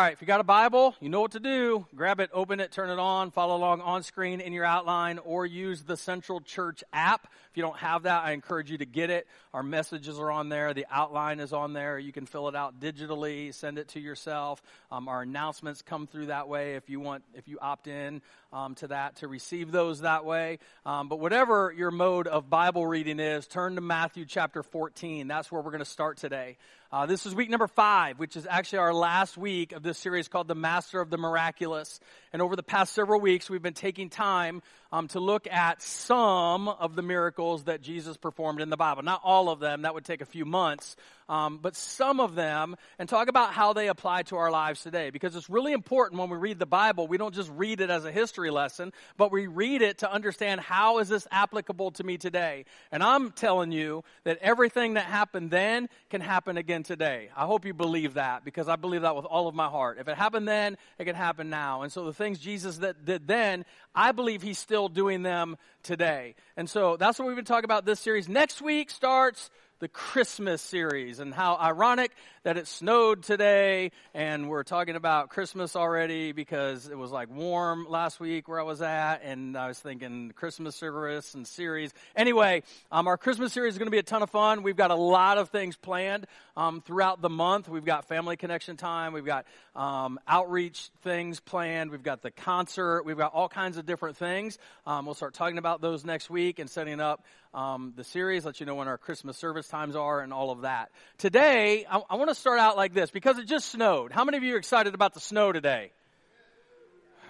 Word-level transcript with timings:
All 0.00 0.06
right, 0.06 0.14
if 0.14 0.22
you 0.22 0.26
got 0.26 0.40
a 0.40 0.44
Bible, 0.44 0.94
you 1.02 1.10
know 1.10 1.20
what 1.20 1.32
to 1.32 1.40
do. 1.40 1.84
Grab 1.94 2.20
it, 2.20 2.30
open 2.32 2.58
it, 2.58 2.72
turn 2.72 2.88
it 2.88 2.98
on, 2.98 3.30
follow 3.30 3.54
along 3.54 3.82
on 3.82 4.02
screen 4.02 4.40
in 4.40 4.54
your 4.54 4.64
outline, 4.64 5.18
or 5.18 5.44
use 5.44 5.82
the 5.82 5.94
Central 5.94 6.40
Church 6.40 6.82
app. 6.90 7.28
If 7.50 7.58
you 7.58 7.62
don't 7.62 7.76
have 7.76 8.04
that, 8.04 8.24
I 8.24 8.30
encourage 8.30 8.70
you 8.70 8.78
to 8.78 8.86
get 8.86 9.10
it. 9.10 9.26
Our 9.52 9.62
messages 9.62 10.18
are 10.18 10.30
on 10.30 10.48
there, 10.48 10.72
the 10.72 10.86
outline 10.90 11.38
is 11.38 11.52
on 11.52 11.74
there. 11.74 11.98
You 11.98 12.12
can 12.12 12.24
fill 12.24 12.48
it 12.48 12.56
out 12.56 12.80
digitally, 12.80 13.52
send 13.52 13.76
it 13.76 13.88
to 13.88 14.00
yourself. 14.00 14.62
Um, 14.90 15.06
our 15.06 15.20
announcements 15.20 15.82
come 15.82 16.06
through 16.06 16.26
that 16.26 16.48
way 16.48 16.76
if 16.76 16.88
you 16.88 16.98
want, 16.98 17.22
if 17.34 17.46
you 17.46 17.58
opt 17.60 17.86
in 17.86 18.22
um, 18.52 18.74
to 18.76 18.88
that 18.88 19.16
to 19.16 19.28
receive 19.28 19.70
those 19.70 20.00
that 20.00 20.24
way. 20.24 20.58
Um, 20.84 21.08
but 21.08 21.20
whatever 21.20 21.72
your 21.76 21.90
mode 21.90 22.26
of 22.26 22.50
Bible 22.50 22.86
reading 22.86 23.20
is, 23.20 23.46
turn 23.46 23.76
to 23.76 23.80
Matthew 23.80 24.24
chapter 24.24 24.62
14. 24.62 25.28
That's 25.28 25.50
where 25.50 25.62
we're 25.62 25.70
going 25.70 25.84
to 25.84 25.90
start 25.90 26.18
today. 26.18 26.56
Uh, 26.92 27.06
this 27.06 27.24
is 27.24 27.34
week 27.34 27.48
number 27.48 27.68
five, 27.68 28.18
which 28.18 28.36
is 28.36 28.48
actually 28.50 28.80
our 28.80 28.92
last 28.92 29.38
week 29.38 29.70
of 29.72 29.82
this 29.82 29.96
series 29.96 30.26
called 30.26 30.48
The 30.48 30.56
Master 30.56 31.00
of 31.00 31.08
the 31.08 31.18
Miraculous. 31.18 32.00
And 32.32 32.42
over 32.42 32.56
the 32.56 32.64
past 32.64 32.92
several 32.94 33.20
weeks, 33.20 33.48
we've 33.48 33.62
been 33.62 33.74
taking 33.74 34.10
time 34.10 34.62
um, 34.92 35.08
to 35.08 35.20
look 35.20 35.46
at 35.46 35.82
some 35.82 36.68
of 36.68 36.96
the 36.96 37.02
miracles 37.02 37.64
that 37.64 37.80
Jesus 37.80 38.16
performed 38.16 38.60
in 38.60 38.70
the 38.70 38.76
Bible. 38.76 39.02
Not 39.02 39.20
all 39.22 39.48
of 39.48 39.60
them, 39.60 39.82
that 39.82 39.94
would 39.94 40.04
take 40.04 40.20
a 40.20 40.26
few 40.26 40.44
months, 40.44 40.96
um, 41.28 41.58
but 41.62 41.76
some 41.76 42.18
of 42.18 42.34
them, 42.34 42.76
and 42.98 43.08
talk 43.08 43.28
about 43.28 43.52
how 43.52 43.72
they 43.72 43.86
apply 43.86 44.22
to 44.24 44.36
our 44.36 44.50
lives 44.50 44.82
today. 44.82 45.10
Because 45.10 45.36
it's 45.36 45.48
really 45.48 45.72
important 45.72 46.20
when 46.20 46.28
we 46.28 46.36
read 46.36 46.58
the 46.58 46.66
Bible, 46.66 47.06
we 47.06 47.18
don't 47.18 47.34
just 47.34 47.50
read 47.50 47.80
it 47.80 47.88
as 47.88 48.04
a 48.04 48.10
history 48.10 48.50
lesson, 48.50 48.92
but 49.16 49.30
we 49.30 49.46
read 49.46 49.80
it 49.80 49.98
to 49.98 50.12
understand 50.12 50.60
how 50.60 50.98
is 50.98 51.08
this 51.08 51.28
applicable 51.30 51.92
to 51.92 52.04
me 52.04 52.18
today. 52.18 52.64
And 52.90 53.02
I'm 53.02 53.30
telling 53.30 53.70
you 53.70 54.02
that 54.24 54.38
everything 54.38 54.94
that 54.94 55.04
happened 55.04 55.50
then 55.50 55.88
can 56.10 56.20
happen 56.20 56.56
again 56.56 56.82
today. 56.82 57.28
I 57.36 57.46
hope 57.46 57.64
you 57.64 57.74
believe 57.74 58.14
that 58.14 58.44
because 58.44 58.68
I 58.68 58.74
believe 58.74 59.02
that 59.02 59.14
with 59.14 59.24
all 59.24 59.46
of 59.46 59.54
my 59.54 59.68
heart. 59.68 59.98
If 60.00 60.08
it 60.08 60.16
happened 60.16 60.48
then, 60.48 60.76
it 60.98 61.04
can 61.04 61.14
happen 61.14 61.48
now. 61.48 61.82
And 61.82 61.92
so 61.92 62.04
the 62.06 62.12
things 62.12 62.40
Jesus 62.40 62.78
that 62.78 63.04
did 63.04 63.28
then, 63.28 63.64
I 63.94 64.10
believe 64.10 64.42
he's 64.42 64.58
still 64.58 64.79
doing 64.88 65.22
them 65.22 65.56
today. 65.82 66.34
And 66.56 66.68
so 66.68 66.96
that's 66.96 67.18
what 67.18 67.26
we've 67.26 67.36
been 67.36 67.44
talking 67.44 67.64
about 67.64 67.84
this 67.84 68.00
series. 68.00 68.28
Next 68.28 68.62
week 68.62 68.90
starts 68.90 69.50
the 69.80 69.88
Christmas 69.88 70.60
series 70.60 71.20
and 71.20 71.32
how 71.32 71.56
ironic 71.56 72.12
that 72.42 72.58
it 72.58 72.66
snowed 72.66 73.22
today 73.22 73.92
and 74.12 74.50
we're 74.50 74.62
talking 74.62 74.94
about 74.94 75.30
Christmas 75.30 75.74
already 75.74 76.32
because 76.32 76.86
it 76.86 76.98
was 76.98 77.10
like 77.10 77.30
warm 77.30 77.86
last 77.88 78.20
week 78.20 78.46
where 78.46 78.60
I 78.60 78.62
was 78.62 78.82
at 78.82 79.22
and 79.24 79.56
I 79.56 79.68
was 79.68 79.78
thinking 79.78 80.32
Christmas 80.36 80.76
service 80.76 81.34
and 81.34 81.46
series. 81.46 81.94
Anyway, 82.14 82.62
um, 82.92 83.08
our 83.08 83.16
Christmas 83.16 83.54
series 83.54 83.74
is 83.74 83.78
going 83.78 83.86
to 83.86 83.90
be 83.90 83.98
a 83.98 84.02
ton 84.02 84.22
of 84.22 84.28
fun. 84.28 84.62
We've 84.62 84.76
got 84.76 84.90
a 84.90 84.96
lot 84.96 85.38
of 85.38 85.48
things 85.48 85.76
planned 85.78 86.26
um, 86.58 86.82
throughout 86.82 87.22
the 87.22 87.30
month. 87.30 87.66
We've 87.66 87.84
got 87.84 88.04
family 88.04 88.36
connection 88.36 88.76
time. 88.76 89.14
We've 89.14 89.24
got 89.24 89.46
um, 89.74 90.18
outreach 90.26 90.90
things 91.02 91.40
planned. 91.40 91.90
We've 91.90 92.02
got 92.02 92.22
the 92.22 92.30
concert. 92.30 93.04
We've 93.04 93.16
got 93.16 93.32
all 93.32 93.48
kinds 93.48 93.76
of 93.76 93.86
different 93.86 94.16
things. 94.16 94.58
Um, 94.86 95.06
we'll 95.06 95.14
start 95.14 95.34
talking 95.34 95.58
about 95.58 95.80
those 95.80 96.04
next 96.04 96.30
week 96.30 96.58
and 96.58 96.68
setting 96.68 97.00
up 97.00 97.24
um, 97.54 97.92
the 97.96 98.04
series, 98.04 98.44
let 98.44 98.60
you 98.60 98.66
know 98.66 98.74
when 98.74 98.88
our 98.88 98.98
Christmas 98.98 99.36
service 99.36 99.68
times 99.68 99.96
are 99.96 100.20
and 100.20 100.32
all 100.32 100.50
of 100.50 100.62
that. 100.62 100.90
Today, 101.18 101.86
I, 101.90 102.00
I 102.10 102.16
want 102.16 102.30
to 102.30 102.34
start 102.34 102.58
out 102.58 102.76
like 102.76 102.94
this 102.94 103.10
because 103.10 103.38
it 103.38 103.46
just 103.46 103.70
snowed. 103.70 104.12
How 104.12 104.24
many 104.24 104.36
of 104.36 104.42
you 104.42 104.54
are 104.54 104.58
excited 104.58 104.94
about 104.94 105.14
the 105.14 105.20
snow 105.20 105.52
today? 105.52 105.92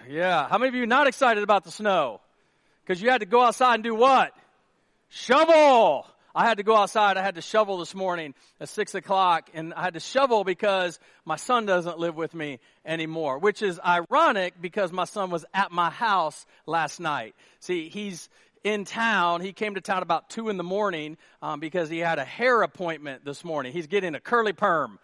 Yeah. 0.09 0.47
How 0.47 0.57
many 0.57 0.69
of 0.69 0.75
you 0.75 0.85
not 0.85 1.07
excited 1.07 1.43
about 1.43 1.63
the 1.63 1.71
snow? 1.71 2.21
Because 2.83 3.01
you 3.01 3.09
had 3.09 3.21
to 3.21 3.27
go 3.27 3.41
outside 3.41 3.75
and 3.75 3.83
do 3.83 3.95
what? 3.95 4.33
Shovel! 5.09 6.07
I 6.33 6.45
had 6.45 6.57
to 6.57 6.63
go 6.63 6.75
outside. 6.75 7.17
I 7.17 7.23
had 7.23 7.35
to 7.35 7.41
shovel 7.41 7.77
this 7.77 7.93
morning 7.93 8.33
at 8.59 8.69
six 8.69 8.95
o'clock 8.95 9.49
and 9.53 9.73
I 9.73 9.83
had 9.83 9.93
to 9.95 9.99
shovel 9.99 10.43
because 10.43 10.99
my 11.25 11.35
son 11.35 11.65
doesn't 11.65 11.99
live 11.99 12.15
with 12.15 12.33
me 12.33 12.59
anymore, 12.85 13.39
which 13.39 13.61
is 13.61 13.79
ironic 13.85 14.53
because 14.61 14.91
my 14.91 15.05
son 15.05 15.29
was 15.29 15.45
at 15.53 15.71
my 15.71 15.89
house 15.89 16.45
last 16.65 16.99
night. 16.99 17.35
See, 17.59 17.89
he's, 17.89 18.29
in 18.63 18.85
town. 18.85 19.41
He 19.41 19.53
came 19.53 19.75
to 19.75 19.81
town 19.81 20.03
about 20.03 20.29
two 20.29 20.49
in 20.49 20.57
the 20.57 20.63
morning 20.63 21.17
um, 21.41 21.59
because 21.59 21.89
he 21.89 21.99
had 21.99 22.19
a 22.19 22.25
hair 22.25 22.61
appointment 22.61 23.25
this 23.25 23.43
morning. 23.43 23.73
He's 23.73 23.87
getting 23.87 24.15
a 24.15 24.19
curly 24.19 24.53
perm. 24.53 24.99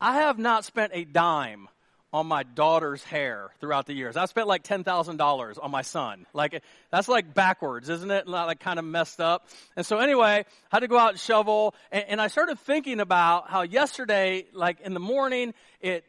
I 0.00 0.16
have 0.16 0.38
not 0.38 0.64
spent 0.64 0.92
a 0.94 1.04
dime 1.04 1.68
on 2.12 2.26
my 2.26 2.42
daughter's 2.42 3.04
hair 3.04 3.50
throughout 3.60 3.86
the 3.86 3.92
years. 3.92 4.16
I 4.16 4.24
spent 4.24 4.48
like 4.48 4.62
ten 4.62 4.84
thousand 4.84 5.16
dollars 5.16 5.58
on 5.58 5.70
my 5.70 5.82
son. 5.82 6.26
Like 6.32 6.62
that's 6.90 7.08
like 7.08 7.34
backwards, 7.34 7.88
isn't 7.88 8.10
it? 8.10 8.28
Not 8.28 8.46
Like 8.46 8.60
kind 8.60 8.78
of 8.78 8.84
messed 8.84 9.20
up. 9.20 9.46
And 9.76 9.86
so 9.86 9.98
anyway, 9.98 10.44
I 10.44 10.76
had 10.76 10.80
to 10.80 10.88
go 10.88 10.98
out 10.98 11.10
and 11.10 11.20
shovel. 11.20 11.74
And, 11.92 12.04
and 12.08 12.20
I 12.20 12.26
started 12.28 12.58
thinking 12.60 13.00
about 13.00 13.48
how 13.48 13.62
yesterday, 13.62 14.46
like 14.52 14.80
in 14.80 14.94
the 14.94 15.00
morning, 15.00 15.54
it 15.80 16.04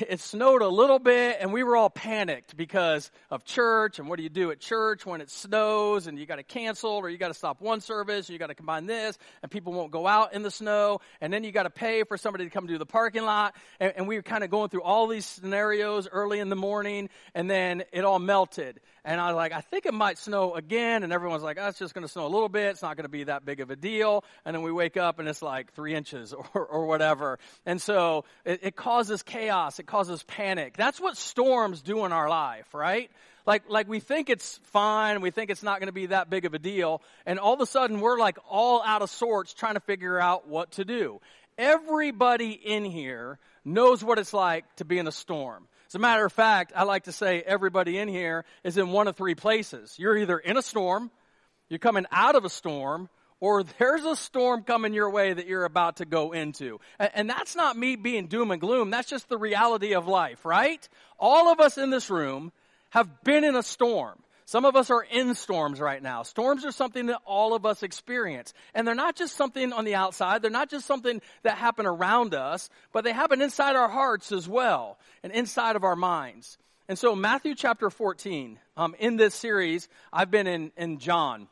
it 0.00 0.20
snowed 0.20 0.62
a 0.62 0.68
little 0.68 0.98
bit 0.98 1.38
and 1.40 1.52
we 1.52 1.62
were 1.62 1.76
all 1.76 1.90
panicked 1.90 2.56
because 2.56 3.10
of 3.30 3.44
church 3.44 3.98
and 3.98 4.08
what 4.08 4.16
do 4.16 4.22
you 4.22 4.28
do 4.28 4.50
at 4.50 4.60
church 4.60 5.06
when 5.06 5.20
it 5.20 5.30
snows 5.30 6.06
and 6.06 6.18
you 6.18 6.26
got 6.26 6.36
to 6.36 6.42
cancel 6.42 6.90
or 6.90 7.08
you 7.08 7.18
got 7.18 7.28
to 7.28 7.34
stop 7.34 7.60
one 7.60 7.80
service 7.80 8.28
and 8.28 8.32
you 8.32 8.38
got 8.38 8.48
to 8.48 8.54
combine 8.54 8.86
this 8.86 9.16
and 9.42 9.50
people 9.50 9.72
won't 9.72 9.92
go 9.92 10.06
out 10.06 10.32
in 10.32 10.42
the 10.42 10.50
snow 10.50 11.00
and 11.20 11.32
then 11.32 11.44
you 11.44 11.52
got 11.52 11.64
to 11.64 11.70
pay 11.70 12.02
for 12.04 12.16
somebody 12.16 12.44
to 12.44 12.50
come 12.50 12.66
do 12.66 12.78
the 12.78 12.86
parking 12.86 13.24
lot 13.24 13.54
and, 13.80 13.92
and 13.96 14.08
we 14.08 14.16
were 14.16 14.22
kind 14.22 14.42
of 14.42 14.50
going 14.50 14.68
through 14.68 14.82
all 14.82 15.06
these 15.06 15.24
scenarios 15.24 16.08
early 16.10 16.40
in 16.40 16.48
the 16.48 16.56
morning 16.56 17.08
and 17.34 17.48
then 17.48 17.84
it 17.92 18.04
all 18.04 18.18
melted 18.18 18.80
and 19.06 19.20
I 19.20 19.28
was 19.28 19.36
like, 19.36 19.52
I 19.52 19.60
think 19.60 19.86
it 19.86 19.94
might 19.94 20.18
snow 20.18 20.56
again. 20.56 21.04
And 21.04 21.12
everyone's 21.12 21.44
like, 21.44 21.58
oh, 21.60 21.68
it's 21.68 21.78
just 21.78 21.94
going 21.94 22.04
to 22.04 22.08
snow 22.08 22.26
a 22.26 22.28
little 22.28 22.48
bit. 22.48 22.70
It's 22.70 22.82
not 22.82 22.96
going 22.96 23.04
to 23.04 23.08
be 23.08 23.22
that 23.24 23.44
big 23.44 23.60
of 23.60 23.70
a 23.70 23.76
deal. 23.76 24.24
And 24.44 24.52
then 24.52 24.62
we 24.62 24.72
wake 24.72 24.96
up 24.96 25.20
and 25.20 25.28
it's 25.28 25.42
like 25.42 25.72
three 25.74 25.94
inches 25.94 26.34
or, 26.54 26.66
or 26.66 26.86
whatever. 26.86 27.38
And 27.64 27.80
so 27.80 28.24
it, 28.44 28.60
it 28.64 28.76
causes 28.76 29.22
chaos. 29.22 29.75
It 29.78 29.86
causes 29.86 30.22
panic. 30.24 30.76
That's 30.76 31.00
what 31.00 31.16
storms 31.16 31.82
do 31.82 32.04
in 32.04 32.12
our 32.12 32.28
life, 32.28 32.74
right? 32.74 33.10
Like, 33.46 33.64
like 33.68 33.88
we 33.88 34.00
think 34.00 34.28
it's 34.28 34.58
fine. 34.64 35.20
We 35.20 35.30
think 35.30 35.50
it's 35.50 35.62
not 35.62 35.78
going 35.78 35.88
to 35.88 35.92
be 35.92 36.06
that 36.06 36.28
big 36.28 36.44
of 36.44 36.54
a 36.54 36.58
deal. 36.58 37.02
And 37.24 37.38
all 37.38 37.54
of 37.54 37.60
a 37.60 37.66
sudden 37.66 38.00
we're 38.00 38.18
like 38.18 38.38
all 38.48 38.82
out 38.82 39.02
of 39.02 39.10
sorts 39.10 39.54
trying 39.54 39.74
to 39.74 39.80
figure 39.80 40.20
out 40.20 40.48
what 40.48 40.72
to 40.72 40.84
do. 40.84 41.20
Everybody 41.56 42.50
in 42.50 42.84
here 42.84 43.38
knows 43.64 44.04
what 44.04 44.18
it's 44.18 44.34
like 44.34 44.64
to 44.76 44.84
be 44.84 44.98
in 44.98 45.06
a 45.06 45.12
storm. 45.12 45.68
As 45.88 45.94
a 45.94 45.98
matter 45.98 46.24
of 46.24 46.32
fact, 46.32 46.72
I 46.74 46.82
like 46.82 47.04
to 47.04 47.12
say 47.12 47.40
everybody 47.40 47.98
in 47.98 48.08
here 48.08 48.44
is 48.64 48.76
in 48.76 48.90
one 48.90 49.06
of 49.06 49.16
three 49.16 49.36
places. 49.36 49.94
You're 49.98 50.16
either 50.16 50.38
in 50.38 50.56
a 50.56 50.62
storm, 50.62 51.10
you're 51.68 51.78
coming 51.78 52.06
out 52.10 52.34
of 52.34 52.44
a 52.44 52.50
storm, 52.50 53.08
or 53.40 53.62
there's 53.62 54.04
a 54.04 54.16
storm 54.16 54.62
coming 54.62 54.94
your 54.94 55.10
way 55.10 55.32
that 55.32 55.46
you're 55.46 55.64
about 55.64 55.96
to 55.96 56.04
go 56.04 56.32
into. 56.32 56.80
And, 56.98 57.28
that's 57.28 57.56
not 57.56 57.76
me 57.76 57.96
being 57.96 58.28
doom 58.28 58.50
and 58.50 58.60
gloom. 58.60 58.90
That's 58.90 59.08
just 59.08 59.28
the 59.28 59.38
reality 59.38 59.94
of 59.94 60.06
life, 60.06 60.44
right? 60.44 60.88
All 61.18 61.48
of 61.48 61.60
us 61.60 61.76
in 61.76 61.90
this 61.90 62.08
room 62.08 62.52
have 62.90 63.24
been 63.24 63.44
in 63.44 63.56
a 63.56 63.62
storm. 63.62 64.18
Some 64.46 64.64
of 64.64 64.76
us 64.76 64.90
are 64.90 65.02
in 65.02 65.34
storms 65.34 65.80
right 65.80 66.00
now. 66.00 66.22
Storms 66.22 66.64
are 66.64 66.70
something 66.70 67.06
that 67.06 67.20
all 67.26 67.52
of 67.52 67.66
us 67.66 67.82
experience. 67.82 68.54
And 68.74 68.86
they're 68.86 68.94
not 68.94 69.16
just 69.16 69.36
something 69.36 69.72
on 69.72 69.84
the 69.84 69.96
outside. 69.96 70.40
They're 70.40 70.52
not 70.52 70.70
just 70.70 70.86
something 70.86 71.20
that 71.42 71.58
happen 71.58 71.84
around 71.84 72.32
us, 72.32 72.70
but 72.92 73.02
they 73.02 73.12
happen 73.12 73.42
inside 73.42 73.74
our 73.74 73.88
hearts 73.88 74.30
as 74.30 74.48
well 74.48 74.98
and 75.24 75.32
inside 75.32 75.74
of 75.74 75.82
our 75.82 75.96
minds. 75.96 76.58
And 76.88 76.96
so 76.96 77.16
Matthew 77.16 77.56
chapter 77.56 77.90
14, 77.90 78.60
um, 78.76 78.94
in 79.00 79.16
this 79.16 79.34
series, 79.34 79.88
I've 80.12 80.30
been 80.30 80.46
in, 80.46 80.70
in 80.76 81.00
John. 81.00 81.48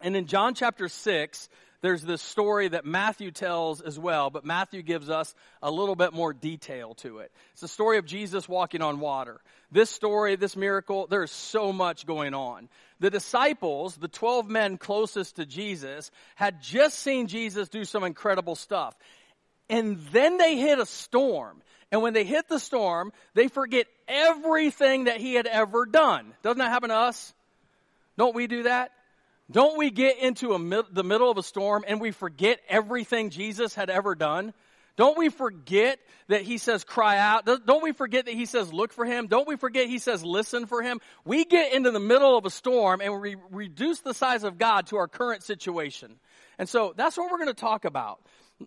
And 0.00 0.16
in 0.16 0.26
John 0.26 0.54
chapter 0.54 0.88
6, 0.88 1.48
there's 1.84 2.02
this 2.02 2.22
story 2.22 2.68
that 2.68 2.86
Matthew 2.86 3.30
tells 3.30 3.82
as 3.82 3.98
well, 3.98 4.30
but 4.30 4.44
Matthew 4.44 4.80
gives 4.80 5.10
us 5.10 5.34
a 5.62 5.70
little 5.70 5.94
bit 5.94 6.14
more 6.14 6.32
detail 6.32 6.94
to 6.94 7.18
it. 7.18 7.30
It's 7.52 7.60
the 7.60 7.68
story 7.68 7.98
of 7.98 8.06
Jesus 8.06 8.48
walking 8.48 8.80
on 8.80 9.00
water. 9.00 9.38
This 9.70 9.90
story, 9.90 10.36
this 10.36 10.56
miracle, 10.56 11.06
there's 11.06 11.30
so 11.30 11.74
much 11.74 12.06
going 12.06 12.32
on. 12.32 12.70
The 13.00 13.10
disciples, 13.10 13.96
the 13.96 14.08
12 14.08 14.48
men 14.48 14.78
closest 14.78 15.36
to 15.36 15.44
Jesus, 15.44 16.10
had 16.36 16.62
just 16.62 17.00
seen 17.00 17.26
Jesus 17.26 17.68
do 17.68 17.84
some 17.84 18.02
incredible 18.02 18.54
stuff. 18.54 18.96
And 19.68 19.98
then 20.12 20.38
they 20.38 20.56
hit 20.56 20.78
a 20.78 20.86
storm. 20.86 21.60
And 21.92 22.00
when 22.00 22.14
they 22.14 22.24
hit 22.24 22.48
the 22.48 22.58
storm, 22.58 23.12
they 23.34 23.48
forget 23.48 23.86
everything 24.08 25.04
that 25.04 25.18
he 25.18 25.34
had 25.34 25.46
ever 25.46 25.84
done. 25.84 26.32
Doesn't 26.42 26.60
that 26.60 26.70
happen 26.70 26.88
to 26.88 26.96
us? 26.96 27.34
Don't 28.16 28.34
we 28.34 28.46
do 28.46 28.62
that? 28.62 28.90
Don't 29.54 29.78
we 29.78 29.92
get 29.92 30.18
into 30.18 30.52
a, 30.52 30.82
the 30.90 31.04
middle 31.04 31.30
of 31.30 31.38
a 31.38 31.42
storm 31.44 31.84
and 31.86 32.00
we 32.00 32.10
forget 32.10 32.58
everything 32.68 33.30
Jesus 33.30 33.72
had 33.72 33.88
ever 33.88 34.16
done? 34.16 34.52
Don't 34.96 35.16
we 35.16 35.28
forget 35.28 36.00
that 36.26 36.42
he 36.42 36.58
says 36.58 36.82
cry 36.82 37.18
out? 37.18 37.46
Don't 37.46 37.82
we 37.82 37.92
forget 37.92 38.24
that 38.24 38.34
he 38.34 38.46
says 38.46 38.72
look 38.72 38.92
for 38.92 39.04
him? 39.04 39.28
Don't 39.28 39.46
we 39.46 39.54
forget 39.54 39.86
he 39.86 39.98
says 40.00 40.24
listen 40.24 40.66
for 40.66 40.82
him? 40.82 41.00
We 41.24 41.44
get 41.44 41.72
into 41.72 41.92
the 41.92 42.00
middle 42.00 42.36
of 42.36 42.44
a 42.46 42.50
storm 42.50 43.00
and 43.00 43.20
we 43.20 43.36
reduce 43.52 44.00
the 44.00 44.12
size 44.12 44.42
of 44.42 44.58
God 44.58 44.88
to 44.88 44.96
our 44.96 45.06
current 45.06 45.44
situation. 45.44 46.16
And 46.58 46.68
so 46.68 46.92
that's 46.96 47.16
what 47.16 47.30
we're 47.30 47.38
going 47.38 47.54
to 47.54 47.54
talk 47.54 47.84
about. 47.84 48.20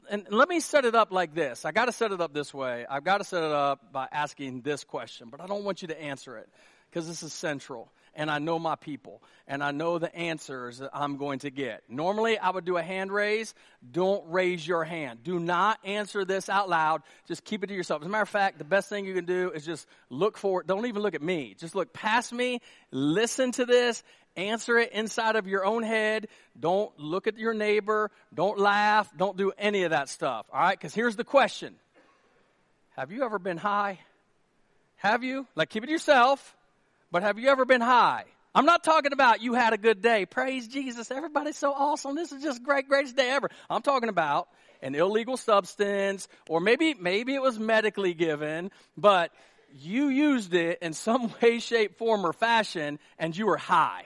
And 0.10 0.26
let 0.32 0.48
me 0.48 0.62
set 0.62 0.86
it 0.86 0.96
up 0.96 1.12
like 1.12 1.34
this. 1.34 1.66
I 1.66 1.74
got 1.74 1.86
to 1.86 1.92
set 1.92 2.14
it 2.14 2.22
up 2.22 2.34
this 2.34 2.54
way. 2.54 2.86
I've 2.90 3.04
got 3.04 3.18
to 3.18 3.26
set 3.26 3.44
it 3.44 3.52
up 3.52 3.92
by 3.92 4.08
asking 4.10 4.62
this 4.62 4.86
question, 4.86 5.28
but 5.30 5.42
I 5.42 5.48
don't 5.48 5.66
want 5.66 5.82
you 5.82 5.90
to 5.90 6.02
answer 6.02 6.38
it 6.38 6.48
because 6.90 7.10
this 7.10 7.24
is 7.24 7.34
central. 7.34 7.92
And 8.18 8.30
I 8.30 8.40
know 8.40 8.60
my 8.60 8.76
people 8.76 9.22
and 9.48 9.64
I 9.64 9.72
know 9.72 10.00
the 10.00 10.14
answers 10.14 10.80
that 10.80 10.90
I'm 10.92 11.18
going 11.18 11.40
to 11.40 11.50
get. 11.50 11.84
Normally, 11.88 12.38
I 12.38 12.50
would 12.50 12.66
do 12.66 12.76
a 12.76 12.84
hand 12.84 13.12
raise. 13.12 13.54
Don't 13.90 14.30
raise 14.30 14.68
your 14.68 14.84
hand. 14.84 15.24
Do 15.24 15.40
not 15.40 15.80
answer 15.86 16.26
this 16.26 16.50
out 16.50 16.68
loud. 16.68 17.04
Just 17.28 17.46
keep 17.46 17.64
it 17.64 17.68
to 17.68 17.74
yourself. 17.74 18.02
As 18.02 18.08
a 18.08 18.10
matter 18.10 18.24
of 18.24 18.30
fact, 18.30 18.58
the 18.58 18.66
best 18.66 18.90
thing 18.90 19.06
you 19.06 19.14
can 19.14 19.26
do 19.26 19.52
is 19.52 19.66
just 19.66 19.88
look 20.10 20.38
for 20.38 20.62
it. 20.62 20.68
Don't 20.68 20.86
even 20.88 21.02
look 21.02 21.16
at 21.16 21.22
me. 21.22 21.56
Just 21.58 21.76
look 21.76 21.94
past 21.94 22.34
me. 22.34 22.60
Listen 22.92 23.54
to 23.54 23.66
this. 23.66 24.04
Answer 24.36 24.78
it 24.80 24.92
inside 24.92 25.36
of 25.36 25.48
your 25.48 25.64
own 25.64 25.84
head. 25.84 26.28
Don't 26.60 26.92
look 27.00 27.28
at 27.28 27.38
your 27.38 27.54
neighbor. 27.54 28.12
Don't 28.34 28.60
laugh. 28.60 29.10
Don't 29.16 29.38
do 29.38 29.52
any 29.58 29.84
of 29.84 29.92
that 29.92 30.10
stuff. 30.10 30.48
All 30.52 30.60
right? 30.60 30.78
Because 30.78 30.94
here's 30.94 31.16
the 31.16 31.24
question 31.24 31.76
Have 32.96 33.12
you 33.12 33.24
ever 33.24 33.40
been 33.40 33.58
high? 33.58 34.00
Have 34.98 35.24
you? 35.24 35.46
Like, 35.56 35.70
keep 35.70 35.84
it 35.84 35.86
to 35.88 35.92
yourself. 35.92 36.57
But 37.12 37.24
have 37.24 37.40
you 37.40 37.50
ever 37.50 37.66
been 37.66 37.82
high? 37.82 38.26
I'm 38.54 38.66
not 38.66 38.84
talking 38.84 39.14
about 39.14 39.42
you 39.42 39.54
had 39.54 39.74
a 39.74 39.78
good 39.78 40.02
day. 40.02 40.26
Praise 40.26 40.68
Jesus. 40.68 41.12
Everybody's 41.12 41.58
so 41.58 41.72
awesome. 41.74 42.16
This 42.16 42.32
is 42.32 42.42
just 42.42 42.64
great, 42.64 42.90
greatest 42.90 43.16
day 43.16 43.30
ever. 43.30 43.50
I'm 43.70 43.82
talking 43.82 44.10
about 44.10 44.48
an 44.82 44.96
illegal 44.96 45.38
substance, 45.38 46.28
or 46.50 46.60
maybe, 46.60 46.94
maybe 46.94 47.34
it 47.34 47.42
was 47.42 47.60
medically 47.60 48.14
given, 48.14 48.72
but 48.98 49.32
you 49.74 50.10
used 50.10 50.54
it 50.54 50.80
in 50.82 50.94
some 50.94 51.32
way, 51.42 51.60
shape, 51.60 51.98
form, 51.98 52.26
or 52.26 52.34
fashion, 52.34 53.00
and 53.18 53.36
you 53.36 53.46
were 53.46 53.58
high. 53.58 54.06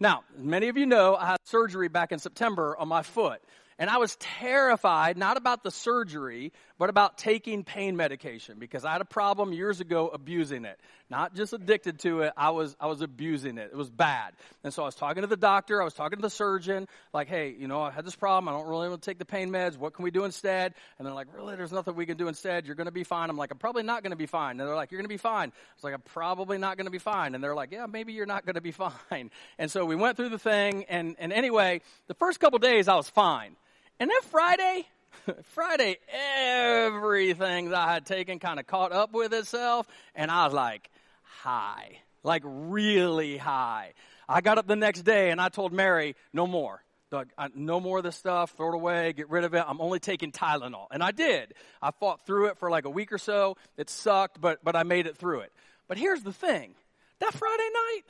Now, 0.00 0.22
many 0.36 0.68
of 0.68 0.76
you 0.76 0.86
know 0.86 1.16
I 1.16 1.26
had 1.26 1.38
surgery 1.44 1.88
back 1.88 2.12
in 2.12 2.18
September 2.18 2.76
on 2.78 2.88
my 2.88 3.02
foot. 3.02 3.40
And 3.80 3.88
I 3.88 3.98
was 3.98 4.16
terrified, 4.16 5.16
not 5.16 5.36
about 5.36 5.62
the 5.62 5.70
surgery, 5.70 6.52
but 6.78 6.90
about 6.90 7.18
taking 7.18 7.64
pain 7.64 7.96
medication 7.96 8.58
because 8.58 8.84
I 8.84 8.92
had 8.92 9.00
a 9.00 9.06
problem 9.06 9.52
years 9.52 9.80
ago 9.80 10.08
abusing 10.08 10.64
it. 10.64 10.78
Not 11.10 11.34
just 11.34 11.52
addicted 11.52 11.98
to 12.00 12.20
it, 12.22 12.32
I 12.36 12.50
was, 12.50 12.76
I 12.78 12.86
was 12.86 13.00
abusing 13.00 13.58
it. 13.58 13.70
It 13.72 13.76
was 13.76 13.90
bad. 13.90 14.34
And 14.62 14.72
so 14.72 14.82
I 14.82 14.86
was 14.86 14.94
talking 14.94 15.22
to 15.22 15.26
the 15.26 15.36
doctor, 15.36 15.80
I 15.80 15.84
was 15.84 15.94
talking 15.94 16.18
to 16.18 16.22
the 16.22 16.30
surgeon, 16.30 16.86
like, 17.12 17.28
hey, 17.28 17.54
you 17.58 17.66
know, 17.66 17.82
I 17.82 17.90
had 17.90 18.04
this 18.04 18.14
problem, 18.14 18.48
I 18.48 18.56
don't 18.56 18.68
really 18.68 18.88
want 18.88 19.02
to 19.02 19.10
take 19.10 19.18
the 19.18 19.24
pain 19.24 19.50
meds, 19.50 19.76
what 19.76 19.94
can 19.94 20.04
we 20.04 20.10
do 20.10 20.24
instead? 20.24 20.74
And 20.98 21.06
they're 21.06 21.14
like, 21.14 21.28
really, 21.34 21.56
there's 21.56 21.72
nothing 21.72 21.96
we 21.96 22.06
can 22.06 22.16
do 22.16 22.28
instead, 22.28 22.66
you're 22.66 22.76
going 22.76 22.86
to 22.86 22.92
be 22.92 23.04
fine. 23.04 23.30
I'm 23.30 23.36
like, 23.36 23.50
I'm 23.50 23.58
probably 23.58 23.82
not 23.82 24.02
going 24.02 24.12
to 24.12 24.16
be 24.16 24.26
fine. 24.26 24.60
And 24.60 24.68
they're 24.68 24.76
like, 24.76 24.92
you're 24.92 24.98
going 24.98 25.08
to 25.08 25.12
be 25.12 25.16
fine. 25.16 25.48
I 25.48 25.74
was 25.76 25.84
like, 25.84 25.94
I'm 25.94 26.02
probably 26.02 26.58
not 26.58 26.76
going 26.76 26.86
to 26.86 26.92
be 26.92 26.98
fine. 26.98 27.34
And 27.34 27.42
they're 27.42 27.54
like, 27.54 27.72
yeah, 27.72 27.86
maybe 27.86 28.12
you're 28.12 28.26
not 28.26 28.44
going 28.44 28.54
to 28.54 28.60
be 28.60 28.72
fine. 29.10 29.30
And 29.58 29.70
so 29.70 29.84
we 29.84 29.96
went 29.96 30.16
through 30.16 30.28
the 30.28 30.38
thing, 30.38 30.84
and, 30.88 31.16
and 31.18 31.32
anyway, 31.32 31.80
the 32.06 32.14
first 32.14 32.38
couple 32.38 32.58
days 32.58 32.86
I 32.86 32.94
was 32.94 33.08
fine. 33.08 33.56
And 33.98 34.08
then 34.08 34.20
Friday, 34.30 34.86
Friday, 35.44 35.98
everything 36.12 37.70
that 37.70 37.78
I 37.78 37.94
had 37.94 38.06
taken 38.06 38.38
kind 38.38 38.60
of 38.60 38.66
caught 38.66 38.92
up 38.92 39.12
with 39.12 39.32
itself, 39.32 39.86
and 40.14 40.30
I 40.30 40.44
was 40.44 40.54
like, 40.54 40.90
high, 41.22 41.98
like 42.22 42.42
really 42.44 43.36
high. 43.36 43.94
I 44.28 44.40
got 44.40 44.58
up 44.58 44.66
the 44.66 44.76
next 44.76 45.02
day 45.02 45.30
and 45.30 45.40
I 45.40 45.48
told 45.48 45.72
Mary, 45.72 46.14
no 46.32 46.46
more. 46.46 46.82
Doug, 47.10 47.30
I, 47.38 47.48
no 47.54 47.80
more 47.80 47.98
of 47.98 48.04
this 48.04 48.16
stuff, 48.16 48.50
throw 48.50 48.68
it 48.68 48.74
away, 48.74 49.14
get 49.14 49.30
rid 49.30 49.44
of 49.44 49.54
it. 49.54 49.64
I'm 49.66 49.80
only 49.80 49.98
taking 49.98 50.30
Tylenol. 50.30 50.88
And 50.90 51.02
I 51.02 51.10
did. 51.10 51.54
I 51.80 51.90
fought 51.90 52.26
through 52.26 52.46
it 52.46 52.58
for 52.58 52.70
like 52.70 52.84
a 52.84 52.90
week 52.90 53.12
or 53.12 53.18
so. 53.18 53.56
It 53.78 53.88
sucked, 53.88 54.38
but, 54.38 54.62
but 54.62 54.76
I 54.76 54.82
made 54.82 55.06
it 55.06 55.16
through 55.16 55.40
it. 55.40 55.52
But 55.86 55.96
here's 55.96 56.22
the 56.22 56.34
thing 56.34 56.74
that 57.20 57.32
Friday 57.32 57.68
night, 57.72 58.02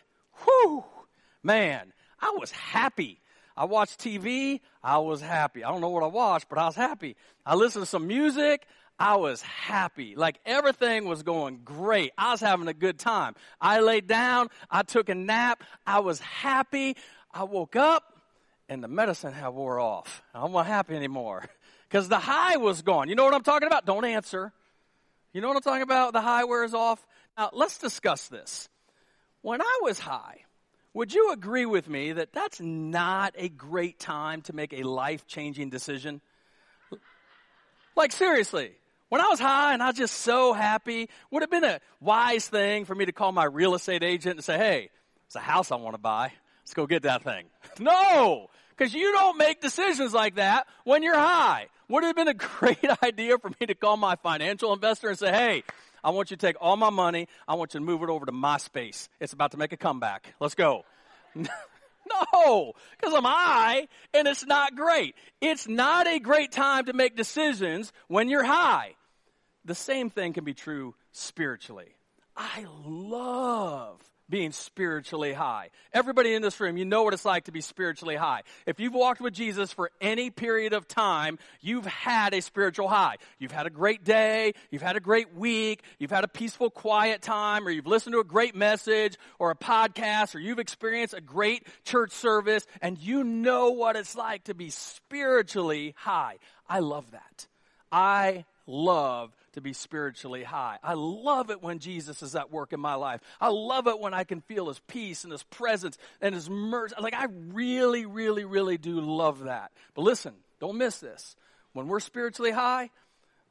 whew, 0.44 0.84
man, 1.44 1.92
I 2.20 2.34
was 2.36 2.50
happy. 2.50 3.20
I 3.58 3.64
watched 3.64 3.99
TV. 3.99 4.60
I 4.84 4.99
was 4.99 5.20
happy. 5.20 5.64
I 5.64 5.72
don't 5.72 5.81
know 5.81 5.88
what 5.88 6.05
I 6.05 6.06
watched, 6.06 6.49
but 6.49 6.58
I 6.58 6.66
was 6.66 6.76
happy. 6.76 7.16
I 7.44 7.56
listened 7.56 7.82
to 7.82 7.90
some 7.90 8.06
music. 8.06 8.64
I 9.00 9.16
was 9.16 9.43
happy. 9.43 10.14
Like 10.14 10.38
everything 10.46 11.06
was 11.06 11.25
going 11.25 11.62
great. 11.64 12.12
I 12.16 12.31
was 12.31 12.40
having 12.40 12.69
a 12.69 12.72
good 12.72 13.00
time. 13.00 13.34
I 13.60 13.81
laid 13.81 14.06
down. 14.06 14.49
I 14.70 14.84
took 14.84 15.08
a 15.08 15.14
nap. 15.16 15.64
I 15.84 15.99
was 15.99 16.20
happy. 16.20 16.96
I 17.34 17.43
woke 17.43 17.75
up 17.75 18.05
and 18.69 18.81
the 18.82 18.87
medicine 18.87 19.32
had 19.32 19.49
wore 19.49 19.81
off. 19.81 20.22
I'm 20.32 20.52
not 20.52 20.66
happy 20.66 20.94
anymore 20.94 21.44
because 21.88 22.08
the 22.08 22.20
high 22.20 22.58
was 22.58 22.82
gone. 22.82 23.08
You 23.08 23.16
know 23.16 23.25
what 23.25 23.34
I'm 23.34 23.43
talking 23.43 23.66
about? 23.66 23.84
Don't 23.84 24.04
answer. 24.04 24.52
You 25.32 25.40
know 25.40 25.49
what 25.49 25.56
I'm 25.56 25.62
talking 25.62 25.82
about? 25.82 26.12
The 26.12 26.20
high 26.20 26.44
wears 26.44 26.75
off. 26.75 27.04
Now 27.37 27.50
let's 27.52 27.78
discuss 27.78 28.28
this. 28.28 28.69
When 29.43 29.61
I 29.61 29.78
was 29.82 29.99
high, 29.99 30.44
would 30.98 31.14
you 31.14 31.30
agree 31.30 31.64
with 31.64 31.88
me 31.88 32.10
that 32.10 32.32
that's 32.32 32.60
not 32.60 33.32
a 33.38 33.48
great 33.48 34.00
time 34.00 34.42
to 34.42 34.52
make 34.52 34.72
a 34.72 34.82
life 34.82 35.28
changing 35.28 35.70
decision? 35.70 36.20
Like, 37.94 38.10
seriously, 38.10 38.72
when 39.08 39.20
I 39.20 39.28
was 39.28 39.38
high 39.38 39.74
and 39.74 39.80
I 39.80 39.86
was 39.86 39.96
just 39.96 40.16
so 40.16 40.52
happy, 40.52 41.08
would 41.30 41.44
it 41.44 41.52
have 41.52 41.62
been 41.62 41.70
a 41.70 41.80
wise 42.00 42.48
thing 42.48 42.84
for 42.84 42.96
me 42.96 43.04
to 43.04 43.12
call 43.12 43.30
my 43.30 43.44
real 43.44 43.76
estate 43.76 44.02
agent 44.02 44.38
and 44.38 44.44
say, 44.44 44.58
hey, 44.58 44.90
it's 45.26 45.36
a 45.36 45.40
house 45.40 45.70
I 45.70 45.76
want 45.76 45.94
to 45.94 46.00
buy. 46.00 46.32
Let's 46.62 46.74
go 46.74 46.88
get 46.88 47.04
that 47.04 47.22
thing. 47.22 47.46
No, 47.78 48.48
because 48.76 48.92
you 48.92 49.12
don't 49.12 49.38
make 49.38 49.60
decisions 49.60 50.12
like 50.12 50.34
that 50.34 50.66
when 50.82 51.04
you're 51.04 51.14
high. 51.14 51.68
Would 51.88 52.02
it 52.02 52.06
have 52.08 52.16
been 52.16 52.26
a 52.26 52.34
great 52.58 53.04
idea 53.04 53.38
for 53.38 53.52
me 53.60 53.68
to 53.68 53.74
call 53.76 53.96
my 53.96 54.16
financial 54.16 54.72
investor 54.72 55.10
and 55.10 55.16
say, 55.16 55.30
hey, 55.30 55.62
I 56.08 56.10
want 56.10 56.31
you 56.31 56.38
to 56.38 56.46
take 56.46 56.56
all 56.58 56.78
my 56.78 56.88
money. 56.88 57.28
I 57.46 57.52
want 57.52 57.75
you 57.75 57.81
to 57.81 57.84
move 57.84 58.02
it 58.02 58.08
over 58.08 58.25
to 58.25 58.32
MySpace. 58.32 59.10
It's 59.20 59.34
about 59.34 59.50
to 59.50 59.58
make 59.58 59.75
a 59.75 59.76
comeback. 59.76 60.34
Let's 60.40 60.55
go. 60.55 60.87
No, 62.32 62.72
because 62.99 63.12
I'm 63.12 63.25
high 63.25 63.87
and 64.14 64.26
it's 64.26 64.46
not 64.46 64.75
great. 64.75 65.14
It's 65.43 65.69
not 65.69 66.06
a 66.06 66.19
great 66.19 66.50
time 66.52 66.87
to 66.87 66.94
make 66.94 67.16
decisions 67.16 67.93
when 68.06 68.31
you're 68.31 68.44
high. 68.44 68.94
The 69.66 69.75
same 69.75 70.08
thing 70.08 70.32
can 70.32 70.43
be 70.43 70.55
true 70.55 70.94
spiritually. 71.12 71.96
I 72.34 72.64
love 72.87 74.00
being 74.28 74.52
spiritually 74.52 75.32
high. 75.32 75.70
Everybody 75.92 76.34
in 76.34 76.42
this 76.42 76.58
room, 76.60 76.76
you 76.76 76.84
know 76.84 77.02
what 77.02 77.14
it's 77.14 77.25
like 77.25 77.44
to 77.44 77.52
be 77.52 77.60
spiritually 77.60 78.16
high. 78.16 78.42
If 78.66 78.80
you've 78.80 78.94
walked 78.94 79.20
with 79.20 79.34
Jesus 79.34 79.72
for 79.72 79.90
any 80.00 80.30
period 80.30 80.72
of 80.72 80.86
time, 80.86 81.38
you've 81.60 81.86
had 81.86 82.34
a 82.34 82.42
spiritual 82.42 82.88
high. 82.88 83.16
You've 83.38 83.52
had 83.52 83.66
a 83.66 83.70
great 83.70 84.04
day, 84.04 84.52
you've 84.70 84.82
had 84.82 84.96
a 84.96 85.00
great 85.00 85.34
week, 85.34 85.82
you've 85.98 86.10
had 86.10 86.25
a 86.25 86.28
peaceful, 86.28 86.70
quiet 86.70 87.22
time, 87.22 87.66
or 87.66 87.70
you've 87.70 87.86
listened 87.86 88.12
to 88.14 88.20
a 88.20 88.25
great 88.25 88.54
message 88.54 89.16
or 89.38 89.50
a 89.50 89.56
podcast, 89.56 90.34
or 90.34 90.40
you've 90.40 90.58
experienced 90.58 91.14
a 91.14 91.20
great 91.20 91.66
church 91.84 92.12
service, 92.12 92.66
and 92.82 92.98
you 92.98 93.25
know 93.25 93.70
what 93.70 93.96
it's 93.96 94.16
like 94.16 94.44
to 94.44 94.54
be 94.54 94.70
spiritually 94.70 95.94
high. 95.96 96.36
I 96.69 96.80
love 96.80 97.10
that. 97.12 97.46
I 97.90 98.44
love 98.66 99.34
to 99.52 99.60
be 99.60 99.72
spiritually 99.72 100.44
high. 100.44 100.78
I 100.82 100.94
love 100.94 101.50
it 101.50 101.62
when 101.62 101.78
Jesus 101.78 102.23
is 102.23 102.34
at 102.34 102.50
work 102.50 102.73
in 102.73 102.80
my 102.80 102.94
life. 102.94 103.20
I 103.40 103.49
love 103.49 103.87
it 103.87 103.99
when 103.99 104.14
I 104.14 104.25
can 104.25 104.40
feel 104.40 104.68
his 104.68 104.80
peace 104.80 105.25
and 105.25 105.32
his 105.32 105.42
presence 105.44 105.99
and 106.20 106.34
his 106.34 106.49
mercy. 106.50 106.94
Like, 107.00 107.14
I 107.14 107.26
really, 107.52 108.06
really, 108.06 108.44
really 108.44 108.78
do 108.78 109.00
love 109.00 109.44
that. 109.44 109.73
But 109.94 110.02
listen, 110.02 110.34
don't 110.61 110.78
miss 110.78 110.99
this. 110.99 111.37
When 111.73 111.88
we're 111.88 112.00
spiritually 112.00 112.52
high, 112.52 112.90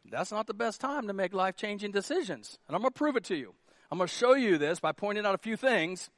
that's 0.10 0.32
not 0.32 0.48
the 0.48 0.54
best 0.54 0.82
time 0.82 1.08
to 1.08 1.14
make 1.14 1.34
life 1.34 1.56
changing 1.56 1.92
decisions. 1.92 2.58
And 2.68 2.76
I'm 2.76 2.82
going 2.82 2.94
to 2.94 2.98
prove 2.98 3.16
it 3.16 3.26
to 3.26 3.36
you. 3.36 3.54
I'm 3.92 3.98
going 3.98 4.08
to 4.08 4.14
show 4.14 4.34
you 4.34 4.58
this 4.58 4.80
by 4.80 4.92
pointing 4.92 5.26
out 5.26 5.36
a 5.36 5.40
few 5.40 5.56
things 5.56 6.10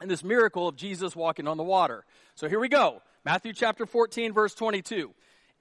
in 0.00 0.08
this 0.08 0.24
miracle 0.24 0.68
of 0.68 0.76
Jesus 0.76 1.14
walking 1.14 1.46
on 1.46 1.56
the 1.56 1.62
water. 1.62 2.04
So 2.34 2.48
here 2.48 2.60
we 2.60 2.68
go. 2.68 3.02
Matthew 3.24 3.52
chapter 3.52 3.86
14, 3.86 4.32
verse 4.32 4.54
22. 4.54 5.12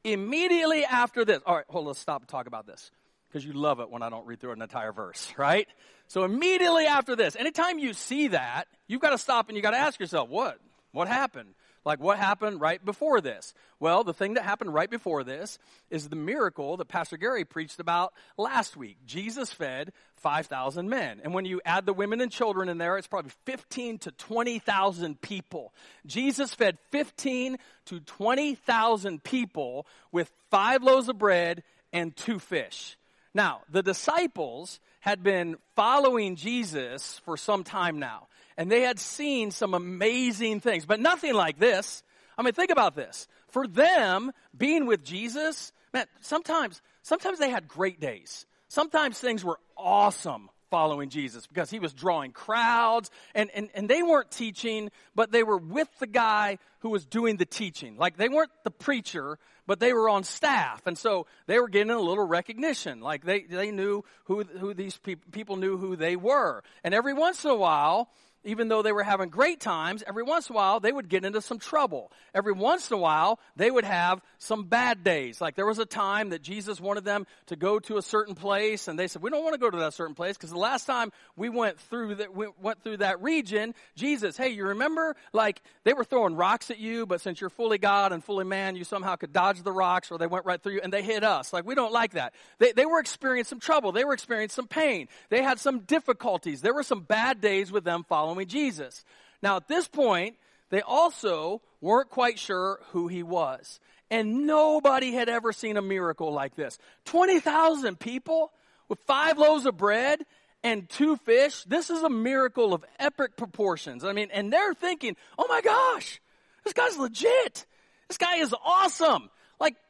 Immediately 0.03 0.85
after 0.85 1.25
this, 1.25 1.41
all 1.45 1.57
right, 1.57 1.65
hold 1.67 1.83
on, 1.83 1.87
let's 1.87 1.99
stop 1.99 2.21
and 2.21 2.29
talk 2.29 2.47
about 2.47 2.65
this 2.65 2.89
because 3.29 3.45
you 3.45 3.53
love 3.53 3.79
it 3.79 3.89
when 3.89 4.01
I 4.01 4.09
don't 4.09 4.25
read 4.25 4.39
through 4.39 4.51
an 4.51 4.62
entire 4.62 4.91
verse, 4.91 5.31
right? 5.38 5.67
So 6.07 6.24
immediately 6.24 6.86
after 6.86 7.15
this, 7.15 7.36
anytime 7.36 7.79
you 7.79 7.93
see 7.93 8.29
that, 8.29 8.65
you've 8.88 9.01
got 9.01 9.12
to 9.12 9.17
stop 9.17 9.50
and 9.50 9.55
you've 9.55 9.63
got 9.63 9.71
to 9.71 9.77
ask 9.77 10.00
yourself, 10.00 10.29
what? 10.29 10.59
What 10.91 11.07
happened? 11.07 11.53
Like 11.86 12.00
what 12.00 12.17
happened 12.17 12.59
right 12.59 12.83
before 12.83 13.21
this? 13.21 13.53
Well, 13.79 14.03
the 14.03 14.13
thing 14.13 14.33
that 14.33 14.43
happened 14.43 14.74
right 14.74 14.89
before 14.89 15.24
this 15.24 15.57
is 15.89 16.09
the 16.09 16.15
miracle 16.15 16.77
that 16.77 16.88
Pastor 16.88 17.15
Gary 17.15 17.45
preached 17.45 17.79
about 17.79 18.13
last 18.38 18.75
week. 18.75 18.98
Jesus 19.05 19.53
fed 19.53 19.93
5,000 20.17 20.89
men. 20.89 21.21
And 21.24 21.33
when 21.33 21.45
you 21.45 21.62
add 21.63 21.86
the 21.86 21.93
women 21.93 22.21
and 22.21 22.31
children 22.31 22.67
in 22.69 22.77
there, 22.77 22.98
it's 22.98 23.07
probably 23.07 23.31
15 23.45 24.00
to 24.00 24.12
20,000 24.12 25.21
people. 25.21 25.74
Jesus 26.05 26.53
fed 26.53 26.77
15 26.91 27.57
to 27.86 28.00
20,000 28.01 29.24
people 29.24 29.88
with 30.12 30.31
five 30.51 30.83
loaves 30.83 31.07
of 31.07 31.17
bread 31.17 31.63
and 31.93 32.15
two 32.15 32.39
fish. 32.39 32.98
Now, 33.33 33.62
the 33.69 33.83
disciples 33.83 34.79
had 35.01 35.24
been 35.24 35.57
following 35.75 36.36
Jesus 36.36 37.19
for 37.25 37.38
some 37.38 37.63
time 37.63 38.00
now, 38.00 38.27
and 38.57 38.71
they 38.71 38.81
had 38.81 39.00
seen 39.00 39.51
some 39.51 39.74
amazing 39.74 40.59
things, 40.59 40.86
but 40.86 41.00
nothing 41.00 41.33
like 41.33 41.59
this. 41.59 42.03
I 42.38 42.41
mean, 42.41 42.53
think 42.53 42.71
about 42.71 42.95
this. 42.95 43.27
For 43.50 43.67
them, 43.67 44.31
being 44.57 44.86
with 44.86 45.03
Jesus, 45.03 45.74
man, 45.93 46.05
sometimes, 46.21 46.81
sometimes 47.03 47.39
they 47.39 47.50
had 47.50 47.67
great 47.67 48.00
days. 48.00 48.45
Sometimes 48.67 49.19
things 49.19 49.43
were 49.43 49.59
awesome 49.77 50.50
following 50.69 51.09
Jesus 51.09 51.47
because 51.47 51.69
he 51.69 51.79
was 51.79 51.93
drawing 51.93 52.31
crowds 52.31 53.09
and, 53.35 53.49
and, 53.53 53.69
and 53.73 53.89
they 53.89 54.03
weren't 54.03 54.31
teaching, 54.31 54.91
but 55.15 55.31
they 55.31 55.43
were 55.43 55.57
with 55.57 55.89
the 55.99 56.07
guy 56.07 56.57
who 56.79 56.89
was 56.89 57.05
doing 57.05 57.38
the 57.38 57.45
teaching. 57.45 57.97
Like 57.97 58.17
they 58.17 58.29
weren't 58.29 58.51
the 58.63 58.71
preacher, 58.71 59.38
but 59.67 59.79
they 59.79 59.93
were 59.93 60.09
on 60.09 60.23
staff. 60.23 60.85
And 60.88 60.97
so 60.97 61.27
they 61.45 61.59
were 61.59 61.69
getting 61.69 61.91
a 61.91 61.99
little 61.99 62.25
recognition. 62.25 63.01
Like 63.01 63.23
they, 63.23 63.41
they 63.41 63.71
knew 63.71 64.03
who, 64.25 64.43
who 64.43 64.73
these 64.73 64.97
pe- 64.97 65.15
people 65.15 65.57
knew 65.57 65.77
who 65.77 65.95
they 65.95 66.15
were. 66.15 66.63
And 66.83 66.93
every 66.93 67.13
once 67.13 67.43
in 67.45 67.51
a 67.51 67.55
while, 67.55 68.09
even 68.43 68.67
though 68.69 68.81
they 68.81 68.91
were 68.91 69.03
having 69.03 69.29
great 69.29 69.60
times, 69.60 70.03
every 70.08 70.24
once 70.24 70.50
in 70.50 70.55
a 70.55 70.58
while 70.58 70.79
they 70.79 70.91
would 70.91 71.10
get 71.10 71.25
into 71.25 71.41
some 71.41 71.60
trouble. 71.60 72.12
Every 72.34 72.53
once 72.53 72.89
in 72.89 72.96
a 72.96 73.00
while 73.00 73.39
they 73.55 73.69
would 73.69 73.84
have 73.84 74.22
some 74.38 74.65
bad 74.65 75.03
days. 75.03 75.41
Like 75.41 75.55
there 75.55 75.65
was 75.65 75.79
a 75.79 75.86
time 75.86 76.29
that 76.29 76.41
Jesus 76.41 76.79
wanted 76.79 77.03
them 77.03 77.27
to 77.48 77.55
go 77.55 77.79
to 77.79 77.98
a 77.98 78.01
certain 78.01 78.36
place 78.36 78.88
and 78.88 78.98
they 78.98 79.08
said, 79.08 79.22
we 79.22 79.29
don't 79.29 79.43
want 79.43 79.53
to 79.53 79.60
go 79.60 79.69
to 79.69 79.77
that 79.77 79.93
certain 79.93 80.15
place 80.15 80.38
because 80.38 80.51
the 80.51 80.58
last 80.58 80.86
time 80.86 81.12
we 81.36 81.50
went 81.50 81.79
through 81.79 82.15
that, 82.15 82.34
we 82.34 82.48
went 82.62 82.81
through 82.81 82.98
that 82.98 83.22
region, 83.22 83.75
Jesus, 83.96 84.38
hey, 84.38 84.50
you 84.50 84.67
remember 84.67 85.15
like 85.34 85.62
they 85.84 85.93
were 85.93 86.05
throwing 86.05 86.36
rocks 86.36 86.72
at 86.72 86.79
you, 86.79 87.05
but 87.05 87.22
since 87.22 87.41
you're 87.41 87.50
fully 87.50 87.77
God 87.77 88.13
and 88.13 88.24
fully 88.24 88.46
man, 88.46 88.75
you 88.75 88.84
somehow 88.84 89.15
could 89.15 89.34
dodge 89.34 89.62
the 89.63 89.72
rocks 89.72 90.12
or 90.12 90.17
they 90.17 90.27
went 90.27 90.46
right 90.46 90.62
through 90.62 90.74
you 90.74 90.81
and 90.81 90.93
they 90.93 91.03
hit 91.03 91.24
us. 91.24 91.51
Like 91.51 91.65
we 91.65 91.75
don't 91.75 91.93
like 91.93 92.13
that. 92.13 92.34
They, 92.58 92.72
they 92.72 92.86
were 92.86 93.00
experiencing 93.00 93.50
some 93.50 93.60
trouble. 93.60 93.91
They 93.91 94.05
were 94.05 94.13
experiencing 94.13 94.55
some 94.55 94.67
pain. 94.67 95.08
They 95.29 95.43
had 95.43 95.60
some 95.60 95.79
difficulties. 95.79 96.62
There 96.62 96.74
were 96.74 96.84
some 96.84 97.01
bad 97.01 97.41
days 97.41 97.72
with 97.72 97.84
them 97.84 98.05
following 98.08 98.29
Jesus. 98.46 99.03
Now, 99.41 99.58
at 99.58 99.67
this 99.67 99.88
point, 99.88 100.36
they 100.69 100.81
also 100.81 101.62
weren't 101.81 102.10
quite 102.10 102.39
sure 102.39 102.79
who 102.91 103.08
he 103.08 103.24
was. 103.24 103.79
And 104.12 104.48
nobody 104.48 105.12
had 105.12 105.29
ever 105.29 105.53
seen 105.53 105.77
a 105.77 105.81
miracle 105.81 106.34
like 106.34 106.55
this. 106.55 106.77
20,000 107.05 108.00
people 108.00 108.51
with 108.88 109.00
five 109.01 109.38
loaves 109.38 109.65
of 109.65 109.77
bread 109.77 110.25
and 110.63 110.89
two 110.89 111.15
fish. 111.17 111.63
This 111.63 111.89
is 111.89 112.01
a 112.01 112.10
miracle 112.10 112.74
of 112.74 112.84
epic 113.00 113.38
proportions. 113.38 114.03
I 114.03 114.13
mean, 114.13 114.29
and 114.34 114.51
they're 114.51 114.74
thinking, 114.74 115.15
oh 115.38 115.46
my 115.48 115.62
gosh, 115.62 116.19
this 116.63 116.74
guy's 116.74 116.98
legit. 116.98 117.65
This 118.08 118.17
guy 118.17 118.38
is 118.38 118.53
awesome. 118.65 119.29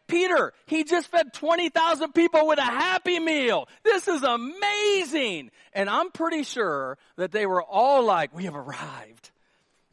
Peter, 0.09 0.51
he 0.65 0.83
just 0.83 1.07
fed 1.07 1.33
20,000 1.33 2.11
people 2.13 2.45
with 2.47 2.59
a 2.59 2.63
happy 2.63 3.19
meal. 3.19 3.69
This 3.83 4.09
is 4.09 4.23
amazing. 4.23 5.51
And 5.73 5.89
I'm 5.89 6.11
pretty 6.11 6.43
sure 6.43 6.97
that 7.15 7.31
they 7.31 7.45
were 7.45 7.63
all 7.63 8.03
like, 8.03 8.35
we 8.35 8.43
have 8.43 8.55
arrived. 8.55 9.31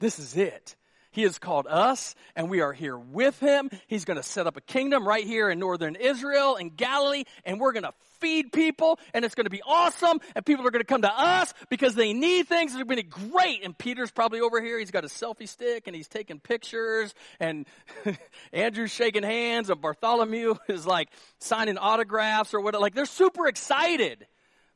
This 0.00 0.18
is 0.18 0.36
it. 0.36 0.74
He 1.12 1.22
has 1.22 1.38
called 1.38 1.66
us 1.66 2.14
and 2.34 2.50
we 2.50 2.60
are 2.60 2.74
here 2.74 2.98
with 2.98 3.40
him. 3.40 3.70
He's 3.86 4.04
going 4.04 4.18
to 4.18 4.22
set 4.22 4.46
up 4.46 4.56
a 4.58 4.60
kingdom 4.60 5.08
right 5.08 5.24
here 5.24 5.48
in 5.48 5.58
northern 5.58 5.94
Israel 5.94 6.56
and 6.56 6.76
Galilee 6.76 7.24
and 7.46 7.58
we're 7.58 7.72
going 7.72 7.84
to 7.84 7.94
feed 8.26 8.52
people 8.52 8.98
and 9.14 9.24
it's 9.24 9.36
going 9.36 9.44
to 9.44 9.50
be 9.50 9.62
awesome 9.64 10.18
and 10.34 10.44
people 10.44 10.66
are 10.66 10.72
going 10.72 10.82
to 10.82 10.86
come 10.86 11.02
to 11.02 11.12
us 11.12 11.54
because 11.70 11.94
they 11.94 12.12
need 12.12 12.48
things. 12.48 12.72
It's 12.74 12.82
going 12.82 12.88
to 12.88 13.04
be 13.04 13.30
great. 13.30 13.64
And 13.64 13.76
Peter's 13.78 14.10
probably 14.10 14.40
over 14.40 14.60
here. 14.60 14.80
He's 14.80 14.90
got 14.90 15.04
a 15.04 15.08
selfie 15.08 15.48
stick 15.48 15.84
and 15.86 15.94
he's 15.94 16.08
taking 16.08 16.40
pictures 16.40 17.14
and 17.38 17.66
Andrew's 18.52 18.90
shaking 18.90 19.22
hands 19.22 19.70
and 19.70 19.80
Bartholomew 19.80 20.56
is 20.68 20.84
like 20.86 21.08
signing 21.38 21.78
autographs 21.78 22.52
or 22.52 22.60
whatever. 22.60 22.82
Like 22.82 22.94
they're 22.96 23.06
super 23.06 23.46
excited. 23.46 24.26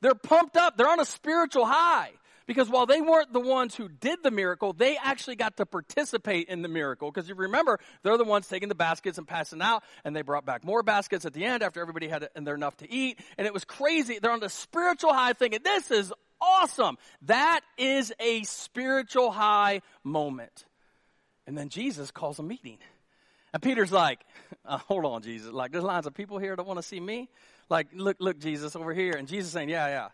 They're 0.01 0.15
pumped 0.15 0.57
up. 0.57 0.77
They're 0.77 0.89
on 0.89 1.01
a 1.01 1.05
spiritual 1.05 1.67
high. 1.67 2.13
Because 2.51 2.69
while 2.69 2.85
they 2.85 3.01
weren't 3.01 3.33
the 3.33 3.39
ones 3.39 3.77
who 3.77 3.89
did 3.89 4.25
the 4.25 4.33
miracle, 4.33 4.73
they 4.73 4.97
actually 4.97 5.37
got 5.37 5.59
to 5.59 5.67
participate 5.67 6.49
in 6.49 6.63
the 6.63 6.69
miracle. 6.69 7.09
Because 7.09 7.29
you 7.29 7.37
remember, 7.37 7.79
they're 8.03 8.19
the 8.19 8.25
ones 8.25 8.49
taking 8.49 8.69
the 8.69 8.75
baskets 8.75 9.19
and 9.19 9.29
passing 9.29 9.63
out, 9.63 9.85
and 10.03 10.17
they 10.17 10.23
brought 10.23 10.45
back 10.45 10.65
more 10.65 10.83
baskets 10.83 11.25
at 11.25 11.33
the 11.33 11.45
end 11.45 11.63
after 11.63 11.81
everybody 11.81 12.09
had 12.09 12.29
enough 12.35 12.77
to 12.79 12.91
eat. 12.91 13.21
And 13.39 13.47
it 13.47 13.55
was 13.55 13.65
crazy. 13.65 14.19
They're 14.19 14.33
on 14.33 14.41
the 14.41 14.49
spiritual 14.49 15.15
high 15.15 15.33
thinking, 15.33 15.61
this 15.63 15.93
is 15.93 16.13
awesome. 16.41 16.99
That 17.23 17.61
is 17.79 18.13
a 18.19 18.43
spiritual 18.43 19.31
high 19.31 19.83
moment. 20.03 20.65
And 21.47 21.57
then 21.57 21.69
Jesus 21.69 22.11
calls 22.11 22.41
a 22.41 22.43
meeting. 22.43 22.79
And 23.53 23.63
Peter's 23.63 23.93
like, 23.93 24.27
uh, 24.67 24.79
hold 24.79 25.05
on, 25.05 25.23
Jesus. 25.23 25.53
Like, 25.53 25.71
there's 25.71 25.85
lines 25.85 26.09
of 26.09 26.15
people 26.15 26.39
here 26.39 26.57
that 26.57 26.67
want 26.67 26.79
to 26.79 26.83
see 26.83 26.99
me. 26.99 27.29
Like, 27.69 27.87
look, 27.95 28.17
look, 28.19 28.41
Jesus, 28.41 28.75
over 28.75 28.93
here. 28.93 29.13
And 29.13 29.29
Jesus 29.29 29.53
saying, 29.53 29.69
yeah, 29.69 29.87
yeah. 29.87 30.09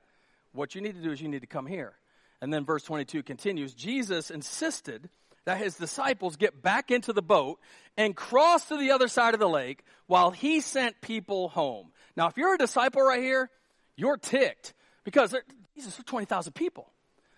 What 0.52 0.75
you 0.75 0.83
need 0.83 0.97
to 0.97 1.02
do 1.02 1.12
is 1.12 1.21
you 1.23 1.28
need 1.28 1.40
to 1.40 1.47
come 1.47 1.64
here. 1.64 1.95
And 2.40 2.52
then 2.52 2.64
verse 2.64 2.83
22 2.85 3.23
continues 3.23 3.75
Jesus 3.75 4.31
insisted 4.31 5.09
that 5.45 5.59
his 5.59 5.76
disciples 5.76 6.37
get 6.37 6.62
back 6.62 6.90
into 6.90 7.12
the 7.12 7.23
boat 7.23 7.61
and 7.97 8.14
cross 8.14 8.66
to 8.69 8.76
the 8.76 8.90
other 8.90 9.09
side 9.09 9.35
of 9.35 9.40
the 9.40 9.49
lake 9.49 9.83
while 10.07 10.31
he 10.31 10.61
sent 10.61 11.00
people 11.00 11.49
home. 11.49 11.93
Now, 12.16 12.28
if 12.28 12.37
you're 12.37 12.55
a 12.55 12.59
disciple 12.59 13.02
right 13.02 13.23
here, 13.23 13.50
you're 13.97 14.16
ticked 14.16 14.75
because 15.05 15.35
Jesus, 15.76 15.95
for 15.95 16.02
20,000 16.02 16.52
people. 16.52 16.90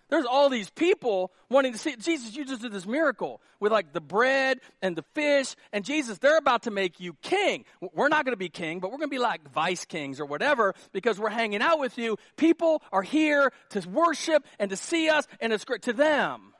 There's 0.09 0.25
all 0.25 0.49
these 0.49 0.69
people 0.69 1.31
wanting 1.49 1.73
to 1.73 1.77
see 1.77 1.95
Jesus. 1.95 2.35
You 2.35 2.43
just 2.43 2.61
did 2.61 2.71
this 2.71 2.85
miracle 2.85 3.41
with 3.59 3.71
like 3.71 3.93
the 3.93 4.01
bread 4.01 4.59
and 4.81 4.95
the 4.95 5.03
fish, 5.13 5.55
and 5.71 5.85
Jesus, 5.85 6.17
they're 6.17 6.37
about 6.37 6.63
to 6.63 6.71
make 6.71 6.99
you 6.99 7.13
king. 7.21 7.65
We're 7.93 8.09
not 8.09 8.25
going 8.25 8.33
to 8.33 8.37
be 8.37 8.49
king, 8.49 8.79
but 8.79 8.91
we're 8.91 8.97
going 8.97 9.09
to 9.09 9.15
be 9.15 9.19
like 9.19 9.51
vice 9.51 9.85
kings 9.85 10.19
or 10.19 10.25
whatever 10.25 10.73
because 10.91 11.19
we're 11.19 11.29
hanging 11.29 11.61
out 11.61 11.79
with 11.79 11.97
you. 11.97 12.17
People 12.37 12.81
are 12.91 13.03
here 13.03 13.51
to 13.69 13.87
worship 13.89 14.45
and 14.57 14.71
to 14.71 14.75
see 14.75 15.09
us, 15.09 15.27
and 15.39 15.53
it's 15.53 15.65
great 15.65 15.83
to 15.83 15.93
them. 15.93 16.53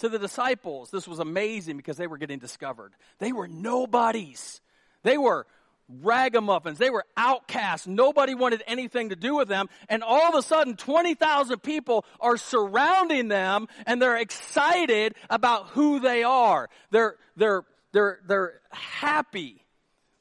To 0.00 0.10
the 0.10 0.18
disciples, 0.18 0.90
this 0.90 1.08
was 1.08 1.20
amazing 1.20 1.78
because 1.78 1.96
they 1.96 2.06
were 2.06 2.18
getting 2.18 2.38
discovered. 2.38 2.92
They 3.18 3.32
were 3.32 3.48
nobodies. 3.48 4.60
They 5.04 5.16
were 5.16 5.46
ragamuffins. 5.88 6.78
They 6.78 6.90
were 6.90 7.04
outcasts. 7.16 7.86
Nobody 7.86 8.34
wanted 8.34 8.62
anything 8.66 9.10
to 9.10 9.16
do 9.16 9.36
with 9.36 9.48
them. 9.48 9.68
And 9.88 10.02
all 10.02 10.28
of 10.28 10.34
a 10.34 10.42
sudden, 10.42 10.76
20,000 10.76 11.62
people 11.62 12.04
are 12.20 12.36
surrounding 12.36 13.28
them 13.28 13.68
and 13.86 14.00
they're 14.00 14.16
excited 14.16 15.14
about 15.30 15.68
who 15.68 16.00
they 16.00 16.22
are. 16.22 16.68
They're, 16.90 17.16
they're, 17.36 17.64
they're, 17.92 18.20
they're 18.26 18.60
happy. 18.70 19.64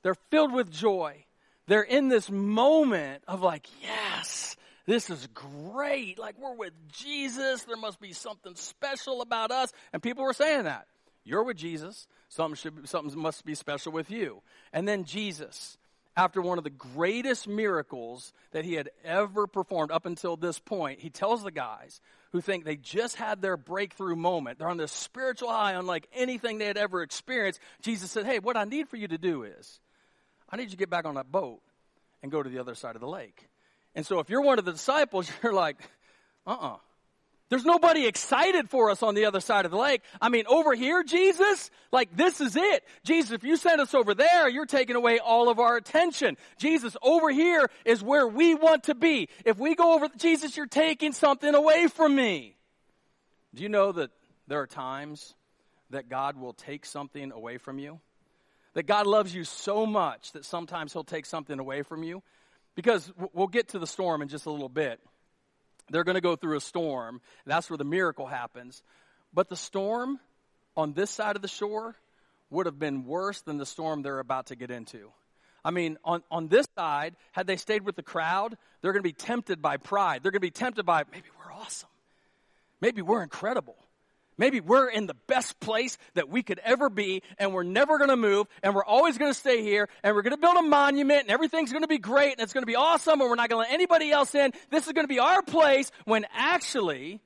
They're 0.03 0.15
filled 0.29 0.53
with 0.53 0.72
joy. 0.72 1.25
They're 1.67 1.81
in 1.81 2.10
this 2.10 2.29
moment 2.29 3.24
of 3.27 3.41
like, 3.41 3.67
yes, 3.81 4.55
this 4.86 5.10
is 5.10 5.27
great. 5.34 6.19
Like 6.19 6.38
we're 6.38 6.53
with 6.53 6.74
Jesus. 6.91 7.63
There 7.63 7.77
must 7.77 8.00
be 8.00 8.13
something 8.13 8.55
special 8.55 9.22
about 9.22 9.51
us. 9.51 9.74
And 9.93 10.01
people 10.01 10.24
were 10.24 10.34
saying 10.34 10.63
that. 10.63 10.86
You're 11.25 11.44
with 11.44 11.58
Jesus. 11.58 12.08
Something, 12.29 12.55
should, 12.55 12.88
something 12.88 13.20
must 13.20 13.44
be 13.46 13.55
special 13.55 13.91
with 13.91 14.10
you. 14.10 14.41
And 14.72 14.88
then 14.88 15.03
Jesus, 15.03 15.77
after 16.15 16.41
one 16.41 16.58
of 16.58 16.63
the 16.63 16.70
greatest 16.70 17.48
miracles 17.48 18.32
that 18.51 18.63
he 18.63 18.75
had 18.75 18.91
ever 19.03 19.48
performed 19.48 19.91
up 19.91 20.05
until 20.05 20.38
this 20.38 20.60
point, 20.60 21.00
he 21.00 21.10
tells 21.10 21.44
the 21.44 21.51
guys 21.51 22.00
who 22.32 22.41
think 22.41 22.63
they 22.63 22.75
just 22.75 23.15
had 23.15 23.41
their 23.41 23.58
breakthrough 23.58 24.15
moment. 24.15 24.60
They're 24.60 24.70
on 24.70 24.77
this 24.77 24.91
spiritual 24.91 25.50
high, 25.50 25.74
unlike 25.74 26.08
anything 26.13 26.58
they 26.58 26.65
had 26.65 26.77
ever 26.77 27.01
experienced. 27.01 27.60
Jesus 27.82 28.12
said, 28.12 28.25
Hey, 28.25 28.39
what 28.39 28.55
I 28.55 28.63
need 28.65 28.88
for 28.88 28.98
you 28.98 29.08
to 29.08 29.17
do 29.17 29.44
is, 29.44 29.79
I 30.50 30.58
need 30.58 30.65
you 30.65 30.70
to 30.72 30.77
get 30.77 30.89
back 30.89 31.05
on 31.05 31.15
that 31.15 31.32
boat 31.32 31.62
and 32.22 32.32
go 32.32 32.44
to 32.44 32.50
the 32.50 32.60
other 32.60 32.75
side 32.75 32.96
of 32.96 33.01
the 33.01 33.08
lake. 33.08 33.48
And 33.96 34.05
so 34.05 34.20
if 34.20 34.29
you're 34.29 34.41
one 34.41 34.60
of 34.60 34.65
the 34.65 34.74
disciples, 34.74 35.29
you're 35.44 35.53
like, 35.53 35.77
uh 36.46 36.51
uh-uh. 36.51 36.74
uh 36.74 36.77
there's 37.50 37.66
nobody 37.66 38.08
excited 38.08 38.70
for 38.70 38.90
us 38.90 39.04
on 39.04 39.14
the 39.14 39.25
other 39.25 39.40
side 39.40 39.66
of 39.66 39.72
the 39.72 39.78
lake. 39.78 40.02
I 40.20 40.30
mean, 40.30 40.46
over 40.48 40.74
here, 40.74 41.04
Jesus, 41.04 41.70
like 41.92 42.16
this 42.16 42.42
is 42.42 42.56
it. 42.56 42.84
Jesus, 43.04 43.32
if 43.32 43.44
you 43.44 43.56
send 43.56 43.80
us 43.82 43.94
over 43.94 44.16
there, 44.16 44.50
you're 44.50 44.66
taking 44.66 44.96
away 44.96 45.20
all 45.20 45.48
of 45.48 45.60
our 45.60 45.78
attention. 45.78 46.38
Jesus, 46.58 46.98
over 47.04 47.30
here 47.30 47.70
is 47.86 48.02
where 48.02 48.28
we 48.28 48.56
want 48.56 48.86
to 48.86 48.96
be. 48.96 49.30
If 49.46 49.60
we 49.60 49.75
go 49.75 49.94
over, 49.94 50.10
Jesus, 50.18 50.58
you're 50.58 50.66
taking 50.66 51.14
something 51.14 51.54
away 51.54 51.88
from 51.88 52.16
me. 52.16 52.56
Do 53.54 53.62
you 53.62 53.70
know 53.70 53.92
that 53.92 54.10
there 54.48 54.62
are 54.62 54.68
times 54.68 55.36
that 55.92 56.10
God 56.10 56.38
will 56.38 56.54
take 56.54 56.84
something 56.84 57.32
away 57.32 57.60
from 57.60 57.78
you? 57.78 58.00
That 58.74 58.88
God 58.88 59.06
loves 59.06 59.34
you 59.34 59.44
so 59.44 59.86
much 59.86 60.32
that 60.32 60.46
sometimes 60.46 60.94
He'll 60.94 61.04
take 61.04 61.28
something 61.28 61.60
away 61.60 61.84
from 61.84 62.04
you? 62.04 62.24
Because 62.74 63.14
we'll 63.34 63.48
get 63.48 63.70
to 63.70 63.80
the 63.80 63.88
storm 63.88 64.24
in 64.24 64.30
just 64.30 64.48
a 64.48 64.52
little 64.52 64.68
bit. 64.68 65.00
They're 65.89 66.04
going 66.04 66.15
to 66.15 66.22
go 66.22 66.36
through 66.36 66.58
a 66.58 66.62
storm. 66.62 67.22
That's 67.46 67.70
where 67.70 67.77
the 67.77 67.84
miracle 67.84 68.25
happens. 68.25 68.82
But 69.34 69.50
the 69.50 69.56
storm 69.56 70.20
on 70.75 70.94
this 70.94 71.12
side 71.12 71.36
of 71.36 71.42
the 71.42 71.48
shore 71.48 71.96
would 72.50 72.65
have 72.65 72.80
been 72.80 73.06
worse 73.06 73.42
than 73.42 73.58
the 73.58 73.65
storm 73.65 74.01
they're 74.01 74.20
about 74.20 74.48
to 74.48 74.56
get 74.56 74.72
into. 74.72 75.12
I 75.63 75.72
mean, 75.72 75.98
on, 76.04 76.22
on 76.30 76.48
this 76.48 76.68
side, 76.77 77.15
had 77.32 77.48
they 77.48 77.58
stayed 77.58 77.84
with 77.84 77.96
the 77.96 78.04
crowd, 78.04 78.56
they're 78.82 78.94
going 78.94 79.04
to 79.04 79.10
be 79.10 79.13
tempted 79.13 79.62
by 79.62 79.77
pride. 79.77 80.22
They're 80.22 80.32
going 80.32 80.42
to 80.42 80.48
be 80.48 80.51
tempted 80.51 80.86
by, 80.86 81.04
maybe 81.12 81.27
we're 81.39 81.54
awesome. 81.54 81.89
Maybe 82.82 83.01
we're 83.01 83.24
incredible. 83.24 83.75
Maybe 84.38 84.60
we're 84.60 84.89
in 84.89 85.08
the 85.08 85.15
best 85.27 85.60
place 85.60 85.98
that 86.13 86.30
we 86.30 86.44
could 86.44 86.60
ever 86.63 86.89
be 86.89 87.24
and 87.38 87.54
we're 87.54 87.63
never 87.63 87.98
going 87.98 88.10
to 88.10 88.18
move 88.18 88.48
and 88.63 88.75
we're 88.75 88.86
always 88.86 89.18
going 89.18 89.32
to 89.32 89.38
stay 89.38 89.62
here 89.62 89.88
and 90.04 90.15
we're 90.15 90.24
going 90.24 90.36
to 90.36 90.38
build 90.38 90.58
a 90.58 90.62
monument 90.62 91.22
and 91.22 91.32
everything's 91.32 91.72
going 91.72 91.84
to 91.84 91.88
be 91.88 91.98
great 91.98 92.34
and 92.34 92.42
it's 92.42 92.54
going 92.54 92.63
to 92.63 92.68
be 92.68 92.75
awesome 92.75 93.22
and 93.22 93.30
we're 93.30 93.36
not 93.36 93.50
going 93.50 93.63
to 93.63 93.70
let 93.70 93.74
anybody 93.74 94.12
else 94.12 94.36
in. 94.36 94.51
This 94.70 94.88
is 94.88 94.94
going 94.94 95.06
to 95.06 95.13
be 95.13 95.20
our 95.20 95.42
place 95.42 95.92
when 96.04 96.25
actually 96.36 97.22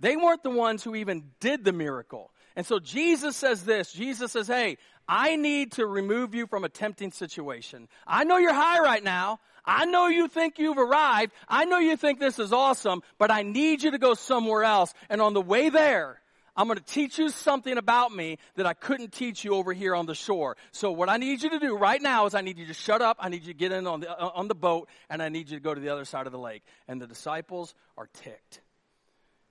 they 0.00 0.16
weren't 0.16 0.42
the 0.42 0.50
ones 0.50 0.84
who 0.84 0.94
even 0.94 1.24
did 1.40 1.64
the 1.64 1.72
miracle. 1.72 2.30
And 2.56 2.66
so 2.66 2.78
Jesus 2.78 3.36
says 3.36 3.64
this. 3.64 3.92
Jesus 3.92 4.32
says, 4.32 4.46
Hey, 4.46 4.76
I 5.08 5.36
need 5.36 5.72
to 5.72 5.86
remove 5.86 6.34
you 6.34 6.46
from 6.46 6.64
a 6.64 6.68
tempting 6.68 7.12
situation. 7.12 7.88
I 8.06 8.24
know 8.24 8.38
you're 8.38 8.54
high 8.54 8.80
right 8.80 9.02
now. 9.02 9.40
I 9.64 9.84
know 9.84 10.06
you 10.06 10.28
think 10.28 10.58
you've 10.58 10.78
arrived. 10.78 11.32
I 11.48 11.64
know 11.64 11.78
you 11.78 11.96
think 11.96 12.18
this 12.18 12.38
is 12.38 12.52
awesome, 12.52 13.02
but 13.18 13.30
I 13.30 13.42
need 13.42 13.82
you 13.82 13.90
to 13.90 13.98
go 13.98 14.14
somewhere 14.14 14.64
else. 14.64 14.94
And 15.08 15.20
on 15.20 15.34
the 15.34 15.40
way 15.40 15.68
there, 15.68 16.19
I'm 16.60 16.66
going 16.66 16.76
to 16.76 16.84
teach 16.84 17.18
you 17.18 17.30
something 17.30 17.78
about 17.78 18.14
me 18.14 18.36
that 18.56 18.66
I 18.66 18.74
couldn't 18.74 19.14
teach 19.14 19.44
you 19.44 19.54
over 19.54 19.72
here 19.72 19.94
on 19.94 20.04
the 20.04 20.14
shore. 20.14 20.58
So 20.72 20.92
what 20.92 21.08
I 21.08 21.16
need 21.16 21.40
you 21.40 21.48
to 21.48 21.58
do 21.58 21.74
right 21.74 22.02
now 22.02 22.26
is 22.26 22.34
I 22.34 22.42
need 22.42 22.58
you 22.58 22.66
to 22.66 22.74
shut 22.74 23.00
up. 23.00 23.16
I 23.18 23.30
need 23.30 23.44
you 23.44 23.54
to 23.54 23.58
get 23.58 23.72
in 23.72 23.86
on 23.86 24.00
the, 24.00 24.10
uh, 24.10 24.30
on 24.34 24.46
the 24.46 24.54
boat 24.54 24.90
and 25.08 25.22
I 25.22 25.30
need 25.30 25.48
you 25.48 25.56
to 25.56 25.62
go 25.62 25.72
to 25.72 25.80
the 25.80 25.88
other 25.88 26.04
side 26.04 26.26
of 26.26 26.32
the 26.32 26.38
lake. 26.38 26.62
And 26.86 27.00
the 27.00 27.06
disciples 27.06 27.74
are 27.96 28.10
ticked. 28.12 28.60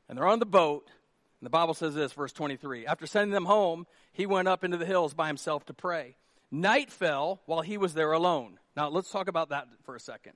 And 0.08 0.20
they're 0.20 0.28
on 0.28 0.38
the 0.38 0.46
boat 0.46 0.88
And 1.40 1.48
the 1.48 1.50
Bible 1.50 1.74
says 1.74 1.96
this, 1.96 2.14
verse 2.14 2.32
23. 2.32 2.86
After 2.86 3.08
sending 3.08 3.34
them 3.34 3.46
home, 3.46 3.88
he 4.14 4.28
went 4.28 4.48
up 4.48 4.64
into 4.64 4.78
the 4.78 4.86
hills 4.86 5.16
by 5.16 5.26
himself 5.26 5.66
to 5.66 5.74
pray. 5.74 6.16
Night 6.52 6.92
fell 6.92 7.42
while 7.48 7.62
he 7.62 7.80
was 7.80 7.96
there 7.96 8.12
alone. 8.12 8.60
Now, 8.78 8.90
let's 8.90 9.10
talk 9.10 9.28
about 9.28 9.50
that 9.50 9.68
for 9.84 9.96
a 9.96 10.00
second. 10.00 10.34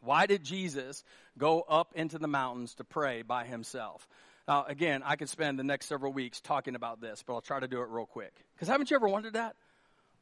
Why 0.00 0.26
did 0.26 0.44
Jesus 0.44 1.02
go 1.36 1.62
up 1.62 1.92
into 1.96 2.18
the 2.18 2.28
mountains 2.28 2.74
to 2.76 2.84
pray 2.84 3.22
by 3.22 3.46
himself? 3.46 4.06
Now, 4.48 4.64
again, 4.64 5.02
I 5.04 5.16
could 5.16 5.28
spend 5.28 5.58
the 5.58 5.64
next 5.64 5.86
several 5.86 6.12
weeks 6.12 6.40
talking 6.40 6.74
about 6.74 7.00
this, 7.00 7.24
but 7.26 7.34
I'll 7.34 7.40
try 7.40 7.58
to 7.58 7.68
do 7.68 7.80
it 7.80 7.88
real 7.88 8.06
quick. 8.06 8.32
Because 8.54 8.68
haven't 8.68 8.90
you 8.90 8.96
ever 8.96 9.08
wondered 9.08 9.32
that? 9.32 9.56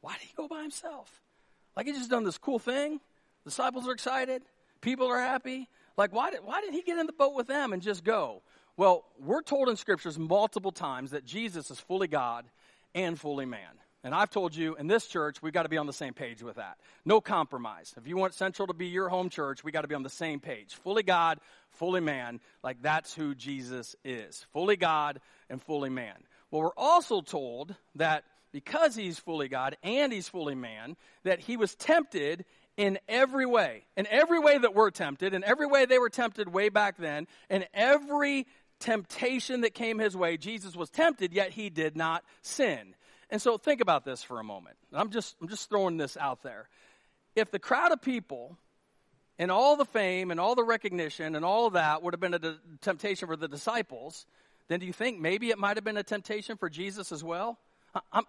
Why 0.01 0.13
did 0.13 0.21
he 0.21 0.33
go 0.35 0.47
by 0.47 0.61
himself? 0.61 1.21
Like 1.75 1.85
he 1.85 1.93
just 1.93 2.09
done 2.09 2.23
this 2.23 2.37
cool 2.37 2.59
thing. 2.59 2.99
Disciples 3.43 3.87
are 3.87 3.91
excited. 3.91 4.41
People 4.81 5.07
are 5.07 5.19
happy. 5.19 5.67
Like, 5.97 6.13
why, 6.13 6.31
did, 6.31 6.41
why 6.43 6.61
didn't 6.61 6.73
he 6.73 6.81
get 6.81 6.97
in 6.97 7.05
the 7.05 7.13
boat 7.13 7.35
with 7.35 7.47
them 7.47 7.71
and 7.71 7.81
just 7.81 8.03
go? 8.03 8.41
Well, 8.77 9.05
we're 9.19 9.41
told 9.41 9.69
in 9.69 9.77
scriptures 9.77 10.19
multiple 10.19 10.71
times 10.71 11.11
that 11.11 11.25
Jesus 11.25 11.71
is 11.71 11.79
fully 11.79 12.07
God 12.07 12.45
and 12.93 13.19
fully 13.19 13.45
man. 13.45 13.79
And 14.05 14.13
I've 14.13 14.29
told 14.29 14.55
you 14.55 14.75
in 14.75 14.85
this 14.85 15.07
church, 15.07 15.41
we've 15.41 15.51
got 15.51 15.63
to 15.63 15.69
be 15.69 15.79
on 15.79 15.87
the 15.87 15.93
same 15.93 16.13
page 16.13 16.43
with 16.43 16.57
that. 16.57 16.77
No 17.05 17.19
compromise. 17.19 17.91
If 17.97 18.07
you 18.07 18.15
want 18.17 18.35
Central 18.35 18.67
to 18.67 18.73
be 18.75 18.85
your 18.85 19.09
home 19.09 19.29
church, 19.29 19.63
we 19.63 19.71
got 19.71 19.81
to 19.81 19.87
be 19.87 19.95
on 19.95 20.03
the 20.03 20.11
same 20.11 20.39
page. 20.39 20.75
Fully 20.75 21.01
God, 21.01 21.39
fully 21.71 22.01
man. 22.01 22.39
Like 22.63 22.83
that's 22.83 23.15
who 23.15 23.33
Jesus 23.33 23.95
is. 24.05 24.45
Fully 24.53 24.75
God 24.75 25.21
and 25.49 25.59
fully 25.59 25.89
man. 25.89 26.13
Well, 26.51 26.61
we're 26.61 26.77
also 26.77 27.21
told 27.21 27.73
that 27.95 28.25
because 28.51 28.95
he's 28.95 29.17
fully 29.17 29.47
God 29.47 29.75
and 29.81 30.13
he's 30.13 30.29
fully 30.29 30.53
man, 30.53 30.97
that 31.23 31.39
he 31.39 31.57
was 31.57 31.73
tempted 31.73 32.45
in 32.77 32.99
every 33.09 33.47
way. 33.47 33.85
In 33.97 34.05
every 34.05 34.37
way 34.37 34.59
that 34.59 34.75
we're 34.75 34.91
tempted, 34.91 35.33
in 35.33 35.43
every 35.43 35.65
way 35.65 35.85
they 35.85 35.97
were 35.97 36.11
tempted 36.11 36.53
way 36.53 36.69
back 36.69 36.97
then, 36.97 37.25
in 37.49 37.65
every 37.73 38.45
temptation 38.79 39.61
that 39.61 39.73
came 39.73 39.97
his 39.97 40.15
way, 40.15 40.37
Jesus 40.37 40.75
was 40.75 40.91
tempted, 40.91 41.33
yet 41.33 41.49
he 41.49 41.71
did 41.71 41.97
not 41.97 42.23
sin. 42.43 42.93
And 43.35 43.41
so 43.41 43.57
think 43.57 43.81
about 43.81 44.05
this 44.05 44.23
for 44.23 44.39
a 44.39 44.45
moment. 44.45 44.77
I'm 44.93 45.09
just, 45.09 45.35
I'm 45.41 45.49
just 45.49 45.67
throwing 45.67 45.97
this 45.97 46.15
out 46.15 46.41
there. 46.41 46.69
If 47.35 47.51
the 47.51 47.59
crowd 47.59 47.91
of 47.91 48.01
people 48.01 48.57
and 49.37 49.51
all 49.51 49.75
the 49.75 49.83
fame 49.83 50.31
and 50.31 50.39
all 50.39 50.55
the 50.55 50.63
recognition 50.63 51.35
and 51.35 51.43
all 51.43 51.67
of 51.67 51.73
that 51.73 52.01
would 52.01 52.13
have 52.13 52.21
been 52.21 52.33
a 52.33 52.55
temptation 52.79 53.27
for 53.27 53.35
the 53.35 53.49
disciples, 53.49 54.25
then 54.69 54.79
do 54.79 54.85
you 54.85 54.93
think 54.93 55.19
maybe 55.19 55.49
it 55.49 55.57
might 55.57 55.75
have 55.75 55.83
been 55.83 55.97
a 55.97 56.03
temptation 56.03 56.55
for 56.55 56.69
Jesus 56.69 57.11
as 57.11 57.25
well? 57.25 57.59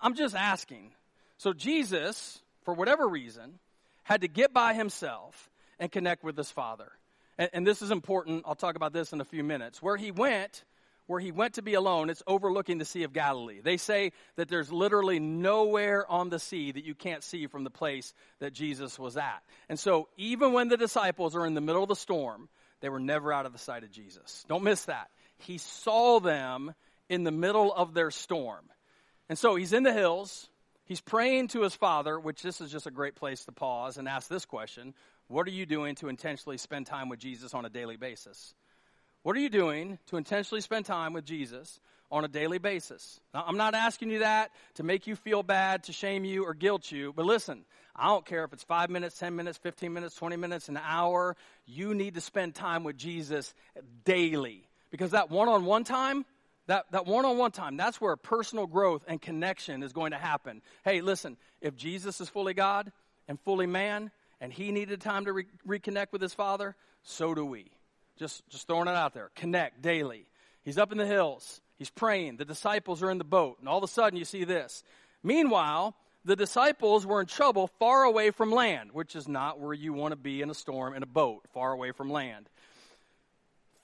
I'm, 0.02 0.16
just 0.16 0.34
asking. 0.34 0.90
So 1.38 1.52
Jesus, 1.52 2.42
for 2.64 2.74
whatever 2.74 3.06
reason, 3.06 3.60
had 4.02 4.22
to 4.22 4.28
get 4.28 4.52
by 4.52 4.74
himself 4.74 5.50
and 5.78 5.92
connect 5.92 6.24
with 6.24 6.36
his 6.36 6.50
Father. 6.50 6.90
And 7.38 7.64
this 7.64 7.80
is 7.80 7.92
important. 7.92 8.42
I'll 8.44 8.56
talk 8.56 8.74
about 8.74 8.92
this 8.92 9.12
in 9.12 9.20
a 9.20 9.24
few 9.24 9.44
minutes. 9.44 9.80
Where 9.80 9.96
he 9.96 10.10
went, 10.10 10.64
where 11.06 11.20
he 11.20 11.30
went 11.30 11.54
to 11.54 11.62
be 11.62 11.74
alone, 11.74 12.10
it's 12.10 12.22
overlooking 12.26 12.78
the 12.78 12.84
Sea 12.84 13.04
of 13.04 13.12
Galilee. 13.12 13.60
They 13.62 13.76
say 13.76 14.12
that 14.36 14.48
there's 14.48 14.72
literally 14.72 15.18
nowhere 15.18 16.10
on 16.10 16.30
the 16.30 16.38
sea 16.38 16.72
that 16.72 16.84
you 16.84 16.94
can't 16.94 17.22
see 17.22 17.46
from 17.46 17.64
the 17.64 17.70
place 17.70 18.12
that 18.40 18.52
Jesus 18.52 18.98
was 18.98 19.16
at. 19.16 19.42
And 19.68 19.78
so, 19.78 20.08
even 20.16 20.52
when 20.52 20.68
the 20.68 20.76
disciples 20.76 21.36
are 21.36 21.46
in 21.46 21.54
the 21.54 21.60
middle 21.60 21.82
of 21.82 21.88
the 21.88 21.96
storm, 21.96 22.48
they 22.80 22.88
were 22.88 23.00
never 23.00 23.32
out 23.32 23.46
of 23.46 23.52
the 23.52 23.58
sight 23.58 23.84
of 23.84 23.90
Jesus. 23.90 24.44
Don't 24.48 24.64
miss 24.64 24.84
that. 24.86 25.08
He 25.38 25.58
saw 25.58 26.20
them 26.20 26.74
in 27.08 27.24
the 27.24 27.30
middle 27.30 27.72
of 27.72 27.94
their 27.94 28.10
storm. 28.10 28.64
And 29.28 29.38
so, 29.38 29.54
he's 29.54 29.72
in 29.72 29.84
the 29.84 29.92
hills. 29.92 30.48
He's 30.86 31.00
praying 31.00 31.48
to 31.48 31.62
his 31.62 31.74
father, 31.74 32.18
which 32.18 32.42
this 32.42 32.60
is 32.60 32.70
just 32.70 32.86
a 32.86 32.92
great 32.92 33.16
place 33.16 33.44
to 33.44 33.52
pause 33.52 33.96
and 33.96 34.08
ask 34.08 34.28
this 34.28 34.44
question 34.44 34.94
What 35.28 35.46
are 35.46 35.52
you 35.52 35.66
doing 35.66 35.94
to 35.96 36.08
intentionally 36.08 36.58
spend 36.58 36.86
time 36.86 37.08
with 37.08 37.20
Jesus 37.20 37.54
on 37.54 37.64
a 37.64 37.70
daily 37.70 37.96
basis? 37.96 38.54
What 39.26 39.34
are 39.36 39.40
you 39.40 39.48
doing 39.48 39.98
to 40.06 40.18
intentionally 40.18 40.60
spend 40.60 40.86
time 40.86 41.12
with 41.12 41.24
Jesus 41.24 41.80
on 42.12 42.24
a 42.24 42.28
daily 42.28 42.58
basis? 42.58 43.18
Now, 43.34 43.42
I'm 43.44 43.56
not 43.56 43.74
asking 43.74 44.10
you 44.10 44.20
that 44.20 44.52
to 44.74 44.84
make 44.84 45.08
you 45.08 45.16
feel 45.16 45.42
bad, 45.42 45.82
to 45.82 45.92
shame 45.92 46.24
you, 46.24 46.44
or 46.44 46.54
guilt 46.54 46.92
you, 46.92 47.12
but 47.12 47.26
listen, 47.26 47.64
I 47.96 48.06
don't 48.06 48.24
care 48.24 48.44
if 48.44 48.52
it's 48.52 48.62
five 48.62 48.88
minutes, 48.88 49.18
10 49.18 49.34
minutes, 49.34 49.58
15 49.58 49.92
minutes, 49.92 50.14
20 50.14 50.36
minutes, 50.36 50.68
an 50.68 50.76
hour. 50.80 51.34
You 51.66 51.92
need 51.92 52.14
to 52.14 52.20
spend 52.20 52.54
time 52.54 52.84
with 52.84 52.96
Jesus 52.96 53.52
daily 54.04 54.68
because 54.92 55.10
that 55.10 55.28
one 55.28 55.48
on 55.48 55.64
one 55.64 55.82
time, 55.82 56.24
that, 56.68 56.84
that 56.92 57.06
one-on-one 57.06 57.50
time 57.50 57.76
that's 57.76 58.00
where 58.00 58.14
personal 58.14 58.68
growth 58.68 59.04
and 59.08 59.20
connection 59.20 59.82
is 59.82 59.92
going 59.92 60.12
to 60.12 60.18
happen 60.18 60.62
hey 60.84 61.00
listen 61.00 61.36
if 61.60 61.76
jesus 61.76 62.20
is 62.20 62.28
fully 62.28 62.54
god 62.54 62.90
and 63.28 63.38
fully 63.40 63.66
man 63.68 64.10
and 64.40 64.52
he 64.52 64.72
needed 64.72 65.00
time 65.00 65.26
to 65.26 65.32
re- 65.32 65.46
reconnect 65.64 66.10
with 66.10 66.20
his 66.20 66.34
father 66.34 66.74
so 67.04 67.36
do 67.36 67.46
we 67.46 67.70
just, 68.16 68.48
just 68.48 68.66
throwing 68.66 68.88
it 68.88 68.94
out 68.94 69.14
there. 69.14 69.30
Connect 69.34 69.82
daily. 69.82 70.26
He's 70.64 70.78
up 70.78 70.92
in 70.92 70.98
the 70.98 71.06
hills. 71.06 71.60
He's 71.78 71.90
praying. 71.90 72.36
The 72.36 72.44
disciples 72.44 73.02
are 73.02 73.10
in 73.10 73.18
the 73.18 73.24
boat. 73.24 73.58
And 73.60 73.68
all 73.68 73.78
of 73.78 73.84
a 73.84 73.88
sudden, 73.88 74.18
you 74.18 74.24
see 74.24 74.44
this. 74.44 74.82
Meanwhile, 75.22 75.94
the 76.24 76.36
disciples 76.36 77.06
were 77.06 77.20
in 77.20 77.26
trouble 77.26 77.68
far 77.78 78.02
away 78.02 78.30
from 78.30 78.50
land, 78.50 78.90
which 78.92 79.14
is 79.14 79.28
not 79.28 79.60
where 79.60 79.74
you 79.74 79.92
want 79.92 80.12
to 80.12 80.16
be 80.16 80.42
in 80.42 80.50
a 80.50 80.54
storm 80.54 80.94
in 80.94 81.02
a 81.02 81.06
boat, 81.06 81.44
far 81.52 81.72
away 81.72 81.92
from 81.92 82.10
land. 82.10 82.48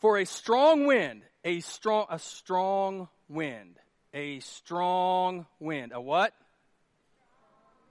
For 0.01 0.19
a 0.19 0.25
strong 0.25 0.87
wind, 0.87 1.23
a 1.45 1.61
strong, 1.61 2.07
a 2.11 2.19
strong 2.19 3.09
wind, 3.29 3.77
a 4.13 4.41
strong 4.41 5.47
wind. 5.61 5.93
A 5.95 6.01
what? 6.01 6.33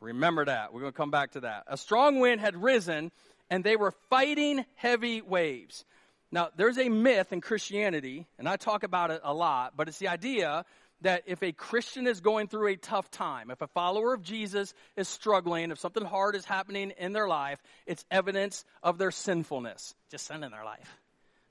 Remember 0.02 0.44
that. 0.44 0.74
We're 0.74 0.82
going 0.82 0.92
to 0.92 0.98
come 0.98 1.12
back 1.12 1.32
to 1.32 1.42
that. 1.42 1.64
A 1.68 1.78
strong 1.78 2.20
wind 2.20 2.42
had 2.42 2.62
risen, 2.62 3.12
and 3.50 3.64
they 3.64 3.76
were 3.76 3.94
fighting 4.10 4.66
heavy 4.76 5.22
waves. 5.22 5.86
Now, 6.32 6.50
there's 6.56 6.78
a 6.78 6.88
myth 6.88 7.34
in 7.34 7.42
Christianity, 7.42 8.26
and 8.40 8.48
I 8.48 8.56
talk 8.56 8.84
about 8.84 9.12
it 9.12 9.22
a 9.24 9.34
lot, 9.34 9.74
but 9.76 9.90
it's 9.90 9.98
the 9.98 10.08
idea 10.08 10.64
that 11.02 11.24
if 11.26 11.42
a 11.44 11.52
Christian 11.52 12.08
is 12.08 12.22
going 12.22 12.48
through 12.48 12.68
a 12.68 12.76
tough 12.78 13.10
time, 13.12 13.52
if 13.52 13.62
a 13.62 13.68
follower 13.68 14.14
of 14.14 14.22
Jesus 14.22 14.74
is 14.96 15.08
struggling, 15.08 15.72
if 15.72 15.80
something 15.80 16.06
hard 16.06 16.36
is 16.36 16.46
happening 16.46 16.92
in 16.98 17.12
their 17.12 17.28
life, 17.28 17.62
it's 17.86 18.06
evidence 18.10 18.64
of 18.84 18.98
their 18.98 19.12
sinfulness. 19.12 19.96
Just 20.10 20.28
sin 20.28 20.44
in 20.44 20.52
their 20.52 20.64
life. 20.64 21.01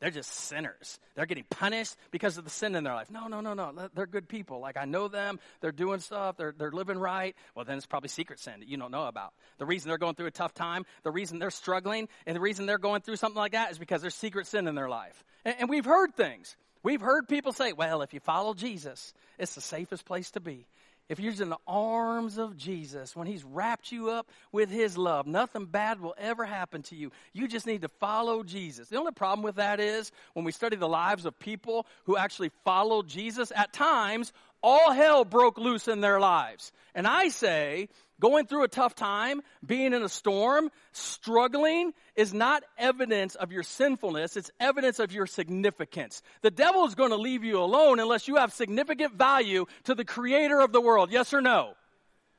They're 0.00 0.10
just 0.10 0.32
sinners. 0.32 0.98
They're 1.14 1.26
getting 1.26 1.44
punished 1.50 1.94
because 2.10 2.38
of 2.38 2.44
the 2.44 2.50
sin 2.50 2.74
in 2.74 2.84
their 2.84 2.94
life. 2.94 3.10
No, 3.10 3.26
no, 3.28 3.40
no, 3.40 3.52
no. 3.52 3.88
They're 3.94 4.06
good 4.06 4.28
people. 4.28 4.60
Like 4.60 4.78
I 4.78 4.86
know 4.86 5.08
them. 5.08 5.38
They're 5.60 5.72
doing 5.72 6.00
stuff. 6.00 6.36
They're, 6.38 6.54
they're 6.56 6.70
living 6.70 6.98
right. 6.98 7.36
Well, 7.54 7.66
then 7.66 7.76
it's 7.76 7.86
probably 7.86 8.08
secret 8.08 8.40
sin 8.40 8.60
that 8.60 8.68
you 8.68 8.78
don't 8.78 8.90
know 8.90 9.06
about. 9.06 9.34
The 9.58 9.66
reason 9.66 9.88
they're 9.88 9.98
going 9.98 10.14
through 10.14 10.26
a 10.26 10.32
tough 10.32 10.54
time, 10.54 10.86
the 11.02 11.10
reason 11.10 11.38
they're 11.38 11.50
struggling, 11.50 12.08
and 12.26 12.34
the 12.34 12.40
reason 12.40 12.64
they're 12.64 12.78
going 12.78 13.02
through 13.02 13.16
something 13.16 13.38
like 13.38 13.52
that 13.52 13.70
is 13.72 13.78
because 13.78 14.00
there's 14.00 14.14
secret 14.14 14.46
sin 14.46 14.66
in 14.66 14.74
their 14.74 14.88
life. 14.88 15.22
And, 15.44 15.56
and 15.60 15.68
we've 15.68 15.84
heard 15.84 16.14
things. 16.14 16.56
We've 16.82 17.00
heard 17.00 17.28
people 17.28 17.52
say, 17.52 17.74
well, 17.74 18.00
if 18.00 18.14
you 18.14 18.20
follow 18.20 18.54
Jesus, 18.54 19.12
it's 19.38 19.54
the 19.54 19.60
safest 19.60 20.06
place 20.06 20.30
to 20.30 20.40
be 20.40 20.66
if 21.10 21.18
you're 21.18 21.32
in 21.32 21.48
the 21.48 21.58
arms 21.66 22.38
of 22.38 22.56
Jesus, 22.56 23.16
when 23.16 23.26
He's 23.26 23.42
wrapped 23.42 23.90
you 23.90 24.10
up 24.10 24.28
with 24.52 24.70
His 24.70 24.96
love, 24.96 25.26
nothing 25.26 25.66
bad 25.66 26.00
will 26.00 26.14
ever 26.16 26.44
happen 26.44 26.82
to 26.84 26.94
you. 26.94 27.10
You 27.32 27.48
just 27.48 27.66
need 27.66 27.82
to 27.82 27.88
follow 27.88 28.44
Jesus. 28.44 28.88
The 28.88 28.96
only 28.96 29.10
problem 29.10 29.42
with 29.42 29.56
that 29.56 29.80
is 29.80 30.12
when 30.34 30.44
we 30.44 30.52
study 30.52 30.76
the 30.76 30.88
lives 30.88 31.26
of 31.26 31.36
people 31.40 31.84
who 32.04 32.16
actually 32.16 32.52
followed 32.64 33.08
Jesus, 33.08 33.50
at 33.54 33.72
times, 33.72 34.32
all 34.62 34.92
hell 34.92 35.24
broke 35.24 35.58
loose 35.58 35.88
in 35.88 36.00
their 36.00 36.20
lives. 36.20 36.70
And 36.94 37.08
I 37.08 37.28
say, 37.28 37.88
going 38.20 38.46
through 38.46 38.62
a 38.64 38.68
tough 38.68 38.94
time, 38.94 39.40
being 39.64 39.92
in 39.94 40.02
a 40.02 40.08
storm, 40.08 40.70
struggling 40.92 41.92
is 42.14 42.32
not 42.32 42.62
evidence 42.78 43.34
of 43.34 43.50
your 43.50 43.62
sinfulness, 43.62 44.36
it's 44.36 44.50
evidence 44.60 44.98
of 44.98 45.12
your 45.12 45.26
significance. 45.26 46.22
The 46.42 46.50
devil 46.50 46.84
is 46.84 46.94
going 46.94 47.10
to 47.10 47.16
leave 47.16 47.42
you 47.42 47.58
alone 47.58 47.98
unless 47.98 48.28
you 48.28 48.36
have 48.36 48.52
significant 48.52 49.14
value 49.14 49.66
to 49.84 49.94
the 49.94 50.04
creator 50.04 50.60
of 50.60 50.70
the 50.72 50.80
world. 50.80 51.10
Yes 51.10 51.34
or 51.34 51.40
no? 51.40 51.74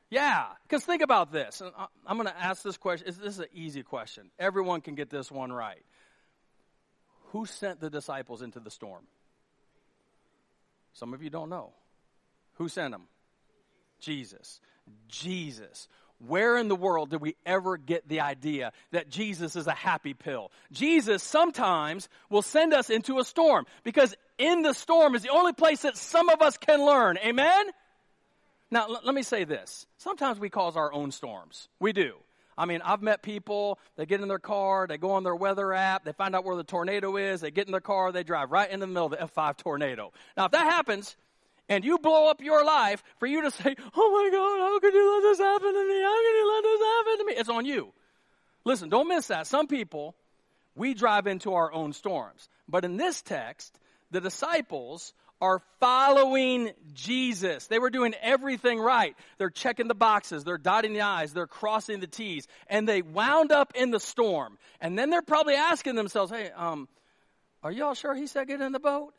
Yeah, 0.08 0.44
because 0.68 0.84
think 0.84 1.02
about 1.02 1.32
this. 1.32 1.62
I'm 2.06 2.16
going 2.16 2.28
to 2.28 2.38
ask 2.38 2.62
this 2.62 2.76
question. 2.76 3.06
This 3.06 3.18
is 3.18 3.38
an 3.40 3.46
easy 3.54 3.82
question. 3.82 4.30
Everyone 4.38 4.82
can 4.82 4.94
get 4.94 5.10
this 5.10 5.30
one 5.30 5.52
right. 5.52 5.82
Who 7.30 7.46
sent 7.46 7.80
the 7.80 7.88
disciples 7.88 8.42
into 8.42 8.60
the 8.60 8.70
storm? 8.70 9.04
Some 10.92 11.14
of 11.14 11.22
you 11.22 11.30
don't 11.30 11.48
know. 11.48 11.72
Who 12.56 12.68
sent 12.68 12.92
them? 12.92 13.04
Jesus. 14.00 14.60
Jesus. 15.08 15.88
Where 16.26 16.56
in 16.56 16.68
the 16.68 16.76
world 16.76 17.10
did 17.10 17.20
we 17.20 17.34
ever 17.44 17.76
get 17.76 18.08
the 18.08 18.20
idea 18.20 18.72
that 18.92 19.08
Jesus 19.08 19.56
is 19.56 19.66
a 19.66 19.72
happy 19.72 20.14
pill? 20.14 20.52
Jesus 20.70 21.22
sometimes 21.22 22.08
will 22.30 22.42
send 22.42 22.72
us 22.72 22.90
into 22.90 23.18
a 23.18 23.24
storm 23.24 23.66
because 23.82 24.14
in 24.38 24.62
the 24.62 24.72
storm 24.72 25.16
is 25.16 25.22
the 25.22 25.30
only 25.30 25.52
place 25.52 25.82
that 25.82 25.96
some 25.96 26.28
of 26.28 26.40
us 26.40 26.56
can 26.56 26.84
learn. 26.84 27.18
Amen? 27.18 27.66
Now, 28.70 28.86
l- 28.86 29.00
let 29.04 29.14
me 29.14 29.22
say 29.22 29.44
this. 29.44 29.86
Sometimes 29.98 30.38
we 30.38 30.48
cause 30.48 30.76
our 30.76 30.92
own 30.92 31.10
storms. 31.10 31.68
We 31.80 31.92
do. 31.92 32.14
I 32.56 32.66
mean, 32.66 32.82
I've 32.84 33.02
met 33.02 33.22
people, 33.22 33.78
they 33.96 34.06
get 34.06 34.20
in 34.20 34.28
their 34.28 34.38
car, 34.38 34.86
they 34.86 34.98
go 34.98 35.12
on 35.12 35.24
their 35.24 35.34
weather 35.34 35.72
app, 35.72 36.04
they 36.04 36.12
find 36.12 36.36
out 36.36 36.44
where 36.44 36.54
the 36.54 36.64
tornado 36.64 37.16
is, 37.16 37.40
they 37.40 37.50
get 37.50 37.66
in 37.66 37.72
their 37.72 37.80
car, 37.80 38.12
they 38.12 38.22
drive 38.22 38.52
right 38.52 38.70
into 38.70 38.86
the 38.86 38.92
middle 38.92 39.06
of 39.06 39.12
the 39.12 39.16
F5 39.16 39.56
tornado. 39.56 40.12
Now, 40.36 40.46
if 40.46 40.52
that 40.52 40.70
happens, 40.70 41.16
and 41.72 41.84
you 41.86 41.98
blow 41.98 42.28
up 42.28 42.42
your 42.42 42.64
life 42.64 43.02
for 43.18 43.26
you 43.26 43.42
to 43.42 43.50
say, 43.50 43.74
Oh 43.96 44.10
my 44.12 44.30
God, 44.30 44.58
how 44.60 44.78
could 44.78 44.92
you 44.92 45.14
let 45.14 45.22
this 45.22 45.38
happen 45.38 45.72
to 45.72 45.88
me? 45.88 46.02
How 46.02 46.22
can 46.22 46.34
you 46.36 46.52
let 46.54 46.62
this 46.62 46.80
happen 46.80 47.18
to 47.18 47.24
me? 47.24 47.32
It's 47.32 47.48
on 47.48 47.64
you. 47.64 47.92
Listen, 48.64 48.90
don't 48.90 49.08
miss 49.08 49.28
that. 49.28 49.46
Some 49.46 49.66
people, 49.66 50.14
we 50.74 50.92
drive 50.92 51.26
into 51.26 51.54
our 51.54 51.72
own 51.72 51.94
storms. 51.94 52.48
But 52.68 52.84
in 52.84 52.98
this 52.98 53.22
text, 53.22 53.76
the 54.10 54.20
disciples 54.20 55.14
are 55.40 55.62
following 55.80 56.70
Jesus. 56.92 57.66
They 57.66 57.78
were 57.78 57.90
doing 57.90 58.14
everything 58.20 58.78
right. 58.78 59.16
They're 59.38 59.50
checking 59.50 59.88
the 59.88 59.94
boxes, 59.94 60.44
they're 60.44 60.58
dotting 60.58 60.92
the 60.92 61.00
I's, 61.00 61.32
they're 61.32 61.46
crossing 61.46 62.00
the 62.00 62.06
T's, 62.06 62.46
and 62.68 62.86
they 62.86 63.00
wound 63.00 63.50
up 63.50 63.72
in 63.74 63.90
the 63.90 63.98
storm. 63.98 64.58
And 64.80 64.98
then 64.98 65.08
they're 65.08 65.22
probably 65.22 65.54
asking 65.54 65.94
themselves, 65.94 66.30
hey, 66.30 66.50
um, 66.54 66.86
are 67.62 67.72
y'all 67.72 67.94
sure 67.94 68.14
he 68.14 68.26
said 68.26 68.46
get 68.48 68.60
in 68.60 68.72
the 68.72 68.78
boat? 68.78 69.14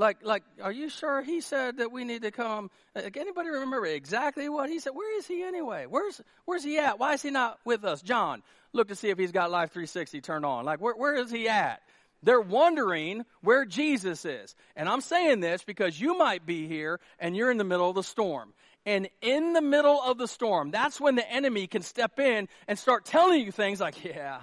Like, 0.00 0.24
like, 0.24 0.44
are 0.62 0.72
you 0.72 0.88
sure 0.88 1.20
he 1.20 1.42
said 1.42 1.76
that 1.76 1.92
we 1.92 2.04
need 2.04 2.22
to 2.22 2.30
come? 2.30 2.70
Like, 2.94 3.18
anybody 3.18 3.50
remember 3.50 3.84
exactly 3.84 4.48
what 4.48 4.70
he 4.70 4.78
said? 4.78 4.94
Where 4.94 5.18
is 5.18 5.26
he 5.26 5.42
anyway? 5.42 5.84
Where's, 5.86 6.22
where's 6.46 6.64
he 6.64 6.78
at? 6.78 6.98
Why 6.98 7.12
is 7.12 7.20
he 7.20 7.30
not 7.30 7.58
with 7.66 7.84
us? 7.84 8.00
John, 8.00 8.42
look 8.72 8.88
to 8.88 8.94
see 8.94 9.10
if 9.10 9.18
he's 9.18 9.30
got 9.30 9.50
Life 9.50 9.72
360 9.72 10.22
turned 10.22 10.46
on. 10.46 10.64
Like, 10.64 10.80
where, 10.80 10.94
where 10.94 11.16
is 11.16 11.30
he 11.30 11.50
at? 11.50 11.82
They're 12.22 12.40
wondering 12.40 13.26
where 13.42 13.66
Jesus 13.66 14.24
is. 14.24 14.56
And 14.74 14.88
I'm 14.88 15.02
saying 15.02 15.40
this 15.40 15.64
because 15.64 16.00
you 16.00 16.16
might 16.16 16.46
be 16.46 16.66
here 16.66 16.98
and 17.18 17.36
you're 17.36 17.50
in 17.50 17.58
the 17.58 17.64
middle 17.64 17.90
of 17.90 17.94
the 17.94 18.02
storm. 18.02 18.54
And 18.86 19.06
in 19.20 19.52
the 19.52 19.60
middle 19.60 20.00
of 20.00 20.16
the 20.16 20.28
storm, 20.28 20.70
that's 20.70 20.98
when 20.98 21.14
the 21.14 21.30
enemy 21.30 21.66
can 21.66 21.82
step 21.82 22.18
in 22.18 22.48
and 22.66 22.78
start 22.78 23.04
telling 23.04 23.44
you 23.44 23.52
things 23.52 23.80
like, 23.80 24.02
yeah, 24.02 24.40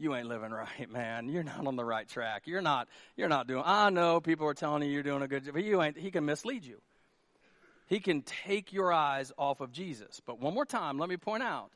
you 0.00 0.14
ain't 0.14 0.26
living 0.26 0.50
right, 0.50 0.90
man. 0.90 1.28
You're 1.28 1.42
not 1.42 1.66
on 1.66 1.76
the 1.76 1.84
right 1.84 2.08
track. 2.08 2.42
You're 2.46 2.62
not, 2.62 2.88
you're 3.16 3.28
not 3.28 3.46
doing, 3.46 3.62
I 3.64 3.90
know 3.90 4.20
people 4.20 4.46
are 4.46 4.54
telling 4.54 4.82
you 4.82 4.88
you're 4.88 5.02
doing 5.02 5.22
a 5.22 5.28
good 5.28 5.44
job, 5.44 5.54
but 5.54 5.62
you 5.62 5.80
ain't, 5.82 5.96
he 5.96 6.10
can 6.10 6.24
mislead 6.24 6.64
you. 6.64 6.80
He 7.86 8.00
can 8.00 8.22
take 8.22 8.72
your 8.72 8.92
eyes 8.92 9.32
off 9.36 9.60
of 9.60 9.72
Jesus. 9.72 10.20
But 10.24 10.40
one 10.40 10.54
more 10.54 10.64
time, 10.64 10.98
let 10.98 11.08
me 11.08 11.16
point 11.16 11.42
out 11.42 11.70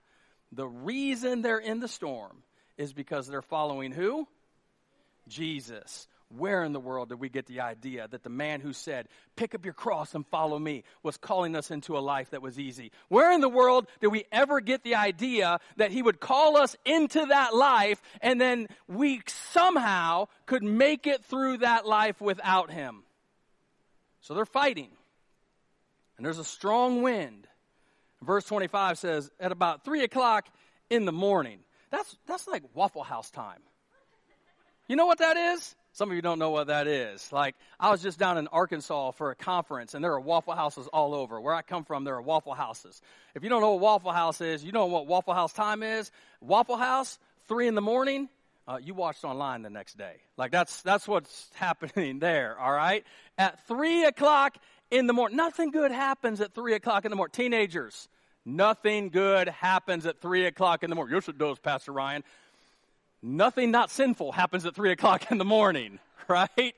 the 0.52 0.66
reason 0.66 1.42
they're 1.42 1.58
in 1.58 1.80
the 1.80 1.88
storm 1.88 2.42
is 2.78 2.92
because 2.92 3.26
they're 3.26 3.42
following 3.42 3.92
who? 3.92 4.26
Jesus. 5.28 6.06
Where 6.36 6.64
in 6.64 6.72
the 6.72 6.80
world 6.80 7.10
did 7.10 7.20
we 7.20 7.28
get 7.28 7.46
the 7.46 7.60
idea 7.60 8.08
that 8.08 8.22
the 8.22 8.30
man 8.30 8.60
who 8.60 8.72
said, 8.72 9.08
Pick 9.36 9.54
up 9.54 9.64
your 9.64 9.74
cross 9.74 10.14
and 10.14 10.26
follow 10.26 10.58
me, 10.58 10.84
was 11.02 11.16
calling 11.16 11.54
us 11.54 11.70
into 11.70 11.96
a 11.96 12.00
life 12.00 12.30
that 12.30 12.42
was 12.42 12.58
easy? 12.58 12.90
Where 13.08 13.32
in 13.32 13.40
the 13.40 13.48
world 13.48 13.86
did 14.00 14.08
we 14.08 14.24
ever 14.32 14.60
get 14.60 14.82
the 14.82 14.96
idea 14.96 15.58
that 15.76 15.92
he 15.92 16.02
would 16.02 16.20
call 16.20 16.56
us 16.56 16.76
into 16.84 17.26
that 17.26 17.54
life 17.54 18.02
and 18.20 18.40
then 18.40 18.68
we 18.88 19.22
somehow 19.26 20.26
could 20.46 20.62
make 20.62 21.06
it 21.06 21.24
through 21.24 21.58
that 21.58 21.86
life 21.86 22.20
without 22.20 22.70
him? 22.70 23.04
So 24.22 24.34
they're 24.34 24.46
fighting. 24.46 24.90
And 26.16 26.24
there's 26.24 26.38
a 26.38 26.44
strong 26.44 27.02
wind. 27.02 27.46
Verse 28.22 28.44
25 28.44 28.98
says, 28.98 29.30
At 29.38 29.52
about 29.52 29.84
3 29.84 30.02
o'clock 30.02 30.48
in 30.90 31.04
the 31.04 31.12
morning. 31.12 31.58
That's, 31.90 32.16
that's 32.26 32.48
like 32.48 32.62
Waffle 32.74 33.04
House 33.04 33.30
time. 33.30 33.60
You 34.88 34.96
know 34.96 35.06
what 35.06 35.18
that 35.18 35.36
is? 35.36 35.74
Some 35.94 36.10
of 36.10 36.16
you 36.16 36.22
don't 36.22 36.40
know 36.40 36.50
what 36.50 36.66
that 36.66 36.88
is. 36.88 37.32
Like, 37.32 37.54
I 37.78 37.92
was 37.92 38.02
just 38.02 38.18
down 38.18 38.36
in 38.36 38.48
Arkansas 38.48 39.12
for 39.12 39.30
a 39.30 39.36
conference, 39.36 39.94
and 39.94 40.02
there 40.02 40.12
are 40.12 40.20
Waffle 40.20 40.54
Houses 40.54 40.88
all 40.88 41.14
over. 41.14 41.40
Where 41.40 41.54
I 41.54 41.62
come 41.62 41.84
from, 41.84 42.02
there 42.02 42.16
are 42.16 42.22
Waffle 42.22 42.52
Houses. 42.52 43.00
If 43.36 43.44
you 43.44 43.48
don't 43.48 43.60
know 43.60 43.74
what 43.74 43.80
Waffle 43.80 44.10
House 44.10 44.40
is, 44.40 44.64
you 44.64 44.72
know 44.72 44.86
what 44.86 45.06
Waffle 45.06 45.34
House 45.34 45.52
time 45.52 45.84
is. 45.84 46.10
Waffle 46.40 46.76
House, 46.76 47.20
three 47.46 47.68
in 47.68 47.76
the 47.76 47.80
morning. 47.80 48.28
Uh, 48.66 48.78
you 48.82 48.92
watched 48.92 49.22
online 49.22 49.62
the 49.62 49.70
next 49.70 49.96
day. 49.96 50.16
Like 50.36 50.50
that's 50.50 50.82
that's 50.82 51.06
what's 51.06 51.48
happening 51.54 52.18
there. 52.18 52.58
All 52.58 52.72
right, 52.72 53.04
at 53.38 53.64
three 53.68 54.04
o'clock 54.04 54.58
in 54.90 55.06
the 55.06 55.12
morning, 55.12 55.36
nothing 55.36 55.70
good 55.70 55.92
happens 55.92 56.40
at 56.40 56.54
three 56.54 56.74
o'clock 56.74 57.04
in 57.04 57.10
the 57.10 57.16
morning. 57.16 57.34
Teenagers, 57.34 58.08
nothing 58.44 59.10
good 59.10 59.48
happens 59.48 60.06
at 60.06 60.20
three 60.20 60.46
o'clock 60.46 60.82
in 60.82 60.90
the 60.90 60.96
morning. 60.96 61.14
Yes, 61.14 61.28
it 61.28 61.38
does, 61.38 61.60
Pastor 61.60 61.92
Ryan 61.92 62.24
nothing 63.24 63.70
not 63.70 63.90
sinful 63.90 64.32
happens 64.32 64.66
at 64.66 64.74
3 64.74 64.92
o'clock 64.92 65.30
in 65.30 65.38
the 65.38 65.44
morning, 65.44 65.98
right? 66.28 66.74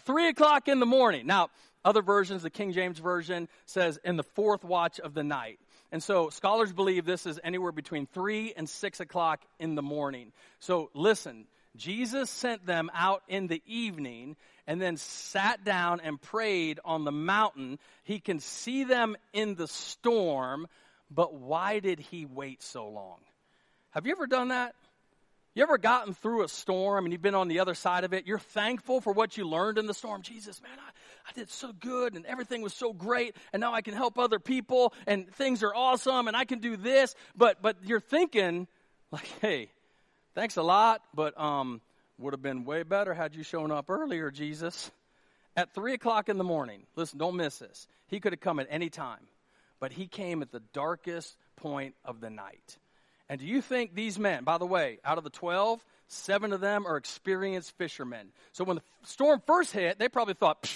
3 0.00 0.28
o'clock 0.28 0.66
in 0.66 0.80
the 0.80 0.86
morning. 0.86 1.26
Now, 1.26 1.50
other 1.84 2.02
versions, 2.02 2.42
the 2.42 2.50
King 2.50 2.72
James 2.72 2.98
Version 2.98 3.48
says 3.66 3.98
in 4.04 4.16
the 4.16 4.22
fourth 4.22 4.64
watch 4.64 4.98
of 4.98 5.14
the 5.14 5.24
night. 5.24 5.58
And 5.92 6.02
so 6.02 6.30
scholars 6.30 6.72
believe 6.72 7.04
this 7.04 7.26
is 7.26 7.40
anywhere 7.42 7.72
between 7.72 8.06
3 8.06 8.54
and 8.56 8.68
6 8.68 9.00
o'clock 9.00 9.42
in 9.58 9.74
the 9.74 9.82
morning. 9.82 10.32
So 10.60 10.90
listen, 10.94 11.46
Jesus 11.76 12.30
sent 12.30 12.66
them 12.66 12.90
out 12.94 13.22
in 13.28 13.46
the 13.46 13.62
evening 13.66 14.36
and 14.66 14.80
then 14.80 14.96
sat 14.96 15.64
down 15.64 16.00
and 16.00 16.20
prayed 16.20 16.80
on 16.84 17.04
the 17.04 17.12
mountain. 17.12 17.78
He 18.04 18.20
can 18.20 18.40
see 18.40 18.84
them 18.84 19.16
in 19.32 19.54
the 19.54 19.66
storm, 19.66 20.68
but 21.10 21.34
why 21.34 21.80
did 21.80 21.98
he 21.98 22.24
wait 22.24 22.62
so 22.62 22.88
long? 22.88 23.18
Have 23.90 24.06
you 24.06 24.12
ever 24.12 24.26
done 24.26 24.48
that? 24.48 24.74
You 25.54 25.64
ever 25.64 25.78
gotten 25.78 26.14
through 26.14 26.44
a 26.44 26.48
storm 26.48 27.04
and 27.04 27.12
you've 27.12 27.22
been 27.22 27.34
on 27.34 27.48
the 27.48 27.58
other 27.58 27.74
side 27.74 28.04
of 28.04 28.12
it? 28.12 28.26
You're 28.26 28.38
thankful 28.38 29.00
for 29.00 29.12
what 29.12 29.36
you 29.36 29.48
learned 29.48 29.78
in 29.78 29.86
the 29.86 29.94
storm. 29.94 30.22
Jesus, 30.22 30.62
man, 30.62 30.70
I, 30.78 30.90
I 31.28 31.32
did 31.32 31.50
so 31.50 31.72
good 31.72 32.14
and 32.14 32.24
everything 32.24 32.62
was 32.62 32.72
so 32.72 32.92
great 32.92 33.34
and 33.52 33.60
now 33.60 33.74
I 33.74 33.82
can 33.82 33.94
help 33.94 34.16
other 34.16 34.38
people 34.38 34.94
and 35.08 35.28
things 35.34 35.64
are 35.64 35.74
awesome 35.74 36.28
and 36.28 36.36
I 36.36 36.44
can 36.44 36.60
do 36.60 36.76
this. 36.76 37.16
But, 37.36 37.60
but 37.62 37.78
you're 37.84 38.00
thinking 38.00 38.68
like, 39.10 39.26
hey, 39.40 39.70
thanks 40.34 40.56
a 40.56 40.62
lot, 40.62 41.02
but, 41.14 41.38
um, 41.40 41.80
would 42.18 42.34
have 42.34 42.42
been 42.42 42.64
way 42.64 42.82
better 42.82 43.14
had 43.14 43.34
you 43.34 43.42
shown 43.42 43.72
up 43.72 43.90
earlier, 43.90 44.30
Jesus. 44.30 44.90
At 45.56 45.74
three 45.74 45.94
o'clock 45.94 46.28
in 46.28 46.38
the 46.38 46.44
morning, 46.44 46.82
listen, 46.94 47.18
don't 47.18 47.34
miss 47.34 47.58
this. 47.58 47.88
He 48.06 48.20
could 48.20 48.32
have 48.32 48.40
come 48.40 48.60
at 48.60 48.68
any 48.70 48.88
time, 48.88 49.26
but 49.80 49.90
he 49.90 50.06
came 50.06 50.42
at 50.42 50.52
the 50.52 50.62
darkest 50.72 51.36
point 51.56 51.94
of 52.04 52.20
the 52.20 52.30
night. 52.30 52.76
And 53.30 53.38
do 53.38 53.46
you 53.46 53.62
think 53.62 53.94
these 53.94 54.18
men, 54.18 54.42
by 54.42 54.58
the 54.58 54.66
way, 54.66 54.98
out 55.04 55.16
of 55.16 55.22
the 55.22 55.30
12, 55.30 55.82
seven 56.08 56.52
of 56.52 56.60
them 56.60 56.84
are 56.84 56.96
experienced 56.96 57.70
fishermen. 57.78 58.32
So 58.50 58.64
when 58.64 58.78
the 58.78 58.82
storm 59.04 59.40
first 59.46 59.72
hit, 59.72 60.00
they 60.00 60.08
probably 60.08 60.34
thought, 60.34 60.68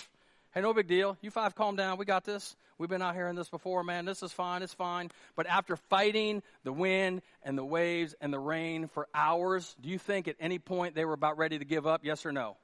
hey, 0.54 0.60
no 0.60 0.72
big 0.72 0.86
deal. 0.86 1.16
You 1.20 1.32
five 1.32 1.56
calm 1.56 1.74
down. 1.74 1.98
We 1.98 2.04
got 2.04 2.24
this. 2.24 2.54
We've 2.78 2.88
been 2.88 3.02
out 3.02 3.16
here 3.16 3.26
in 3.26 3.34
this 3.34 3.48
before, 3.48 3.82
man. 3.82 4.04
This 4.04 4.22
is 4.22 4.32
fine. 4.32 4.62
It's 4.62 4.72
fine. 4.72 5.10
But 5.34 5.48
after 5.48 5.74
fighting 5.76 6.44
the 6.62 6.72
wind 6.72 7.22
and 7.42 7.58
the 7.58 7.64
waves 7.64 8.14
and 8.20 8.32
the 8.32 8.38
rain 8.38 8.86
for 8.86 9.08
hours, 9.12 9.74
do 9.80 9.88
you 9.88 9.98
think 9.98 10.28
at 10.28 10.36
any 10.38 10.60
point 10.60 10.94
they 10.94 11.04
were 11.04 11.12
about 11.12 11.36
ready 11.38 11.58
to 11.58 11.64
give 11.64 11.88
up? 11.88 12.04
Yes 12.04 12.24
or 12.24 12.30
no? 12.30 12.56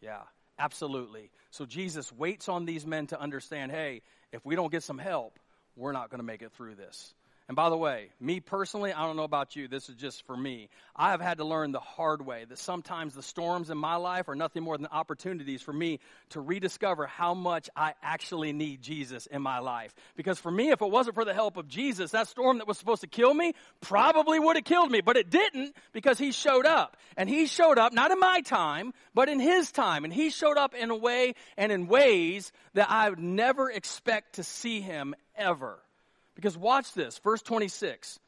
Yeah, 0.00 0.22
absolutely. 0.58 1.30
So 1.52 1.66
Jesus 1.66 2.12
waits 2.12 2.48
on 2.48 2.64
these 2.64 2.84
men 2.84 3.06
to 3.08 3.20
understand 3.20 3.70
hey, 3.70 4.02
if 4.32 4.44
we 4.44 4.56
don't 4.56 4.72
get 4.72 4.82
some 4.82 4.98
help, 4.98 5.38
we're 5.76 5.92
not 5.92 6.10
going 6.10 6.18
to 6.18 6.26
make 6.26 6.42
it 6.42 6.50
through 6.52 6.74
this. 6.74 7.14
And 7.50 7.56
by 7.56 7.68
the 7.68 7.76
way, 7.76 8.10
me 8.20 8.38
personally, 8.38 8.92
I 8.92 9.04
don't 9.04 9.16
know 9.16 9.24
about 9.24 9.56
you, 9.56 9.66
this 9.66 9.88
is 9.88 9.96
just 9.96 10.24
for 10.24 10.36
me. 10.36 10.68
I 10.94 11.10
have 11.10 11.20
had 11.20 11.38
to 11.38 11.44
learn 11.44 11.72
the 11.72 11.80
hard 11.80 12.24
way 12.24 12.44
that 12.48 12.58
sometimes 12.58 13.12
the 13.12 13.24
storms 13.24 13.70
in 13.70 13.76
my 13.76 13.96
life 13.96 14.28
are 14.28 14.36
nothing 14.36 14.62
more 14.62 14.78
than 14.78 14.86
opportunities 14.86 15.60
for 15.60 15.72
me 15.72 15.98
to 16.28 16.40
rediscover 16.40 17.08
how 17.08 17.34
much 17.34 17.68
I 17.74 17.94
actually 18.04 18.52
need 18.52 18.82
Jesus 18.82 19.26
in 19.26 19.42
my 19.42 19.58
life. 19.58 19.92
Because 20.14 20.38
for 20.38 20.48
me, 20.48 20.70
if 20.70 20.80
it 20.80 20.88
wasn't 20.88 21.16
for 21.16 21.24
the 21.24 21.34
help 21.34 21.56
of 21.56 21.66
Jesus, 21.66 22.12
that 22.12 22.28
storm 22.28 22.58
that 22.58 22.68
was 22.68 22.78
supposed 22.78 23.00
to 23.00 23.08
kill 23.08 23.34
me 23.34 23.54
probably 23.80 24.38
would 24.38 24.54
have 24.54 24.64
killed 24.64 24.92
me, 24.92 25.00
but 25.00 25.16
it 25.16 25.28
didn't 25.28 25.74
because 25.92 26.18
he 26.18 26.30
showed 26.30 26.66
up. 26.66 26.96
And 27.16 27.28
he 27.28 27.46
showed 27.46 27.78
up 27.78 27.92
not 27.92 28.12
in 28.12 28.20
my 28.20 28.42
time, 28.42 28.94
but 29.12 29.28
in 29.28 29.40
his 29.40 29.72
time. 29.72 30.04
And 30.04 30.12
he 30.12 30.30
showed 30.30 30.56
up 30.56 30.72
in 30.72 30.90
a 30.90 30.96
way 30.96 31.34
and 31.56 31.72
in 31.72 31.88
ways 31.88 32.52
that 32.74 32.88
I 32.88 33.10
would 33.10 33.18
never 33.18 33.68
expect 33.68 34.36
to 34.36 34.44
see 34.44 34.80
him 34.80 35.16
ever. 35.34 35.80
Because 36.40 36.56
watch 36.56 36.94
this, 36.94 37.18
verse 37.18 37.42
26. 37.42 38.18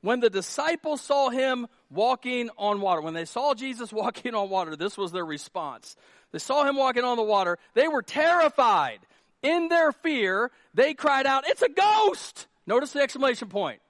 When 0.00 0.20
the 0.20 0.30
disciples 0.30 1.02
saw 1.02 1.28
him 1.28 1.66
walking 1.90 2.48
on 2.56 2.80
water, 2.80 3.02
when 3.02 3.12
they 3.12 3.26
saw 3.26 3.52
Jesus 3.52 3.92
walking 3.92 4.34
on 4.34 4.48
water, 4.48 4.76
this 4.76 4.96
was 4.96 5.12
their 5.12 5.26
response. 5.26 5.94
They 6.32 6.38
saw 6.38 6.64
him 6.64 6.76
walking 6.76 7.04
on 7.04 7.18
the 7.18 7.22
water. 7.22 7.58
They 7.74 7.86
were 7.86 8.02
terrified. 8.02 9.00
In 9.42 9.68
their 9.68 9.92
fear, 9.92 10.50
they 10.72 10.94
cried 10.94 11.26
out, 11.26 11.44
It's 11.46 11.62
a 11.62 11.68
ghost! 11.68 12.46
Notice 12.66 12.92
the 12.92 13.00
exclamation 13.00 13.48
point. 13.48 13.80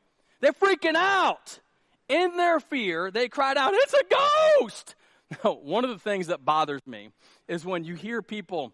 They're 0.41 0.53
freaking 0.53 0.97
out. 0.97 1.61
In 2.09 2.37
their 2.37 2.59
fear, 2.59 3.11
they 3.13 3.29
cried 3.29 3.57
out, 3.57 3.73
It's 3.75 3.95
a 3.95 4.05
ghost! 4.61 4.95
Now, 5.45 5.53
one 5.53 5.85
of 5.85 5.91
the 5.91 5.99
things 6.01 6.27
that 6.27 6.45
bothers 6.45 6.85
me 6.89 7.11
is 7.47 7.65
when 7.65 7.85
you 7.85 7.95
hear 7.95 8.21
people 8.21 8.73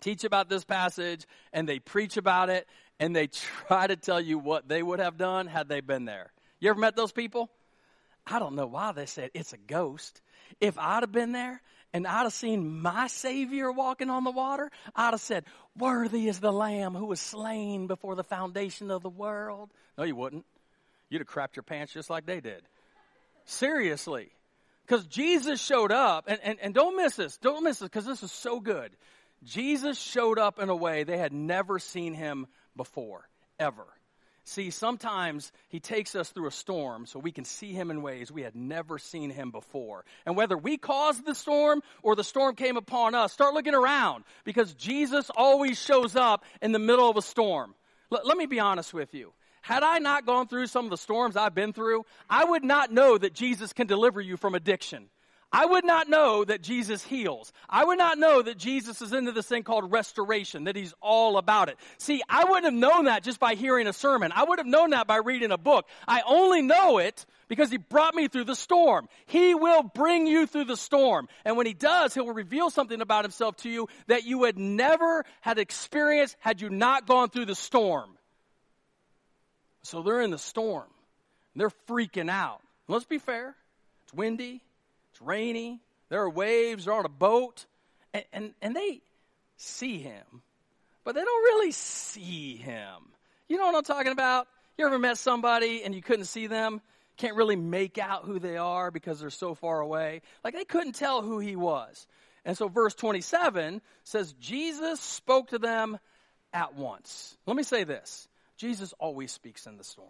teach 0.00 0.24
about 0.24 0.48
this 0.48 0.64
passage 0.64 1.24
and 1.52 1.68
they 1.68 1.78
preach 1.78 2.16
about 2.16 2.50
it 2.50 2.66
and 3.00 3.14
they 3.14 3.26
try 3.66 3.86
to 3.86 3.96
tell 3.96 4.20
you 4.20 4.38
what 4.38 4.68
they 4.68 4.82
would 4.82 5.00
have 5.00 5.16
done 5.16 5.46
had 5.46 5.68
they 5.68 5.80
been 5.80 6.04
there. 6.04 6.32
You 6.60 6.70
ever 6.70 6.80
met 6.80 6.96
those 6.96 7.12
people? 7.12 7.50
I 8.26 8.38
don't 8.38 8.54
know 8.54 8.66
why 8.66 8.92
they 8.92 9.06
said 9.06 9.30
it's 9.34 9.52
a 9.52 9.58
ghost. 9.58 10.20
If 10.60 10.78
I'd 10.78 11.02
have 11.02 11.12
been 11.12 11.32
there 11.32 11.60
and 11.92 12.06
I'd 12.06 12.22
have 12.22 12.32
seen 12.32 12.80
my 12.80 13.08
Savior 13.08 13.72
walking 13.72 14.10
on 14.10 14.24
the 14.24 14.30
water, 14.30 14.70
I'd 14.94 15.10
have 15.10 15.20
said, 15.20 15.44
Worthy 15.76 16.28
is 16.28 16.38
the 16.38 16.52
Lamb 16.52 16.94
who 16.94 17.06
was 17.06 17.20
slain 17.20 17.86
before 17.86 18.14
the 18.14 18.24
foundation 18.24 18.90
of 18.90 19.02
the 19.02 19.10
world. 19.10 19.70
No, 19.98 20.04
you 20.04 20.14
wouldn't. 20.14 20.44
You'd 21.08 21.20
have 21.20 21.28
crapped 21.28 21.56
your 21.56 21.62
pants 21.64 21.92
just 21.92 22.10
like 22.10 22.26
they 22.26 22.40
did. 22.40 22.62
Seriously. 23.44 24.30
Because 24.86 25.06
Jesus 25.06 25.60
showed 25.60 25.92
up, 25.92 26.24
and, 26.26 26.40
and, 26.42 26.58
and 26.60 26.74
don't 26.74 26.96
miss 26.96 27.16
this. 27.16 27.36
Don't 27.38 27.64
miss 27.64 27.78
this 27.78 27.88
because 27.88 28.04
this 28.04 28.22
is 28.22 28.32
so 28.32 28.60
good. 28.60 28.96
Jesus 29.44 29.98
showed 29.98 30.38
up 30.38 30.58
in 30.58 30.68
a 30.68 30.76
way 30.76 31.04
they 31.04 31.18
had 31.18 31.32
never 31.32 31.78
seen 31.78 32.14
him 32.14 32.46
before, 32.76 33.28
ever. 33.58 33.86
See, 34.44 34.70
sometimes 34.70 35.52
he 35.68 35.78
takes 35.78 36.16
us 36.16 36.30
through 36.30 36.48
a 36.48 36.52
storm 36.52 37.06
so 37.06 37.20
we 37.20 37.30
can 37.30 37.44
see 37.44 37.72
him 37.72 37.92
in 37.92 38.02
ways 38.02 38.32
we 38.32 38.42
had 38.42 38.56
never 38.56 38.98
seen 38.98 39.30
him 39.30 39.52
before. 39.52 40.04
And 40.26 40.36
whether 40.36 40.58
we 40.58 40.78
caused 40.78 41.24
the 41.24 41.34
storm 41.34 41.80
or 42.02 42.16
the 42.16 42.24
storm 42.24 42.56
came 42.56 42.76
upon 42.76 43.14
us, 43.14 43.32
start 43.32 43.54
looking 43.54 43.74
around 43.74 44.24
because 44.44 44.74
Jesus 44.74 45.30
always 45.36 45.80
shows 45.80 46.16
up 46.16 46.44
in 46.60 46.72
the 46.72 46.80
middle 46.80 47.08
of 47.08 47.16
a 47.16 47.22
storm. 47.22 47.74
L- 48.12 48.22
let 48.24 48.36
me 48.36 48.46
be 48.46 48.58
honest 48.58 48.92
with 48.92 49.14
you. 49.14 49.32
Had 49.60 49.84
I 49.84 49.98
not 49.98 50.26
gone 50.26 50.48
through 50.48 50.66
some 50.66 50.86
of 50.86 50.90
the 50.90 50.96
storms 50.96 51.36
I've 51.36 51.54
been 51.54 51.72
through, 51.72 52.04
I 52.28 52.44
would 52.44 52.64
not 52.64 52.90
know 52.90 53.16
that 53.16 53.34
Jesus 53.34 53.72
can 53.72 53.86
deliver 53.86 54.20
you 54.20 54.36
from 54.36 54.56
addiction. 54.56 55.06
I 55.52 55.66
would 55.66 55.84
not 55.84 56.08
know 56.08 56.44
that 56.44 56.62
Jesus 56.62 57.04
heals. 57.04 57.52
I 57.68 57.84
would 57.84 57.98
not 57.98 58.18
know 58.18 58.40
that 58.40 58.56
Jesus 58.56 59.02
is 59.02 59.12
into 59.12 59.32
this 59.32 59.46
thing 59.46 59.64
called 59.64 59.92
restoration, 59.92 60.64
that 60.64 60.76
he's 60.76 60.94
all 61.02 61.36
about 61.36 61.68
it. 61.68 61.76
See, 61.98 62.22
I 62.26 62.44
wouldn't 62.44 62.64
have 62.64 62.72
known 62.72 63.04
that 63.04 63.22
just 63.22 63.38
by 63.38 63.54
hearing 63.54 63.86
a 63.86 63.92
sermon. 63.92 64.32
I 64.34 64.44
would 64.44 64.58
have 64.58 64.66
known 64.66 64.90
that 64.90 65.06
by 65.06 65.16
reading 65.16 65.50
a 65.50 65.58
book. 65.58 65.86
I 66.08 66.22
only 66.26 66.62
know 66.62 66.96
it 66.96 67.26
because 67.48 67.70
he 67.70 67.76
brought 67.76 68.14
me 68.14 68.28
through 68.28 68.44
the 68.44 68.54
storm. 68.54 69.10
He 69.26 69.54
will 69.54 69.82
bring 69.82 70.26
you 70.26 70.46
through 70.46 70.64
the 70.64 70.76
storm. 70.76 71.28
And 71.44 71.58
when 71.58 71.66
he 71.66 71.74
does, 71.74 72.14
he 72.14 72.20
will 72.20 72.32
reveal 72.32 72.70
something 72.70 73.02
about 73.02 73.26
himself 73.26 73.58
to 73.58 73.68
you 73.68 73.88
that 74.06 74.24
you 74.24 74.38
would 74.38 74.58
never 74.58 75.26
had 75.42 75.58
experienced 75.58 76.34
had 76.40 76.62
you 76.62 76.70
not 76.70 77.06
gone 77.06 77.28
through 77.28 77.46
the 77.46 77.54
storm. 77.54 78.16
So 79.82 80.00
they're 80.02 80.22
in 80.22 80.30
the 80.30 80.38
storm. 80.38 80.88
They're 81.54 81.72
freaking 81.88 82.30
out. 82.30 82.62
Let's 82.88 83.04
be 83.04 83.18
fair. 83.18 83.54
It's 84.04 84.14
windy 84.14 84.62
rainy, 85.24 85.80
there 86.08 86.22
are 86.22 86.30
waves, 86.30 86.84
they're 86.84 86.94
on 86.94 87.04
a 87.04 87.10
boat, 87.10 87.66
and, 88.12 88.24
and, 88.32 88.54
and 88.60 88.76
they 88.76 89.00
see 89.56 89.98
him, 89.98 90.42
but 91.04 91.14
they 91.14 91.22
don't 91.22 91.44
really 91.44 91.72
see 91.72 92.56
him. 92.56 93.12
You 93.48 93.56
know 93.56 93.66
what 93.66 93.76
I'm 93.76 93.84
talking 93.84 94.12
about? 94.12 94.48
You 94.78 94.86
ever 94.86 94.98
met 94.98 95.18
somebody 95.18 95.82
and 95.84 95.94
you 95.94 96.02
couldn't 96.02 96.24
see 96.24 96.46
them? 96.46 96.80
Can't 97.16 97.36
really 97.36 97.56
make 97.56 97.98
out 97.98 98.24
who 98.24 98.38
they 98.38 98.56
are 98.56 98.90
because 98.90 99.20
they're 99.20 99.30
so 99.30 99.54
far 99.54 99.80
away. 99.80 100.22
Like 100.42 100.54
they 100.54 100.64
couldn't 100.64 100.94
tell 100.94 101.22
who 101.22 101.38
he 101.38 101.56
was. 101.56 102.06
And 102.44 102.56
so 102.56 102.68
verse 102.68 102.94
27 102.94 103.80
says, 104.04 104.32
Jesus 104.34 105.00
spoke 105.00 105.50
to 105.50 105.58
them 105.58 105.98
at 106.52 106.74
once. 106.74 107.36
Let 107.46 107.56
me 107.56 107.62
say 107.62 107.84
this 107.84 108.28
Jesus 108.56 108.92
always 108.98 109.32
speaks 109.32 109.66
in 109.66 109.76
the 109.76 109.84
storm. 109.84 110.08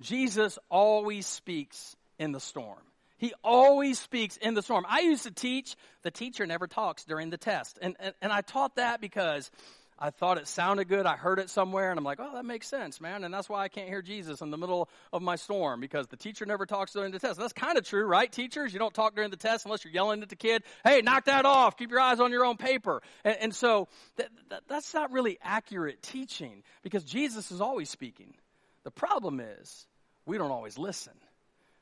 Jesus 0.00 0.58
always 0.68 1.26
speaks 1.26 1.96
in 2.18 2.32
the 2.32 2.40
storm. 2.40 2.78
He 3.18 3.34
always 3.44 3.98
speaks 3.98 4.36
in 4.36 4.54
the 4.54 4.62
storm. 4.62 4.86
I 4.88 5.00
used 5.00 5.24
to 5.24 5.30
teach, 5.30 5.76
the 6.02 6.10
teacher 6.10 6.46
never 6.46 6.66
talks 6.66 7.04
during 7.04 7.30
the 7.30 7.36
test. 7.36 7.78
And, 7.82 7.96
and, 8.00 8.14
and 8.22 8.32
I 8.32 8.40
taught 8.40 8.76
that 8.76 9.00
because 9.00 9.50
I 9.98 10.10
thought 10.10 10.38
it 10.38 10.46
sounded 10.46 10.86
good. 10.86 11.06
I 11.06 11.16
heard 11.16 11.40
it 11.40 11.50
somewhere, 11.50 11.90
and 11.90 11.98
I'm 11.98 12.04
like, 12.04 12.20
oh, 12.20 12.34
that 12.34 12.44
makes 12.44 12.68
sense, 12.68 13.00
man. 13.00 13.24
And 13.24 13.34
that's 13.34 13.48
why 13.48 13.64
I 13.64 13.68
can't 13.68 13.88
hear 13.88 14.00
Jesus 14.00 14.40
in 14.40 14.52
the 14.52 14.56
middle 14.56 14.88
of 15.12 15.22
my 15.22 15.34
storm 15.34 15.80
because 15.80 16.06
the 16.06 16.16
teacher 16.16 16.46
never 16.46 16.66
talks 16.66 16.92
during 16.92 17.10
the 17.10 17.18
test. 17.18 17.40
That's 17.40 17.52
kind 17.52 17.76
of 17.76 17.84
true, 17.84 18.04
right, 18.04 18.30
teachers? 18.30 18.72
You 18.72 18.78
don't 18.78 18.94
talk 18.94 19.16
during 19.16 19.30
the 19.30 19.36
test 19.36 19.64
unless 19.64 19.84
you're 19.84 19.92
yelling 19.92 20.22
at 20.22 20.28
the 20.28 20.36
kid, 20.36 20.62
hey, 20.84 21.00
knock 21.02 21.24
that 21.24 21.44
off. 21.44 21.76
Keep 21.76 21.90
your 21.90 22.00
eyes 22.00 22.20
on 22.20 22.30
your 22.30 22.44
own 22.44 22.56
paper. 22.56 23.02
And, 23.24 23.36
and 23.40 23.54
so 23.54 23.88
that, 24.16 24.28
that, 24.50 24.62
that's 24.68 24.94
not 24.94 25.10
really 25.10 25.38
accurate 25.42 26.00
teaching 26.00 26.62
because 26.84 27.02
Jesus 27.02 27.50
is 27.50 27.60
always 27.60 27.90
speaking. 27.90 28.34
The 28.84 28.92
problem 28.92 29.40
is 29.40 29.86
we 30.26 30.38
don't 30.38 30.52
always 30.52 30.78
listen. 30.78 31.14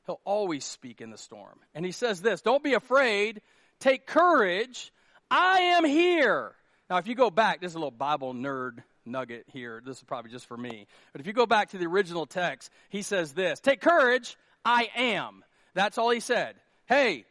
He'll 0.07 0.21
always 0.23 0.65
speak 0.65 1.01
in 1.01 1.11
the 1.11 1.17
storm. 1.17 1.59
And 1.75 1.85
he 1.85 1.91
says 1.91 2.21
this 2.21 2.41
Don't 2.41 2.63
be 2.63 2.73
afraid, 2.73 3.41
take 3.79 4.07
courage. 4.07 4.91
I 5.29 5.59
am 5.59 5.85
here. 5.85 6.53
Now, 6.89 6.97
if 6.97 7.07
you 7.07 7.15
go 7.15 7.29
back, 7.29 7.59
this 7.59 7.73
is 7.73 7.75
a 7.75 7.79
little 7.79 7.91
Bible 7.91 8.33
nerd 8.33 8.77
nugget 9.05 9.45
here. 9.51 9.81
This 9.85 9.97
is 9.97 10.03
probably 10.03 10.31
just 10.31 10.47
for 10.47 10.55
me. 10.55 10.87
But 11.11 11.19
if 11.19 11.27
you 11.27 11.33
go 11.33 11.45
back 11.45 11.71
to 11.71 11.77
the 11.77 11.85
original 11.85 12.25
text, 12.25 12.71
he 12.89 13.01
says 13.01 13.33
this 13.33 13.59
Take 13.59 13.81
courage, 13.81 14.37
I 14.63 14.89
am. 14.95 15.43
That's 15.73 15.97
all 15.97 16.09
he 16.09 16.21
said. 16.21 16.55
Hey, 16.85 17.25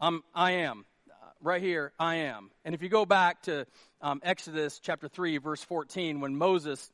um, 0.00 0.22
I 0.34 0.52
am. 0.52 0.84
Right 1.40 1.62
here, 1.62 1.92
I 2.00 2.16
am. 2.16 2.50
And 2.64 2.74
if 2.74 2.82
you 2.82 2.88
go 2.88 3.06
back 3.06 3.42
to 3.42 3.66
um, 4.00 4.20
Exodus 4.24 4.80
chapter 4.80 5.08
3, 5.08 5.38
verse 5.38 5.62
14, 5.62 6.20
when 6.20 6.36
Moses 6.36 6.90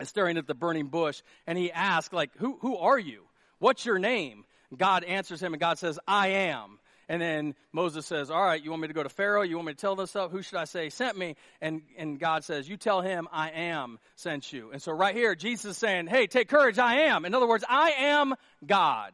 is 0.00 0.08
staring 0.08 0.36
at 0.36 0.46
the 0.46 0.54
burning 0.54 0.86
bush 0.86 1.22
and 1.44 1.58
he 1.58 1.72
asks, 1.72 2.12
like, 2.12 2.30
who, 2.36 2.58
who 2.60 2.76
are 2.76 2.98
you? 2.98 3.27
What's 3.58 3.84
your 3.84 3.98
name? 3.98 4.44
God 4.76 5.04
answers 5.04 5.42
him, 5.42 5.54
and 5.54 5.60
God 5.60 5.78
says, 5.78 5.98
I 6.06 6.28
am. 6.28 6.78
And 7.08 7.22
then 7.22 7.54
Moses 7.72 8.04
says, 8.04 8.30
All 8.30 8.42
right, 8.42 8.62
you 8.62 8.70
want 8.70 8.82
me 8.82 8.88
to 8.88 8.94
go 8.94 9.02
to 9.02 9.08
Pharaoh? 9.08 9.42
You 9.42 9.56
want 9.56 9.68
me 9.68 9.72
to 9.72 9.80
tell 9.80 9.96
this 9.96 10.10
stuff? 10.10 10.30
Who 10.30 10.42
should 10.42 10.58
I 10.58 10.64
say 10.64 10.90
sent 10.90 11.16
me? 11.16 11.36
And, 11.60 11.80
and 11.96 12.20
God 12.20 12.44
says, 12.44 12.68
You 12.68 12.76
tell 12.76 13.00
him, 13.00 13.28
I 13.32 13.50
am 13.50 13.98
sent 14.16 14.52
you. 14.52 14.70
And 14.72 14.82
so 14.82 14.92
right 14.92 15.14
here, 15.14 15.34
Jesus 15.34 15.72
is 15.72 15.78
saying, 15.78 16.06
Hey, 16.06 16.26
take 16.26 16.48
courage, 16.48 16.78
I 16.78 17.02
am. 17.06 17.24
In 17.24 17.34
other 17.34 17.48
words, 17.48 17.64
I 17.66 17.92
am 17.98 18.34
God. 18.64 19.12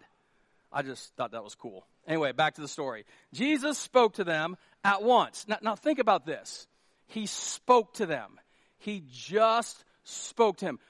I 0.72 0.82
just 0.82 1.14
thought 1.14 1.32
that 1.32 1.44
was 1.44 1.54
cool. 1.54 1.86
Anyway, 2.06 2.32
back 2.32 2.56
to 2.56 2.60
the 2.60 2.68
story. 2.68 3.04
Jesus 3.32 3.78
spoke 3.78 4.14
to 4.14 4.24
them 4.24 4.56
at 4.82 5.02
once. 5.02 5.46
Now, 5.48 5.58
now 5.62 5.74
think 5.76 6.00
about 6.00 6.26
this. 6.26 6.66
He 7.06 7.26
spoke 7.26 7.94
to 7.94 8.06
them. 8.06 8.40
He 8.78 9.04
just 9.08 9.84
spoke 10.02 10.58
to 10.58 10.66
him. 10.66 10.80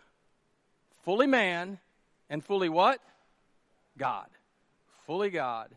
Fully 1.03 1.27
man 1.27 1.79
and 2.31 2.43
fully 2.43 2.71
what? 2.71 2.99
God, 3.99 4.29
fully 5.07 5.31
God, 5.31 5.71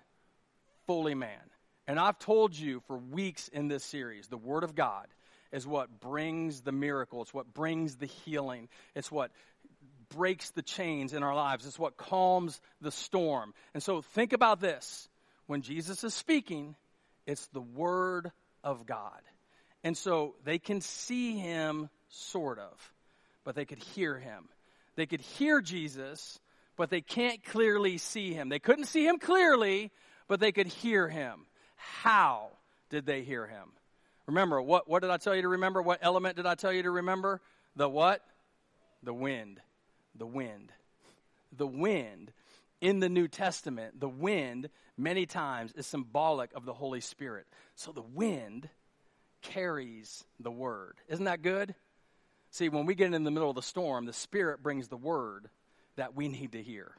fully 0.86 1.15
man. 1.15 1.39
And 1.88 1.99
I've 1.99 2.19
told 2.19 2.58
you 2.58 2.82
for 2.88 2.97
weeks 2.97 3.47
in 3.47 3.67
this 3.67 3.84
series, 3.84 4.27
the 4.27 4.38
Word 4.38 4.63
of 4.63 4.75
God 4.75 5.08
is 5.51 5.65
what 5.65 5.99
brings 5.99 6.62
the 6.62 6.71
miracle. 6.71 7.21
It's 7.21 7.34
what 7.34 7.53
brings 7.53 7.95
the 7.95 8.06
healing. 8.06 8.67
It's 8.95 9.12
what 9.12 9.32
breaks 10.10 10.49
the 10.51 10.62
chains 10.62 11.13
in 11.13 11.23
our 11.23 11.36
lives. 11.36 11.65
It's 11.65 11.80
what 11.80 11.97
calms 11.97 12.60
the 12.82 12.91
storm. 12.91 13.53
And 13.73 13.82
so 13.82 14.01
think 14.01 14.34
about 14.34 14.60
this. 14.60 15.08
When 15.45 15.62
Jesus 15.62 16.03
is 16.03 16.13
speaking, 16.13 16.75
it's 17.25 17.47
the 17.47 17.62
Word 17.62 18.32
of 18.63 18.86
God. 18.86 19.21
And 19.84 19.95
so 19.95 20.36
they 20.43 20.60
can 20.60 20.82
see 20.82 21.38
him, 21.38 21.89
sort 22.10 22.60
of, 22.60 22.93
but 23.45 23.56
they 23.56 23.63
could 23.63 23.80
hear 23.80 24.17
him. 24.17 24.49
They 24.95 25.06
could 25.06 25.21
hear 25.21 25.62
Jesus, 25.62 26.39
but 26.77 26.89
they 26.89 27.01
can't 27.01 27.43
clearly 27.43 27.97
see 27.97 28.33
him. 28.33 28.49
They 28.49 28.59
couldn't 28.59 28.85
see 28.85 29.05
him 29.05 29.17
clearly, 29.17 29.91
but 30.27 30.39
they 30.39 30.51
could 30.51 30.67
hear 30.67 31.09
him. 31.09 31.47
How 31.75 32.51
did 32.89 33.05
they 33.05 33.23
hear 33.23 33.47
him? 33.47 33.69
Remember, 34.27 34.61
what, 34.61 34.87
what 34.87 35.01
did 35.01 35.11
I 35.11 35.17
tell 35.17 35.35
you 35.35 35.41
to 35.41 35.49
remember? 35.49 35.81
What 35.81 35.99
element 36.01 36.35
did 36.35 36.45
I 36.45 36.55
tell 36.55 36.71
you 36.71 36.83
to 36.83 36.91
remember? 36.91 37.41
The 37.75 37.89
what? 37.89 38.21
The 39.03 39.13
wind. 39.13 39.59
The 40.15 40.27
wind. 40.27 40.71
The 41.55 41.67
wind 41.67 42.31
in 42.79 42.99
the 42.99 43.09
New 43.09 43.27
Testament, 43.27 43.99
the 43.99 44.09
wind 44.09 44.69
many 44.97 45.25
times 45.25 45.73
is 45.73 45.87
symbolic 45.87 46.53
of 46.53 46.65
the 46.65 46.73
Holy 46.73 47.01
Spirit. 47.01 47.47
So 47.75 47.91
the 47.91 48.01
wind 48.01 48.69
carries 49.41 50.23
the 50.39 50.51
word. 50.51 50.97
Isn't 51.07 51.25
that 51.25 51.41
good? 51.41 51.73
See, 52.51 52.69
when 52.69 52.85
we 52.85 52.95
get 52.95 53.13
in 53.13 53.23
the 53.23 53.31
middle 53.31 53.49
of 53.49 53.55
the 53.55 53.61
storm, 53.61 54.05
the 54.05 54.13
Spirit 54.13 54.61
brings 54.61 54.87
the 54.87 54.97
word 54.97 55.49
that 55.97 56.15
we 56.15 56.27
need 56.27 56.53
to 56.53 56.63
hear. 56.63 56.91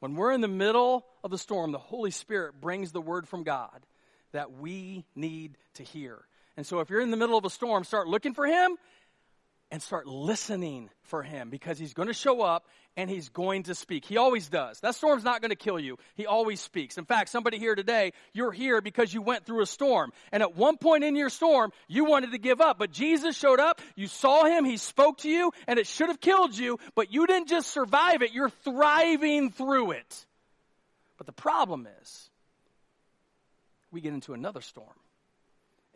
When 0.00 0.16
we're 0.16 0.32
in 0.32 0.40
the 0.40 0.48
middle 0.48 1.06
of 1.22 1.30
the 1.30 1.38
storm, 1.38 1.72
the 1.72 1.78
Holy 1.78 2.10
Spirit 2.10 2.60
brings 2.60 2.92
the 2.92 3.00
word 3.00 3.28
from 3.28 3.44
God 3.44 3.86
that 4.32 4.52
we 4.52 5.04
need 5.14 5.56
to 5.74 5.82
hear. 5.82 6.24
And 6.56 6.66
so 6.66 6.80
if 6.80 6.90
you're 6.90 7.00
in 7.00 7.10
the 7.10 7.16
middle 7.16 7.38
of 7.38 7.44
a 7.44 7.50
storm, 7.50 7.84
start 7.84 8.08
looking 8.08 8.34
for 8.34 8.46
Him 8.46 8.76
and 9.74 9.82
start 9.82 10.06
listening 10.06 10.88
for 11.02 11.24
him 11.24 11.50
because 11.50 11.80
he's 11.80 11.94
going 11.94 12.06
to 12.06 12.14
show 12.14 12.42
up 12.42 12.64
and 12.96 13.10
he's 13.10 13.28
going 13.30 13.64
to 13.64 13.74
speak. 13.74 14.04
He 14.04 14.16
always 14.16 14.46
does. 14.46 14.78
That 14.78 14.94
storm's 14.94 15.24
not 15.24 15.40
going 15.40 15.50
to 15.50 15.56
kill 15.56 15.80
you. 15.80 15.98
He 16.14 16.26
always 16.26 16.60
speaks. 16.60 16.96
In 16.96 17.04
fact, 17.04 17.28
somebody 17.28 17.58
here 17.58 17.74
today, 17.74 18.12
you're 18.32 18.52
here 18.52 18.80
because 18.80 19.12
you 19.12 19.20
went 19.20 19.44
through 19.44 19.62
a 19.62 19.66
storm. 19.66 20.12
And 20.30 20.44
at 20.44 20.54
one 20.54 20.76
point 20.76 21.02
in 21.02 21.16
your 21.16 21.28
storm, 21.28 21.72
you 21.88 22.04
wanted 22.04 22.30
to 22.30 22.38
give 22.38 22.60
up. 22.60 22.78
But 22.78 22.92
Jesus 22.92 23.36
showed 23.36 23.58
up, 23.58 23.80
you 23.96 24.06
saw 24.06 24.44
him, 24.44 24.64
he 24.64 24.76
spoke 24.76 25.18
to 25.18 25.28
you, 25.28 25.50
and 25.66 25.76
it 25.80 25.88
should 25.88 26.06
have 26.06 26.20
killed 26.20 26.56
you, 26.56 26.78
but 26.94 27.12
you 27.12 27.26
didn't 27.26 27.48
just 27.48 27.72
survive 27.72 28.22
it, 28.22 28.32
you're 28.32 28.50
thriving 28.50 29.50
through 29.50 29.90
it. 29.90 30.26
But 31.18 31.26
the 31.26 31.32
problem 31.32 31.88
is, 32.00 32.30
we 33.90 34.00
get 34.00 34.14
into 34.14 34.34
another 34.34 34.60
storm. 34.60 34.86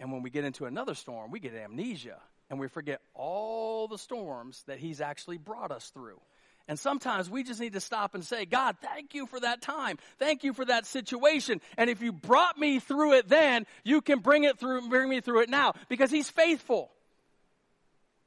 And 0.00 0.10
when 0.10 0.22
we 0.22 0.30
get 0.30 0.44
into 0.44 0.64
another 0.64 0.96
storm, 0.96 1.30
we 1.30 1.38
get 1.38 1.54
amnesia 1.54 2.18
and 2.50 2.58
we 2.58 2.68
forget 2.68 3.00
all 3.14 3.88
the 3.88 3.98
storms 3.98 4.62
that 4.66 4.78
He's 4.78 5.00
actually 5.00 5.38
brought 5.38 5.70
us 5.70 5.90
through. 5.90 6.20
And 6.68 6.78
sometimes 6.78 7.30
we 7.30 7.44
just 7.44 7.60
need 7.60 7.72
to 7.72 7.80
stop 7.80 8.14
and 8.14 8.22
say, 8.22 8.44
God, 8.44 8.76
thank 8.82 9.14
you 9.14 9.26
for 9.26 9.40
that 9.40 9.62
time. 9.62 9.98
Thank 10.18 10.44
you 10.44 10.52
for 10.52 10.66
that 10.66 10.84
situation. 10.84 11.62
And 11.78 11.88
if 11.88 12.02
you 12.02 12.12
brought 12.12 12.58
me 12.58 12.78
through 12.78 13.14
it 13.14 13.28
then, 13.28 13.66
you 13.84 14.02
can 14.02 14.18
bring 14.18 14.44
it 14.44 14.58
through, 14.58 14.88
bring 14.90 15.08
me 15.08 15.22
through 15.22 15.40
it 15.40 15.48
now 15.48 15.74
because 15.88 16.10
He's 16.10 16.28
faithful. 16.28 16.90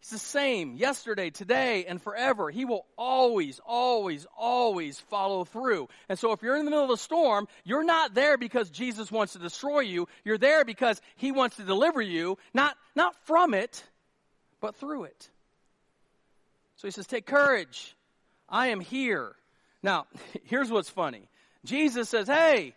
He's 0.01 0.09
the 0.09 0.17
same 0.17 0.77
yesterday, 0.77 1.29
today, 1.29 1.85
and 1.85 2.01
forever. 2.01 2.49
He 2.49 2.65
will 2.65 2.87
always, 2.97 3.59
always, 3.63 4.25
always 4.35 4.99
follow 4.99 5.45
through. 5.45 5.89
And 6.09 6.17
so 6.17 6.31
if 6.31 6.41
you're 6.41 6.57
in 6.57 6.65
the 6.65 6.71
middle 6.71 6.85
of 6.85 6.89
a 6.89 6.97
storm, 6.97 7.47
you're 7.63 7.83
not 7.83 8.15
there 8.15 8.39
because 8.39 8.71
Jesus 8.71 9.11
wants 9.11 9.33
to 9.33 9.39
destroy 9.39 9.81
you. 9.81 10.07
You're 10.25 10.39
there 10.39 10.65
because 10.65 10.99
He 11.17 11.31
wants 11.31 11.57
to 11.57 11.63
deliver 11.63 12.01
you, 12.01 12.39
not, 12.51 12.75
not 12.95 13.15
from 13.27 13.53
it, 13.53 13.83
but 14.61 14.75
through 14.75 15.05
it. 15.05 15.29
So 16.77 16.87
he 16.87 16.91
says, 16.91 17.07
Take 17.07 17.25
courage. 17.25 17.95
I 18.47 18.67
am 18.67 18.79
here. 18.79 19.35
Now, 19.83 20.05
here's 20.45 20.71
what's 20.71 20.89
funny 20.89 21.27
Jesus 21.65 22.07
says, 22.09 22.27
Hey, 22.27 22.73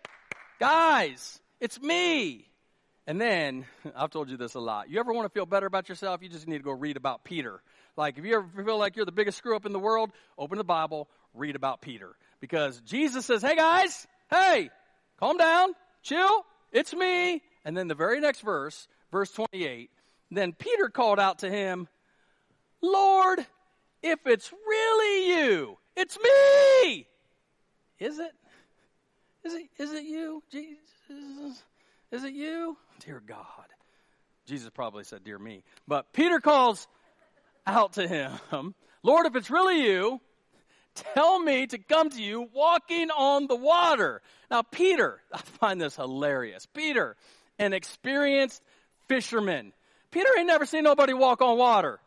guys, 0.58 1.40
it's 1.60 1.80
me. 1.80 2.48
And 3.06 3.20
then, 3.20 3.66
I've 3.96 4.10
told 4.10 4.30
you 4.30 4.36
this 4.36 4.54
a 4.54 4.60
lot. 4.60 4.88
You 4.90 4.98
ever 4.98 5.12
want 5.12 5.26
to 5.26 5.32
feel 5.32 5.46
better 5.46 5.66
about 5.66 5.88
yourself? 5.88 6.22
You 6.22 6.28
just 6.28 6.48
need 6.48 6.58
to 6.58 6.64
go 6.64 6.72
read 6.72 6.96
about 6.96 7.22
Peter. 7.22 7.60
Like, 7.96 8.18
if 8.18 8.24
you 8.24 8.34
ever 8.36 8.64
feel 8.64 8.78
like 8.78 8.96
you're 8.96 9.04
the 9.04 9.12
biggest 9.12 9.38
screw 9.38 9.54
up 9.54 9.66
in 9.66 9.72
the 9.72 9.78
world, 9.78 10.10
open 10.36 10.58
the 10.58 10.64
Bible, 10.64 11.08
read 11.32 11.54
about 11.54 11.80
Peter. 11.80 12.16
Because 12.40 12.80
Jesus 12.80 13.26
says, 13.26 13.42
Hey 13.42 13.56
guys, 13.56 14.06
hey, 14.30 14.70
calm 15.18 15.36
down, 15.36 15.74
chill, 16.02 16.44
it's 16.72 16.92
me. 16.92 17.40
And 17.64 17.76
then 17.76 17.88
the 17.88 17.94
very 17.94 18.20
next 18.20 18.40
verse, 18.40 18.88
verse 19.10 19.30
28, 19.30 19.90
then 20.30 20.52
Peter 20.52 20.88
called 20.88 21.20
out 21.20 21.40
to 21.40 21.50
him, 21.50 21.88
Lord, 22.80 23.44
if 24.02 24.26
it's 24.26 24.52
really 24.52 25.28
you, 25.28 25.78
it's 25.96 26.18
me. 26.18 27.06
Is 27.98 28.18
it? 28.18 28.32
Is 29.44 29.54
it, 29.54 29.68
is 29.78 29.92
it 29.92 30.04
you, 30.04 30.42
Jesus? 30.50 31.62
Is 32.10 32.24
it 32.24 32.32
you? 32.32 32.76
Dear 33.00 33.22
God. 33.24 33.38
Jesus 34.46 34.70
probably 34.70 35.04
said, 35.04 35.24
Dear 35.24 35.38
me. 35.38 35.62
But 35.86 36.12
Peter 36.12 36.40
calls 36.40 36.86
out 37.66 37.94
to 37.94 38.06
him, 38.06 38.74
Lord, 39.02 39.26
if 39.26 39.36
it's 39.36 39.50
really 39.50 39.82
you, 39.84 40.20
tell 40.94 41.38
me 41.38 41.66
to 41.66 41.78
come 41.78 42.10
to 42.10 42.22
you 42.22 42.48
walking 42.52 43.10
on 43.10 43.46
the 43.46 43.56
water. 43.56 44.22
Now, 44.50 44.62
Peter, 44.62 45.20
I 45.32 45.38
find 45.38 45.80
this 45.80 45.96
hilarious. 45.96 46.66
Peter, 46.66 47.16
an 47.58 47.72
experienced 47.72 48.62
fisherman. 49.08 49.72
Peter 50.14 50.28
ain't 50.38 50.46
never 50.46 50.64
seen 50.64 50.84
nobody 50.84 51.12
walk 51.12 51.42
on 51.42 51.58
water. 51.58 51.98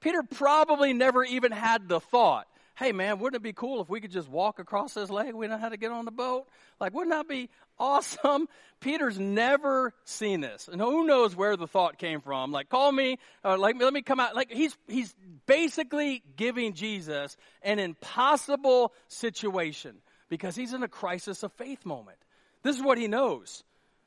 Peter 0.00 0.22
probably 0.22 0.94
never 0.94 1.22
even 1.24 1.52
had 1.52 1.90
the 1.90 2.00
thought, 2.00 2.46
hey 2.74 2.90
man, 2.90 3.18
wouldn't 3.18 3.38
it 3.38 3.42
be 3.42 3.52
cool 3.52 3.82
if 3.82 3.90
we 3.90 4.00
could 4.00 4.10
just 4.10 4.30
walk 4.30 4.58
across 4.58 4.94
this 4.94 5.10
lake? 5.10 5.34
We 5.34 5.46
know 5.46 5.58
how 5.58 5.68
to 5.68 5.76
get 5.76 5.92
on 5.92 6.06
the 6.06 6.10
boat. 6.10 6.46
Like, 6.80 6.94
wouldn't 6.94 7.10
that 7.10 7.28
be 7.28 7.50
awesome? 7.78 8.48
Peter's 8.80 9.18
never 9.18 9.92
seen 10.06 10.40
this. 10.40 10.68
And 10.72 10.80
who 10.80 11.06
knows 11.06 11.36
where 11.36 11.54
the 11.58 11.66
thought 11.66 11.98
came 11.98 12.22
from? 12.22 12.50
Like, 12.50 12.70
call 12.70 12.90
me, 12.92 13.18
uh, 13.44 13.58
like, 13.58 13.76
let 13.78 13.92
me 13.92 14.00
come 14.00 14.20
out. 14.20 14.34
Like, 14.34 14.50
he's, 14.50 14.74
he's 14.88 15.14
basically 15.44 16.22
giving 16.38 16.72
Jesus 16.72 17.36
an 17.60 17.78
impossible 17.78 18.94
situation 19.08 19.96
because 20.30 20.56
he's 20.56 20.72
in 20.72 20.82
a 20.82 20.88
crisis 20.88 21.42
of 21.42 21.52
faith 21.52 21.84
moment. 21.84 22.16
This 22.62 22.76
is 22.76 22.82
what 22.82 22.96
he 22.96 23.06
knows. 23.06 23.64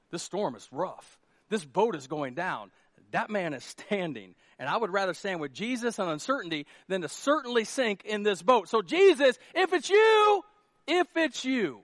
This 0.10 0.24
storm 0.24 0.56
is 0.56 0.68
rough. 0.72 1.20
This 1.50 1.64
boat 1.64 1.96
is 1.96 2.08
going 2.08 2.34
down. 2.34 2.72
That 3.14 3.30
man 3.30 3.54
is 3.54 3.64
standing. 3.64 4.36
And 4.60 4.68
I 4.68 4.76
would 4.76 4.92
rather 4.92 5.14
stand 5.14 5.40
with 5.40 5.54
Jesus 5.54 6.00
and 6.00 6.10
uncertainty 6.10 6.66
than 6.88 7.02
to 7.02 7.10
certainly 7.10 7.64
sink 7.64 8.04
in 8.06 8.24
this 8.24 8.42
boat. 8.42 8.70
So, 8.70 8.82
Jesus, 8.82 9.38
if 9.56 9.72
it's 9.72 9.90
you, 9.90 10.42
if 10.88 11.08
it's 11.16 11.46
you, 11.46 11.82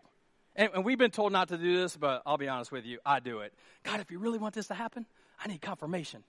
and, 0.56 0.72
and, 0.74 0.84
we've 0.84 0.98
been 0.98 1.12
told 1.12 1.32
not 1.32 1.50
to 1.50 1.58
do 1.58 1.78
this, 1.78 1.96
but 1.96 2.24
I'll 2.26 2.38
be 2.38 2.48
honest 2.48 2.72
with 2.72 2.86
you, 2.86 3.00
I 3.06 3.20
do 3.20 3.39
it. 3.39 3.54
God, 3.84 4.00
if 4.02 4.12
you 4.12 4.20
really 4.20 4.39
want 4.39 4.56
this 4.56 4.68
to 4.68 4.74
happen, 4.74 5.06
I 5.44 5.48
need 5.48 5.62
confirmation. 5.62 6.24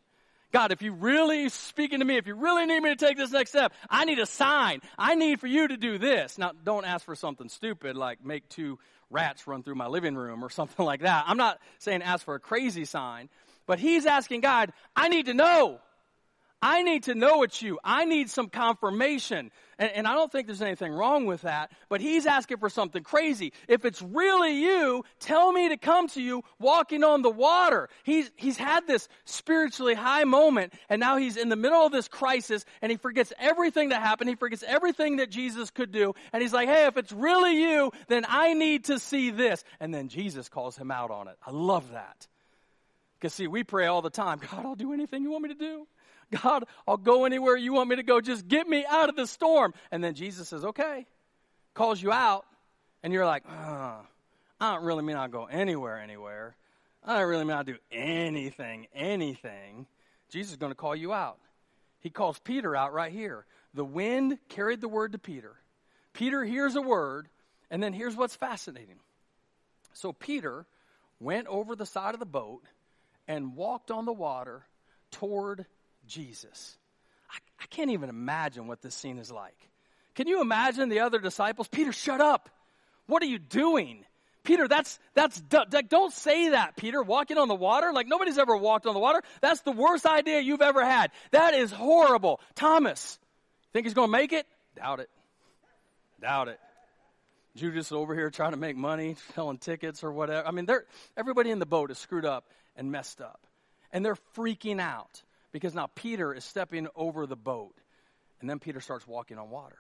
God, 0.53 0.71
if 0.73 0.83
you 0.83 0.93
really 0.93 1.49
speaking 1.49 2.01
to 2.01 2.05
me, 2.05 2.17
if 2.17 2.27
you 2.27 2.35
really 2.35 2.67
need 2.67 2.81
me 2.81 2.91
to 2.91 2.97
take 2.97 3.17
this 3.17 3.31
next 3.31 3.51
step, 3.51 3.73
I 3.89 4.05
need 4.05 4.19
a 4.19 4.27
sign. 4.27 4.81
I 4.99 5.15
need 5.15 5.41
for 5.41 5.47
you 5.47 5.69
to 5.69 5.77
do 5.77 5.97
this. 5.99 6.39
Now, 6.39 6.53
don't 6.65 6.85
ask 6.85 7.05
for 7.05 7.15
something 7.15 7.49
stupid 7.49 7.97
like 7.97 8.25
make 8.25 8.49
two 8.49 8.79
rats 9.11 9.47
run 9.47 9.63
through 9.63 9.77
my 9.77 9.87
living 9.87 10.15
room 10.15 10.45
or 10.45 10.51
something 10.51 10.85
like 10.85 11.03
that. 11.03 11.25
I'm 11.27 11.37
not 11.37 11.59
saying 11.79 12.03
ask 12.03 12.25
for 12.25 12.35
a 12.35 12.41
crazy 12.41 12.85
sign, 12.85 13.29
but 13.71 13.79
he's 13.79 14.05
asking 14.05 14.41
God, 14.41 14.73
I 14.97 15.09
need 15.09 15.27
to 15.27 15.33
know. 15.33 15.79
I 16.61 16.83
need 16.83 17.05
to 17.05 17.15
know 17.15 17.45
it's 17.45 17.63
you. 17.63 17.79
I 17.85 18.05
need 18.05 18.29
some 18.29 18.49
confirmation. 18.49 19.53
And, 19.79 19.93
and, 19.93 20.09
I 20.09 20.15
don't 20.15 20.33
think 20.33 20.49
there's 20.49 20.61
anything 20.61 20.93
wrong 20.93 21.25
with 21.25 21.43
that, 21.43 21.71
but 21.89 22.01
he's 22.01 22.27
asking 22.27 22.57
for 22.57 22.69
something 22.69 23.05
crazy. 23.05 23.53
If 23.69 23.85
it's 23.85 24.03
really 24.03 24.61
you, 24.61 25.05
tell 25.21 25.53
me 25.53 25.69
to 25.69 25.77
come 25.77 26.09
to 26.09 26.21
you 26.21 26.43
walking 26.59 27.05
on 27.05 27.23
the 27.23 27.31
water. 27.31 27.89
He's, 28.03 28.29
he's 28.35 28.57
had 28.57 28.89
this 28.89 29.09
spiritually 29.25 29.95
high 29.95 30.25
moment, 30.25 30.73
and 30.89 30.99
now 30.99 31.17
he's 31.17 31.37
in 31.37 31.49
the 31.49 31.55
middle 31.55 31.87
of 31.87 31.93
this 31.93 32.09
crisis, 32.09 32.65
and 32.83 32.91
he 32.91 32.99
forgets 32.99 33.33
everything 33.39 33.91
that 33.91 34.03
happened. 34.03 34.31
He 34.31 34.35
forgets 34.35 34.65
everything 34.67 35.19
that 35.19 35.31
Jesus 35.31 35.71
could 35.71 35.93
do, 35.93 36.13
and 36.33 36.43
he's 36.43 36.53
like, 36.53 36.69
hey, 36.69 36.87
if 36.87 36.97
it's 36.97 37.13
really 37.13 37.63
you, 37.63 37.93
then 38.09 38.27
I 38.29 38.53
need 38.53 38.87
to 38.87 38.99
see 38.99 39.31
this. 39.31 39.63
And 39.79 39.95
then 39.95 40.09
Jesus 40.09 40.49
calls 40.49 40.77
him 40.77 40.91
out 40.91 41.13
on 41.13 41.29
it. 41.29 41.37
I 41.47 41.53
love 41.53 41.93
that. 41.93 42.27
Because, 43.21 43.35
see, 43.35 43.47
we 43.47 43.65
pray 43.65 43.87
all 43.87 44.01
the 44.01 44.11
time 44.11 44.39
God, 44.51 44.65
I'll 44.65 44.75
do 44.75 44.93
anything 44.93 45.23
you 45.23 45.31
want 45.31 45.43
me 45.43 45.51
to 45.51 45.55
do. 45.55 45.87
God, 46.43 46.65
I'll 46.87 46.97
go 46.97 47.25
anywhere 47.25 47.57
you 47.57 47.73
want 47.73 47.91
me 47.91 47.97
to 47.97 48.03
go. 48.03 48.21
Just 48.21 48.47
get 48.49 48.69
me 48.69 48.85
out 48.89 49.09
of 49.09 49.17
the 49.17 49.27
storm. 49.27 49.75
And 49.91 50.03
then 50.03 50.15
Jesus 50.15 50.49
says, 50.49 50.65
okay, 50.65 51.07
calls 51.75 52.01
you 52.01 52.13
out, 52.13 52.47
and 53.03 53.13
you're 53.13 53.27
like, 53.27 53.43
oh, 53.49 54.01
I 54.61 54.75
don't 54.75 54.85
really 54.85 55.03
mean 55.03 55.17
I'll 55.17 55.29
go 55.29 55.47
anywhere, 55.47 55.99
anywhere. 55.99 56.55
I 57.05 57.19
don't 57.19 57.29
really 57.29 57.45
mean 57.45 57.57
I'll 57.57 57.65
do 57.65 57.79
anything, 57.91 58.87
anything. 58.95 59.87
Jesus 60.31 60.53
is 60.53 60.57
going 60.57 60.71
to 60.71 60.77
call 60.77 60.95
you 60.95 61.13
out. 61.13 61.39
He 62.01 62.11
calls 62.11 62.39
Peter 62.39 62.77
out 62.77 62.93
right 62.93 63.13
here. 63.13 63.45
The 63.75 63.85
wind 63.85 64.39
carried 64.49 64.81
the 64.81 64.89
word 64.89 65.13
to 65.13 65.19
Peter. 65.19 65.57
Peter 66.13 66.45
hears 66.45 66.77
a 66.77 66.83
word, 66.83 67.29
and 67.71 67.83
then 67.83 67.93
here's 67.93 68.17
what's 68.17 68.37
fascinating. 68.37 68.99
So 69.95 70.13
Peter 70.13 70.67
went 71.19 71.49
over 71.49 71.75
the 71.75 71.87
side 71.87 72.15
of 72.15 72.21
the 72.21 72.27
boat 72.27 72.63
and 73.31 73.55
walked 73.55 73.93
on 73.93 74.07
the 74.07 74.13
water 74.13 74.67
toward 75.13 75.65
Jesus. 76.05 76.77
I, 77.31 77.37
I 77.63 77.67
can't 77.67 77.93
even 77.93 78.09
imagine 78.09 78.67
what 78.67 78.83
this 78.83 78.93
scene 78.93 79.19
is 79.19 79.31
like. 79.31 79.57
Can 80.17 80.27
you 80.27 80.43
imagine 80.43 80.89
the 80.89 81.01
other 81.01 81.21
disciples? 81.21 81.69
Peter, 81.69 81.93
shut 81.93 82.21
up. 82.21 82.51
What 83.07 83.23
are 83.23 83.27
you 83.27 83.39
doing? 83.39 84.05
Peter, 84.43 84.67
that's, 84.67 84.99
that's, 85.15 85.41
don't 85.41 86.13
say 86.13 86.49
that, 86.51 86.75
Peter, 86.77 87.01
walking 87.05 87.39
on 87.39 87.47
the 87.47 87.55
water. 87.55 87.93
Like 87.93 88.09
nobody's 88.09 88.37
ever 88.37 88.57
walked 88.57 88.87
on 88.87 88.95
the 88.95 89.01
water. 89.01 89.23
That's 89.41 89.61
the 89.61 89.71
worst 89.71 90.07
idea 90.07 90.41
you've 90.41 90.61
ever 90.61 90.85
had. 90.85 91.13
That 91.31 91.55
is 91.55 91.71
horrible. 91.71 92.41
Thomas, 92.57 93.17
think 93.73 93.87
he's 93.87 93.95
going 93.95 94.09
to 94.09 94.13
make 94.13 94.33
it? 94.33 94.45
Doubt 94.75 94.99
it. 94.99 95.11
Doubt 96.21 96.49
it. 96.49 96.59
Judas 97.55 97.93
over 97.93 98.13
here 98.13 98.31
trying 98.31 98.53
to 98.53 98.57
make 98.57 98.77
money, 98.77 99.15
selling 99.35 99.59
tickets 99.59 100.03
or 100.03 100.11
whatever. 100.11 100.49
I 100.49 100.51
mean, 100.51 100.67
everybody 101.17 101.51
in 101.51 101.61
the 101.61 101.67
boat 101.67 101.93
is 101.93 101.99
screwed 101.99 102.25
up 102.25 102.45
and 102.81 102.91
messed 102.91 103.21
up. 103.21 103.47
And 103.93 104.05
they're 104.05 104.17
freaking 104.35 104.81
out 104.81 105.23
because 105.53 105.75
now 105.75 105.89
Peter 105.95 106.35
is 106.35 106.45
stepping 106.45 106.89
over 106.97 107.27
the 107.27 107.37
boat. 107.37 107.75
And 108.41 108.49
then 108.49 108.59
Peter 108.59 108.81
starts 108.81 109.07
walking 109.07 109.39
on 109.39 109.51
water. 109.51 109.79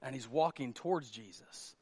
And 0.00 0.14
he's 0.14 0.28
walking 0.28 0.72
towards 0.72 1.10
Jesus. 1.10 1.74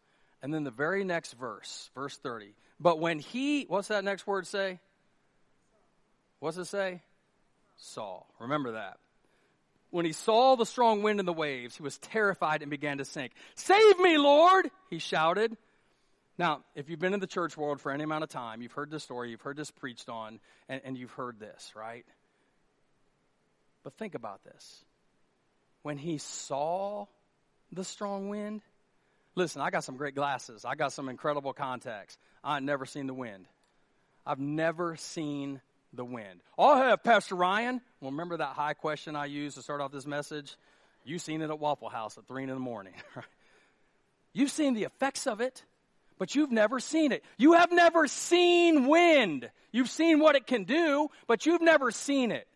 And 0.42 0.52
then 0.52 0.64
the 0.64 0.70
very 0.70 1.04
next 1.04 1.34
verse, 1.34 1.90
verse 1.94 2.16
30. 2.16 2.54
But 2.80 2.98
when 2.98 3.18
he, 3.18 3.64
what's 3.64 3.88
that 3.88 4.04
next 4.04 4.26
word 4.26 4.46
say? 4.46 4.80
What's 6.40 6.56
it 6.56 6.64
say? 6.64 7.02
Saw. 7.76 8.22
Remember 8.40 8.72
that. 8.72 8.98
When 9.90 10.06
he 10.06 10.12
saw 10.12 10.56
the 10.56 10.66
strong 10.66 11.02
wind 11.02 11.18
and 11.18 11.28
the 11.28 11.32
waves, 11.32 11.76
he 11.76 11.82
was 11.82 11.98
terrified 11.98 12.62
and 12.62 12.70
began 12.70 12.98
to 12.98 13.04
sink. 13.04 13.32
Save 13.54 13.98
me, 13.98 14.16
Lord! 14.18 14.70
He 14.90 14.98
shouted. 14.98 15.56
Now, 16.38 16.61
if 16.77 16.88
you've 16.88 17.01
been 17.01 17.14
in 17.14 17.20
the 17.20 17.27
church 17.27 17.57
world 17.57 17.81
for 17.81 17.90
any 17.90 18.05
amount 18.05 18.22
of 18.22 18.31
time, 18.31 18.62
you've 18.62 18.72
heard 18.72 18.90
this 18.92 19.03
story, 19.03 19.31
you've 19.31 19.40
heard 19.40 19.57
this 19.57 19.72
preached 19.72 20.09
on, 20.09 20.38
and, 20.68 20.81
and 20.85 20.96
you've 20.96 21.11
heard 21.12 21.40
this, 21.40 21.72
right? 21.74 22.07
But 23.83 23.94
think 23.94 24.14
about 24.14 24.44
this. 24.44 24.85
When 25.83 25.98
he 25.98 26.18
saw 26.18 27.07
the 27.72 27.83
strong 27.83 28.29
wind, 28.29 28.62
listen, 29.35 29.61
I 29.61 29.70
got 29.70 29.83
some 29.83 29.96
great 29.96 30.14
glasses, 30.14 30.64
I 30.64 30.77
got 30.77 30.92
some 30.92 31.09
incredible 31.09 31.53
contacts. 31.53 32.16
I've 32.44 32.62
never 32.62 32.87
seen 32.87 33.09
the 33.09 33.14
wind. 33.14 33.46
I've 34.24 34.38
never 34.38 34.94
seen 34.96 35.61
the 35.92 36.05
wind. 36.05 36.40
I 36.57 36.88
have, 36.88 37.03
Pastor 37.03 37.35
Ryan. 37.35 37.81
Well, 38.01 38.12
remember 38.12 38.37
that 38.37 38.55
high 38.55 38.74
question 38.74 39.16
I 39.16 39.24
used 39.24 39.57
to 39.57 39.62
start 39.62 39.81
off 39.81 39.90
this 39.90 40.07
message? 40.07 40.57
You've 41.05 41.22
seen 41.22 41.42
it 41.42 41.51
at 41.51 41.59
Waffle 41.59 41.88
House 41.88 42.16
at 42.16 42.29
3 42.29 42.44
in 42.44 42.48
the 42.51 42.57
morning. 42.57 42.92
You've 44.32 44.51
seen 44.51 44.74
the 44.74 44.84
effects 44.84 45.26
of 45.26 45.41
it 45.41 45.64
but 46.18 46.34
you've 46.34 46.50
never 46.50 46.80
seen 46.80 47.12
it. 47.12 47.24
You 47.36 47.54
have 47.54 47.72
never 47.72 48.06
seen 48.06 48.86
wind. 48.86 49.50
You've 49.72 49.90
seen 49.90 50.18
what 50.18 50.36
it 50.36 50.46
can 50.46 50.64
do, 50.64 51.08
but 51.26 51.46
you've 51.46 51.62
never 51.62 51.90
seen 51.90 52.32
it. 52.32 52.46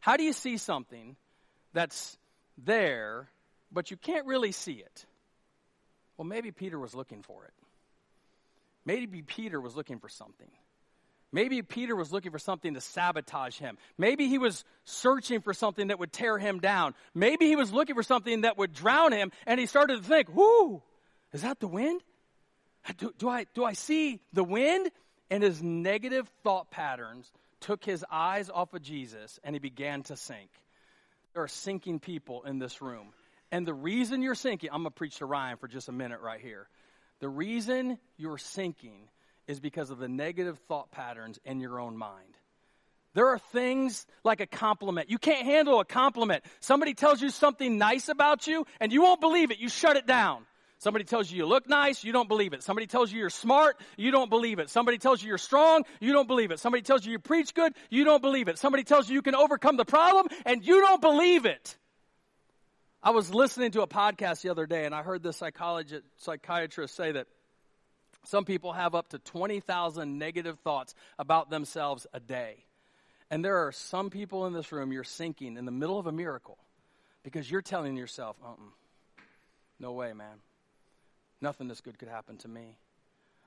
How 0.00 0.16
do 0.16 0.24
you 0.24 0.32
see 0.32 0.56
something 0.56 1.16
that's 1.72 2.18
there, 2.58 3.28
but 3.72 3.90
you 3.90 3.96
can't 3.96 4.26
really 4.26 4.52
see 4.52 4.74
it? 4.74 5.06
Well, 6.16 6.26
maybe 6.26 6.50
Peter 6.50 6.78
was 6.78 6.94
looking 6.94 7.22
for 7.22 7.44
it. 7.44 7.52
Maybe 8.84 9.22
Peter 9.22 9.60
was 9.60 9.74
looking 9.74 9.98
for 9.98 10.08
something. 10.08 10.50
Maybe 11.32 11.62
Peter 11.62 11.96
was 11.96 12.12
looking 12.12 12.30
for 12.30 12.38
something 12.38 12.74
to 12.74 12.80
sabotage 12.80 13.58
him. 13.58 13.76
Maybe 13.98 14.28
he 14.28 14.38
was 14.38 14.64
searching 14.84 15.40
for 15.40 15.52
something 15.52 15.88
that 15.88 15.98
would 15.98 16.12
tear 16.12 16.38
him 16.38 16.60
down. 16.60 16.94
Maybe 17.12 17.46
he 17.46 17.56
was 17.56 17.72
looking 17.72 17.96
for 17.96 18.04
something 18.04 18.42
that 18.42 18.56
would 18.56 18.72
drown 18.72 19.12
him, 19.12 19.32
and 19.44 19.58
he 19.58 19.66
started 19.66 20.02
to 20.02 20.08
think, 20.08 20.28
Whoo, 20.32 20.80
is 21.32 21.42
that 21.42 21.58
the 21.58 21.66
wind? 21.66 22.02
Do, 22.98 23.12
do, 23.18 23.28
I, 23.28 23.46
do 23.54 23.64
I 23.64 23.72
see 23.72 24.20
the 24.32 24.44
wind? 24.44 24.90
And 25.30 25.42
his 25.42 25.62
negative 25.62 26.30
thought 26.42 26.70
patterns 26.70 27.30
took 27.60 27.84
his 27.84 28.04
eyes 28.10 28.50
off 28.50 28.74
of 28.74 28.82
Jesus 28.82 29.40
and 29.42 29.54
he 29.54 29.58
began 29.58 30.02
to 30.04 30.16
sink. 30.16 30.50
There 31.32 31.42
are 31.42 31.48
sinking 31.48 31.98
people 32.00 32.42
in 32.42 32.58
this 32.58 32.82
room. 32.82 33.08
And 33.50 33.66
the 33.66 33.74
reason 33.74 34.22
you're 34.22 34.34
sinking, 34.34 34.70
I'm 34.70 34.82
going 34.82 34.92
to 34.92 34.96
preach 34.96 35.18
to 35.18 35.26
Ryan 35.26 35.56
for 35.56 35.68
just 35.68 35.88
a 35.88 35.92
minute 35.92 36.20
right 36.20 36.40
here. 36.40 36.68
The 37.20 37.28
reason 37.28 37.98
you're 38.16 38.38
sinking 38.38 39.08
is 39.46 39.60
because 39.60 39.90
of 39.90 39.98
the 39.98 40.08
negative 40.08 40.58
thought 40.68 40.90
patterns 40.90 41.38
in 41.44 41.60
your 41.60 41.80
own 41.80 41.96
mind. 41.96 42.36
There 43.14 43.28
are 43.28 43.38
things 43.38 44.06
like 44.24 44.40
a 44.40 44.46
compliment. 44.46 45.08
You 45.08 45.18
can't 45.18 45.46
handle 45.46 45.78
a 45.78 45.84
compliment. 45.84 46.44
Somebody 46.60 46.94
tells 46.94 47.22
you 47.22 47.30
something 47.30 47.78
nice 47.78 48.08
about 48.08 48.46
you 48.46 48.66
and 48.80 48.92
you 48.92 49.02
won't 49.02 49.20
believe 49.20 49.52
it. 49.52 49.58
You 49.58 49.68
shut 49.68 49.96
it 49.96 50.06
down. 50.06 50.44
Somebody 50.84 51.06
tells 51.06 51.30
you 51.30 51.38
you 51.38 51.46
look 51.46 51.66
nice, 51.66 52.04
you 52.04 52.12
don't 52.12 52.28
believe 52.28 52.52
it. 52.52 52.62
Somebody 52.62 52.86
tells 52.86 53.10
you 53.10 53.18
you're 53.18 53.30
smart, 53.30 53.80
you 53.96 54.10
don't 54.10 54.28
believe 54.28 54.58
it. 54.58 54.68
Somebody 54.68 54.98
tells 54.98 55.22
you 55.22 55.28
you're 55.28 55.38
strong, 55.38 55.86
you 55.98 56.12
don't 56.12 56.28
believe 56.28 56.50
it. 56.50 56.60
Somebody 56.60 56.82
tells 56.82 57.06
you 57.06 57.12
you 57.12 57.18
preach 57.18 57.54
good, 57.54 57.72
you 57.88 58.04
don't 58.04 58.20
believe 58.20 58.48
it. 58.48 58.58
Somebody 58.58 58.84
tells 58.84 59.08
you 59.08 59.14
you 59.14 59.22
can 59.22 59.34
overcome 59.34 59.78
the 59.78 59.86
problem, 59.86 60.26
and 60.44 60.62
you 60.62 60.82
don't 60.82 61.00
believe 61.00 61.46
it. 61.46 61.78
I 63.02 63.12
was 63.12 63.32
listening 63.32 63.70
to 63.70 63.80
a 63.80 63.86
podcast 63.86 64.42
the 64.42 64.50
other 64.50 64.66
day, 64.66 64.84
and 64.84 64.94
I 64.94 65.02
heard 65.02 65.22
this 65.22 65.38
psychologist, 65.38 66.04
psychiatrist 66.18 66.94
say 66.94 67.12
that 67.12 67.28
some 68.26 68.44
people 68.44 68.74
have 68.74 68.94
up 68.94 69.08
to 69.12 69.18
20,000 69.18 70.18
negative 70.18 70.58
thoughts 70.58 70.94
about 71.18 71.48
themselves 71.48 72.06
a 72.12 72.20
day. 72.20 72.62
And 73.30 73.42
there 73.42 73.66
are 73.66 73.72
some 73.72 74.10
people 74.10 74.44
in 74.44 74.52
this 74.52 74.70
room, 74.70 74.92
you're 74.92 75.02
sinking 75.02 75.56
in 75.56 75.64
the 75.64 75.72
middle 75.72 75.98
of 75.98 76.06
a 76.06 76.12
miracle 76.12 76.58
because 77.22 77.50
you're 77.50 77.62
telling 77.62 77.96
yourself, 77.96 78.36
uh 78.44 78.50
no 79.80 79.92
way, 79.92 80.12
man. 80.12 80.36
Nothing 81.44 81.68
this 81.68 81.82
good 81.82 81.98
could 81.98 82.08
happen 82.08 82.38
to 82.38 82.48
me. 82.48 82.78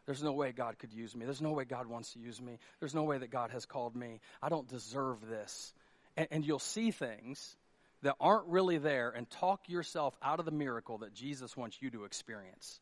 There's 0.05 0.21
no 0.21 0.31
way 0.31 0.51
God 0.51 0.77
could 0.77 0.93
use 0.93 1.15
me. 1.15 1.25
There's 1.25 1.41
no 1.41 1.53
way 1.53 1.65
God 1.65 1.87
wants 1.87 2.13
to 2.13 2.19
use 2.19 2.39
me. 2.39 2.59
There's 2.79 2.93
no 2.93 3.01
way 3.05 3.17
that 3.17 3.31
God 3.31 3.49
has 3.49 3.65
called 3.65 3.95
me. 3.95 4.21
I 4.39 4.49
don't 4.49 4.67
deserve 4.67 5.27
this. 5.27 5.73
And, 6.15 6.27
and 6.29 6.45
you'll 6.45 6.59
see 6.59 6.91
things 6.91 7.55
that 8.03 8.13
aren't 8.19 8.45
really 8.49 8.77
there 8.77 9.09
and 9.09 9.27
talk 9.27 9.67
yourself 9.67 10.15
out 10.21 10.37
of 10.37 10.45
the 10.45 10.51
miracle 10.51 10.99
that 10.99 11.15
Jesus 11.15 11.57
wants 11.57 11.81
you 11.81 11.89
to 11.89 12.03
experience. 12.03 12.79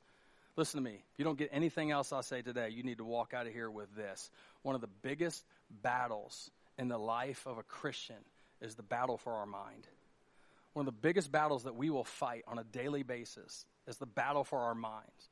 Listen 0.57 0.83
to 0.83 0.83
me. 0.83 1.01
If 1.13 1.17
you 1.17 1.23
don't 1.23 1.37
get 1.37 1.49
anything 1.53 1.91
else 1.91 2.11
I 2.11 2.19
say 2.19 2.41
today, 2.41 2.67
you 2.71 2.83
need 2.83 2.97
to 2.97 3.05
walk 3.05 3.33
out 3.33 3.47
of 3.47 3.53
here 3.53 3.71
with 3.71 3.95
this. 3.95 4.29
One 4.63 4.75
of 4.75 4.81
the 4.81 4.89
biggest 5.01 5.45
battles 5.81 6.51
in 6.77 6.89
the 6.89 6.97
life 6.97 7.47
of 7.47 7.57
a 7.57 7.63
Christian 7.63 8.19
is 8.59 8.75
the 8.75 8.83
battle 8.83 9.15
for 9.15 9.31
our 9.31 9.45
mind. 9.45 9.87
One 10.73 10.85
of 10.85 10.93
the 10.93 10.99
biggest 10.99 11.31
battles 11.31 11.63
that 11.63 11.77
we 11.77 11.89
will 11.89 12.03
fight 12.03 12.43
on 12.49 12.59
a 12.59 12.65
daily 12.65 13.03
basis 13.03 13.65
is 13.87 13.97
the 13.97 14.05
battle 14.05 14.43
for 14.43 14.59
our 14.59 14.75
minds. 14.75 15.29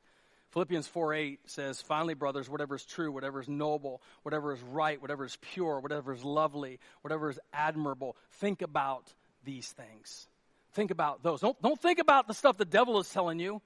Philippians 0.50 0.86
4 0.86 1.14
8 1.14 1.40
says, 1.46 1.80
Finally, 1.80 2.14
brothers, 2.14 2.48
whatever 2.48 2.76
is 2.76 2.84
true, 2.84 3.10
whatever 3.10 3.40
is 3.40 3.48
noble, 3.48 4.00
whatever 4.22 4.52
is 4.52 4.62
right, 4.62 5.00
whatever 5.00 5.24
is 5.24 5.36
pure, 5.40 5.80
whatever 5.80 6.12
is 6.12 6.24
lovely, 6.24 6.78
whatever 7.02 7.28
is 7.28 7.40
admirable, 7.52 8.16
think 8.34 8.62
about 8.62 9.12
these 9.44 9.68
things. 9.68 10.28
Think 10.74 10.90
about 10.90 11.22
those. 11.22 11.40
Don't, 11.40 11.60
don't 11.60 11.80
think 11.80 11.98
about 11.98 12.28
the 12.28 12.34
stuff 12.34 12.56
the 12.56 12.64
devil 12.64 12.98
is 13.00 13.08
telling 13.10 13.40
you. 13.40 13.62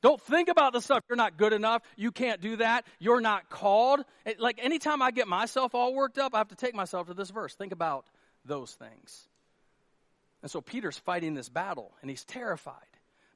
Don't 0.00 0.20
think 0.20 0.48
about 0.48 0.72
the 0.72 0.80
stuff 0.80 1.04
you're 1.08 1.16
not 1.16 1.36
good 1.36 1.52
enough. 1.52 1.82
You 1.96 2.10
can't 2.10 2.40
do 2.40 2.56
that. 2.56 2.84
You're 2.98 3.20
not 3.20 3.48
called. 3.48 4.00
It, 4.26 4.40
like 4.40 4.58
anytime 4.60 5.00
I 5.00 5.12
get 5.12 5.28
myself 5.28 5.76
all 5.76 5.94
worked 5.94 6.18
up, 6.18 6.34
I 6.34 6.38
have 6.38 6.48
to 6.48 6.56
take 6.56 6.74
myself 6.74 7.06
to 7.06 7.14
this 7.14 7.30
verse. 7.30 7.54
Think 7.54 7.72
about 7.72 8.04
those 8.44 8.72
things. 8.72 9.28
And 10.42 10.50
so 10.50 10.60
Peter's 10.60 10.98
fighting 10.98 11.34
this 11.34 11.48
battle 11.48 11.92
and 12.00 12.10
he's 12.10 12.24
terrified, 12.24 12.74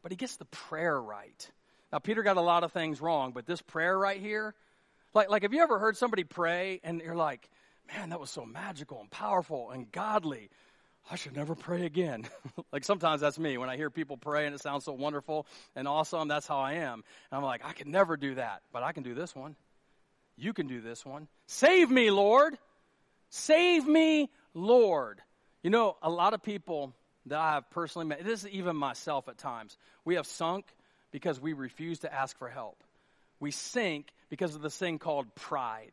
but 0.07 0.13
he 0.13 0.17
gets 0.17 0.37
the 0.37 0.45
prayer 0.45 1.03
right. 1.03 1.51
Now, 1.93 1.99
Peter 1.99 2.23
got 2.23 2.37
a 2.37 2.41
lot 2.41 2.63
of 2.63 2.71
things 2.71 3.01
wrong, 3.01 3.33
but 3.33 3.45
this 3.45 3.61
prayer 3.61 3.99
right 3.99 4.21
here, 4.21 4.55
like, 5.15 5.29
like 5.31 5.43
have 5.43 5.53
you 5.53 5.61
ever 5.61 5.81
heard 5.81 5.97
somebody 5.97 6.23
pray 6.23 6.81
and 6.85 7.01
you're 7.01 7.17
like, 7.17 7.51
man, 7.89 8.11
that 8.11 8.21
was 8.21 8.31
so 8.31 8.47
magical 8.47 9.01
and 9.01 9.11
powerful 9.11 9.73
and 9.73 9.91
godly? 9.91 10.49
I 11.11 11.17
should 11.17 11.35
never 11.35 11.57
pray 11.57 11.87
again. 11.87 12.25
like 12.73 12.85
sometimes 12.85 13.21
that's 13.21 13.37
me. 13.37 13.59
When 13.59 13.69
I 13.69 13.77
hear 13.77 13.91
people 13.91 14.17
pray 14.17 14.47
and 14.47 14.55
it 14.55 14.61
sounds 14.61 14.85
so 14.85 14.93
wonderful 14.93 15.45
and 15.75 15.89
awesome, 15.89 16.29
that's 16.29 16.47
how 16.47 16.61
I 16.61 16.75
am. 16.75 17.03
And 17.33 17.39
I'm 17.39 17.43
like, 17.43 17.65
I 17.65 17.73
can 17.73 17.91
never 17.91 18.17
do 18.17 18.37
that, 18.37 18.63
but 18.73 18.85
I 18.85 18.93
can 18.93 19.03
do 19.03 19.13
this 19.13 19.35
one. 19.35 19.57
You 20.37 20.53
can 20.53 20.69
do 20.69 20.81
this 20.81 21.05
one. 21.05 21.27
Save 21.49 21.91
me, 21.91 22.13
Lord. 22.13 22.57
Save 23.31 23.89
me, 23.89 24.31
Lord. 24.55 25.21
You 25.65 25.71
know, 25.71 25.97
a 26.01 26.11
lot 26.11 26.33
of 26.33 26.45
people 26.45 26.95
that 27.27 27.39
I 27.39 27.55
have 27.55 27.71
personally 27.71 28.07
met, 28.07 28.25
this 28.25 28.45
is 28.45 28.51
even 28.51 28.77
myself 28.77 29.29
at 29.29 29.39
times, 29.39 29.77
we 30.05 30.15
have 30.15 30.27
sunk 30.27 30.67
because 31.11 31.41
we 31.41 31.53
refuse 31.53 32.01
to 32.01 32.13
ask 32.13 32.37
for 32.39 32.49
help. 32.49 32.83
We 33.41 33.51
sink 33.51 34.09
because 34.31 34.55
of 34.55 34.63
this 34.63 34.77
thing 34.77 34.99
called 34.99 35.35
pride. 35.35 35.93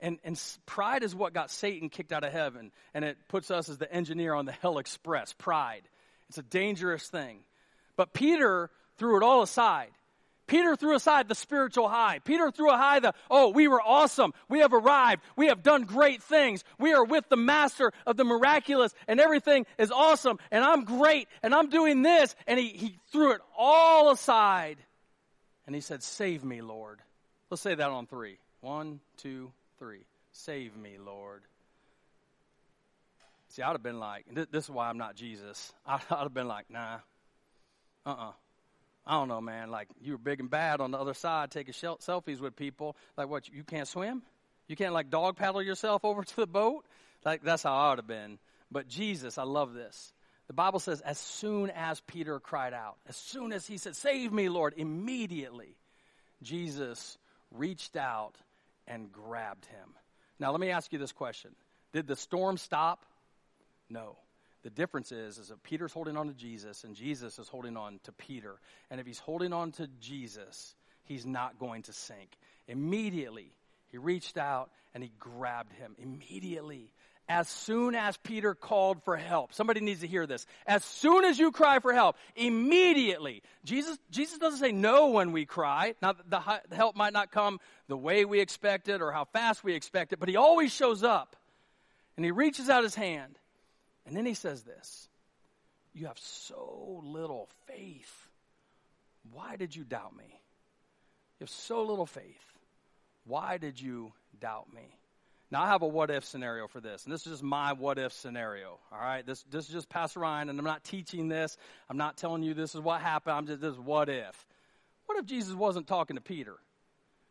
And, 0.00 0.18
and 0.24 0.40
pride 0.64 1.02
is 1.02 1.14
what 1.14 1.34
got 1.34 1.50
Satan 1.50 1.88
kicked 1.88 2.12
out 2.12 2.22
of 2.22 2.32
heaven, 2.32 2.70
and 2.94 3.04
it 3.04 3.16
puts 3.28 3.50
us 3.50 3.68
as 3.68 3.78
the 3.78 3.92
engineer 3.92 4.34
on 4.34 4.46
the 4.46 4.52
hell 4.52 4.78
express. 4.78 5.32
Pride. 5.32 5.82
It's 6.28 6.38
a 6.38 6.42
dangerous 6.42 7.06
thing. 7.08 7.40
But 7.96 8.12
Peter 8.12 8.70
threw 8.98 9.16
it 9.16 9.24
all 9.24 9.42
aside. 9.42 9.90
Peter 10.48 10.74
threw 10.74 10.96
aside 10.96 11.28
the 11.28 11.34
spiritual 11.34 11.88
high. 11.88 12.18
Peter 12.24 12.50
threw 12.50 12.70
a 12.70 12.76
high 12.76 12.98
the, 12.98 13.14
oh, 13.30 13.50
we 13.50 13.68
were 13.68 13.80
awesome. 13.80 14.32
We 14.48 14.60
have 14.60 14.72
arrived. 14.72 15.22
We 15.36 15.46
have 15.46 15.62
done 15.62 15.84
great 15.84 16.22
things. 16.22 16.64
We 16.78 16.94
are 16.94 17.04
with 17.04 17.28
the 17.28 17.36
master 17.36 17.92
of 18.06 18.16
the 18.16 18.24
miraculous 18.24 18.92
and 19.06 19.20
everything 19.20 19.66
is 19.78 19.92
awesome 19.92 20.38
and 20.50 20.64
I'm 20.64 20.84
great 20.84 21.28
and 21.42 21.54
I'm 21.54 21.68
doing 21.68 22.02
this. 22.02 22.34
And 22.46 22.58
he, 22.58 22.68
he 22.68 22.98
threw 23.12 23.32
it 23.32 23.40
all 23.56 24.10
aside 24.10 24.78
and 25.66 25.74
he 25.74 25.82
said, 25.82 26.02
save 26.02 26.42
me, 26.42 26.62
Lord. 26.62 27.00
Let's 27.50 27.62
say 27.62 27.74
that 27.74 27.90
on 27.90 28.06
three. 28.06 28.38
One, 28.62 29.00
two, 29.18 29.52
three. 29.78 30.04
Save 30.32 30.76
me, 30.76 30.96
Lord. 30.98 31.42
See, 33.50 33.62
I'd 33.62 33.72
have 33.72 33.82
been 33.82 34.00
like, 34.00 34.24
this 34.50 34.64
is 34.64 34.70
why 34.70 34.88
I'm 34.88 34.98
not 34.98 35.14
Jesus. 35.14 35.72
I'd 35.86 36.00
have 36.08 36.34
been 36.34 36.48
like, 36.48 36.70
nah, 36.70 36.96
uh 38.06 38.10
uh-uh. 38.10 38.28
uh 38.28 38.32
I 39.08 39.14
don't 39.14 39.28
know, 39.28 39.40
man. 39.40 39.70
Like, 39.70 39.88
you 40.02 40.12
were 40.12 40.18
big 40.18 40.38
and 40.38 40.50
bad 40.50 40.82
on 40.82 40.90
the 40.90 40.98
other 40.98 41.14
side 41.14 41.50
taking 41.50 41.72
selfies 41.72 42.40
with 42.40 42.54
people. 42.56 42.94
Like, 43.16 43.28
what, 43.28 43.48
you 43.48 43.64
can't 43.64 43.88
swim? 43.88 44.22
You 44.68 44.76
can't, 44.76 44.92
like, 44.92 45.08
dog 45.08 45.36
paddle 45.36 45.62
yourself 45.62 46.04
over 46.04 46.22
to 46.24 46.36
the 46.36 46.46
boat? 46.46 46.84
Like, 47.24 47.42
that's 47.42 47.62
how 47.62 47.74
I 47.74 47.88
would 47.90 47.98
have 47.98 48.06
been. 48.06 48.38
But 48.70 48.86
Jesus, 48.86 49.38
I 49.38 49.44
love 49.44 49.72
this. 49.72 50.12
The 50.46 50.52
Bible 50.52 50.78
says, 50.78 51.00
as 51.00 51.18
soon 51.18 51.70
as 51.70 52.00
Peter 52.02 52.38
cried 52.38 52.74
out, 52.74 52.96
as 53.08 53.16
soon 53.16 53.52
as 53.52 53.66
he 53.66 53.78
said, 53.78 53.96
Save 53.96 54.30
me, 54.30 54.50
Lord, 54.50 54.74
immediately 54.76 55.76
Jesus 56.42 57.16
reached 57.50 57.96
out 57.96 58.34
and 58.86 59.10
grabbed 59.10 59.66
him. 59.66 59.94
Now, 60.38 60.50
let 60.50 60.60
me 60.60 60.70
ask 60.70 60.92
you 60.92 60.98
this 60.98 61.12
question 61.12 61.54
Did 61.92 62.06
the 62.06 62.16
storm 62.16 62.58
stop? 62.58 63.04
No. 63.88 64.16
The 64.64 64.70
difference 64.70 65.12
is, 65.12 65.38
is 65.38 65.48
that 65.48 65.62
Peter's 65.62 65.92
holding 65.92 66.16
on 66.16 66.26
to 66.28 66.34
Jesus 66.34 66.84
and 66.84 66.94
Jesus 66.94 67.38
is 67.38 67.48
holding 67.48 67.76
on 67.76 68.00
to 68.04 68.12
Peter. 68.12 68.56
And 68.90 69.00
if 69.00 69.06
he's 69.06 69.18
holding 69.18 69.52
on 69.52 69.72
to 69.72 69.88
Jesus, 70.00 70.74
he's 71.04 71.24
not 71.24 71.58
going 71.58 71.82
to 71.82 71.92
sink. 71.92 72.36
Immediately, 72.66 73.52
he 73.90 73.98
reached 73.98 74.36
out 74.36 74.70
and 74.94 75.02
he 75.02 75.12
grabbed 75.18 75.72
him. 75.74 75.94
Immediately. 75.98 76.90
As 77.30 77.46
soon 77.46 77.94
as 77.94 78.16
Peter 78.16 78.54
called 78.54 79.02
for 79.04 79.14
help, 79.14 79.52
somebody 79.52 79.80
needs 79.80 80.00
to 80.00 80.06
hear 80.06 80.26
this. 80.26 80.46
As 80.66 80.82
soon 80.82 81.24
as 81.26 81.38
you 81.38 81.52
cry 81.52 81.78
for 81.78 81.92
help, 81.92 82.16
immediately. 82.34 83.42
Jesus, 83.64 83.98
Jesus 84.10 84.38
doesn't 84.38 84.60
say 84.60 84.72
no 84.72 85.10
when 85.10 85.32
we 85.32 85.44
cry. 85.44 85.94
Now, 86.00 86.14
the, 86.14 86.42
the 86.70 86.74
help 86.74 86.96
might 86.96 87.12
not 87.12 87.30
come 87.30 87.60
the 87.86 87.98
way 87.98 88.24
we 88.24 88.40
expect 88.40 88.88
it 88.88 89.02
or 89.02 89.12
how 89.12 89.26
fast 89.26 89.62
we 89.62 89.74
expect 89.74 90.14
it, 90.14 90.20
but 90.20 90.30
he 90.30 90.36
always 90.36 90.72
shows 90.72 91.04
up. 91.04 91.36
And 92.16 92.24
he 92.24 92.30
reaches 92.30 92.70
out 92.70 92.82
his 92.82 92.94
hand 92.94 93.38
and 94.08 94.16
then 94.16 94.26
he 94.26 94.34
says 94.34 94.62
this 94.62 95.08
You 95.94 96.06
have 96.06 96.18
so 96.18 97.02
little 97.04 97.48
faith. 97.66 98.28
Why 99.32 99.56
did 99.56 99.76
you 99.76 99.84
doubt 99.84 100.16
me? 100.16 100.24
You 101.38 101.44
have 101.44 101.50
so 101.50 101.84
little 101.84 102.06
faith. 102.06 102.58
Why 103.24 103.58
did 103.58 103.80
you 103.80 104.12
doubt 104.40 104.72
me? 104.74 104.96
Now, 105.50 105.62
I 105.62 105.68
have 105.68 105.82
a 105.82 105.86
what 105.86 106.10
if 106.10 106.24
scenario 106.24 106.66
for 106.66 106.80
this, 106.80 107.04
and 107.04 107.12
this 107.12 107.26
is 107.26 107.32
just 107.32 107.42
my 107.42 107.72
what 107.72 107.98
if 107.98 108.12
scenario. 108.12 108.78
All 108.92 108.98
right, 108.98 109.24
this, 109.24 109.44
this 109.50 109.66
is 109.66 109.72
just 109.72 109.88
Pastor 109.88 110.20
Ryan, 110.20 110.50
and 110.50 110.58
I'm 110.58 110.64
not 110.64 110.84
teaching 110.84 111.28
this. 111.28 111.56
I'm 111.88 111.96
not 111.96 112.18
telling 112.18 112.42
you 112.42 112.52
this 112.52 112.74
is 112.74 112.80
what 112.80 113.00
happened. 113.00 113.36
I'm 113.36 113.46
just 113.46 113.60
this 113.60 113.76
what 113.76 114.08
if. 114.08 114.46
What 115.06 115.18
if 115.18 115.24
Jesus 115.24 115.54
wasn't 115.54 115.86
talking 115.86 116.16
to 116.16 116.22
Peter? 116.22 116.56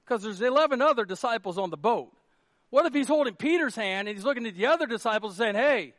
Because 0.03 0.23
there's 0.23 0.41
11 0.41 0.81
other 0.81 1.05
disciples 1.05 1.59
on 1.59 1.69
the 1.69 1.77
boat. 1.77 2.11
What 2.69 2.85
if 2.87 2.93
he's 2.93 3.07
holding 3.07 3.35
Peter's 3.35 3.75
hand 3.75 4.07
and 4.07 4.17
he's 4.17 4.25
looking 4.25 4.45
at 4.47 4.55
the 4.55 4.65
other 4.65 4.87
disciples 4.87 5.39
and 5.39 5.55
saying, 5.55 5.55
"Hey, 5.55 5.93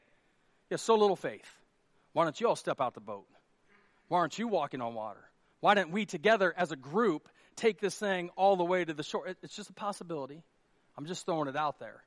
you 0.71 0.75
have 0.75 0.81
so 0.81 0.95
little 0.97 1.17
faith. 1.17 1.49
Why 2.13 2.25
don't 2.25 2.41
you 2.41 2.49
all 2.49 2.57
step 2.57 2.81
out 2.81 2.95
the 2.95 3.01
boat? 3.01 3.27
Why 4.09 4.19
aren't 4.19 4.39
you 4.39 4.49
walking 4.49 4.81
on 4.81 4.95
water? 4.95 5.25
Why 5.61 5.75
didn't 5.75 5.91
we 5.91 6.07
together 6.07 6.55
as 6.57 6.73
a 6.73 6.77
group 6.77 7.29
take 7.57 7.81
this 7.81 7.95
thing 7.95 8.31
all 8.37 8.57
the 8.57 8.65
way 8.65 8.85
to 8.85 8.95
the 8.95 9.03
shore? 9.03 9.27
It's 9.43 9.55
just 9.55 9.71
a 9.71 9.75
possibility. 9.75 10.43
I'm 10.97 11.07
just 11.07 11.27
throwing 11.27 11.49
it 11.49 11.57
out 11.57 11.79
there. 11.79 12.03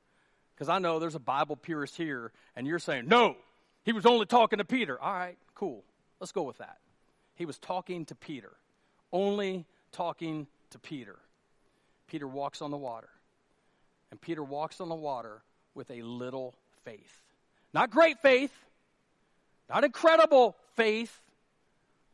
Because 0.54 0.68
I 0.68 0.78
know 0.78 0.98
there's 0.98 1.14
a 1.14 1.20
Bible 1.20 1.56
purist 1.56 1.96
here, 1.96 2.30
and 2.54 2.66
you're 2.66 2.78
saying, 2.78 3.08
no, 3.08 3.36
he 3.84 3.92
was 3.92 4.06
only 4.06 4.26
talking 4.26 4.58
to 4.58 4.64
Peter. 4.64 5.00
All 5.00 5.12
right, 5.12 5.38
cool. 5.54 5.82
Let's 6.20 6.32
go 6.32 6.42
with 6.42 6.58
that. 6.58 6.78
He 7.34 7.46
was 7.46 7.58
talking 7.58 8.04
to 8.06 8.14
Peter, 8.14 8.52
only 9.12 9.66
talking 9.92 10.46
to 10.70 10.78
Peter. 10.78 11.18
Peter 12.06 12.28
walks 12.28 12.60
on 12.60 12.70
the 12.70 12.76
water, 12.76 13.08
and 14.10 14.20
Peter 14.20 14.44
walks 14.44 14.80
on 14.80 14.88
the 14.88 14.94
water 14.94 15.42
with 15.74 15.90
a 15.90 16.02
little 16.02 16.54
faith. 16.84 17.22
Not 17.74 17.90
great 17.90 18.18
faith, 18.20 18.52
not 19.68 19.84
incredible 19.84 20.56
faith, 20.74 21.18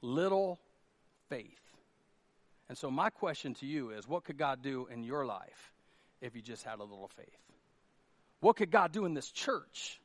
little 0.01 0.59
faith. 1.29 1.59
And 2.69 2.77
so, 2.77 2.91
my 2.91 3.11
question 3.11 3.55
to 3.55 3.67
you 3.67 3.91
is 3.91 4.07
what 4.07 4.25
could 4.25 4.39
God 4.39 4.63
do 4.63 4.89
in 4.91 5.03
your 5.03 5.25
life 5.25 5.73
if 6.21 6.37
you 6.37 6.43
just 6.43 6.65
had 6.65 6.79
a 6.79 6.85
little 6.85 7.11
faith? 7.17 7.27
What 8.41 8.57
could 8.57 8.71
God 8.71 8.93
do 8.93 9.05
in 9.05 9.15
this 9.15 9.31
church 9.31 10.01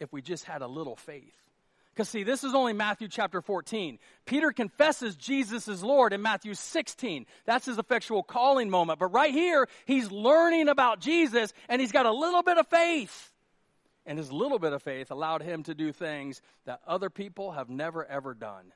if 0.00 0.12
we 0.12 0.22
just 0.22 0.44
had 0.44 0.62
a 0.62 0.66
little 0.66 0.96
faith? 0.96 1.34
Because, 1.94 2.08
see, 2.08 2.22
this 2.22 2.44
is 2.44 2.54
only 2.54 2.72
Matthew 2.72 3.08
chapter 3.08 3.42
14. 3.42 3.98
Peter 4.24 4.52
confesses 4.52 5.16
Jesus 5.16 5.68
is 5.68 5.82
Lord 5.82 6.12
in 6.12 6.22
Matthew 6.22 6.54
16. 6.54 7.26
That's 7.44 7.66
his 7.66 7.78
effectual 7.78 8.22
calling 8.22 8.70
moment. 8.70 8.98
But 8.98 9.08
right 9.08 9.32
here, 9.32 9.68
he's 9.86 10.10
learning 10.10 10.68
about 10.68 11.00
Jesus 11.00 11.52
and 11.68 11.80
he's 11.80 11.92
got 11.92 12.06
a 12.06 12.12
little 12.12 12.42
bit 12.42 12.58
of 12.58 12.66
faith. 12.68 13.32
And 14.06 14.18
his 14.18 14.32
little 14.32 14.58
bit 14.58 14.72
of 14.72 14.82
faith 14.82 15.10
allowed 15.10 15.42
him 15.42 15.62
to 15.64 15.74
do 15.74 15.92
things 15.92 16.40
that 16.64 16.80
other 16.86 17.10
people 17.10 17.52
have 17.52 17.68
never, 17.68 18.04
ever 18.04 18.34
done. 18.34 18.72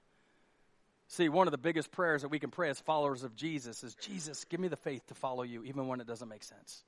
See, 1.09 1.29
one 1.29 1.47
of 1.47 1.53
the 1.53 1.59
biggest 1.59 1.91
prayers 1.91 2.23
that 2.23 2.29
we 2.29 2.39
can 2.39 2.51
pray 2.51 2.71
as 2.71 2.81
followers 2.81 3.25
of 3.25 3.37
Jesus 3.37 3.85
is 3.85 3.95
Jesus, 3.95 4.45
give 4.45 4.61
me 4.61 4.69
the 4.69 4.77
faith 4.77 5.07
to 5.09 5.15
follow 5.15 5.43
you, 5.43 5.63
even 5.65 5.87
when 5.87 6.01
it 6.01 6.07
doesn't 6.07 6.29
make 6.29 6.43
sense. 6.43 6.83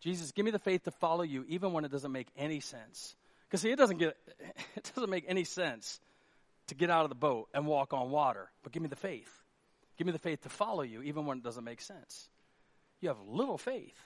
Jesus, 0.00 0.32
give 0.32 0.44
me 0.44 0.50
the 0.50 0.58
faith 0.58 0.84
to 0.84 0.90
follow 0.90 1.22
you, 1.22 1.44
even 1.48 1.72
when 1.72 1.84
it 1.84 1.90
doesn't 1.90 2.10
make 2.10 2.28
any 2.36 2.60
sense. 2.60 3.14
Because 3.46 3.60
see, 3.60 3.70
it 3.70 3.76
doesn't 3.76 3.98
get 3.98 4.16
it 4.76 4.90
doesn't 4.94 5.10
make 5.10 5.24
any 5.28 5.44
sense 5.44 6.00
to 6.68 6.74
get 6.74 6.90
out 6.90 7.04
of 7.04 7.10
the 7.10 7.16
boat 7.16 7.48
and 7.52 7.66
walk 7.66 7.92
on 7.92 8.10
water. 8.10 8.50
But 8.62 8.72
give 8.72 8.82
me 8.82 8.88
the 8.88 8.96
faith. 8.96 9.30
Give 9.98 10.06
me 10.06 10.12
the 10.12 10.18
faith 10.18 10.42
to 10.42 10.48
follow 10.48 10.82
you, 10.82 11.02
even 11.02 11.26
when 11.26 11.38
it 11.38 11.44
doesn't 11.44 11.64
make 11.64 11.80
sense. 11.80 12.28
You 13.00 13.08
have 13.08 13.18
little 13.26 13.58
faith. 13.58 13.96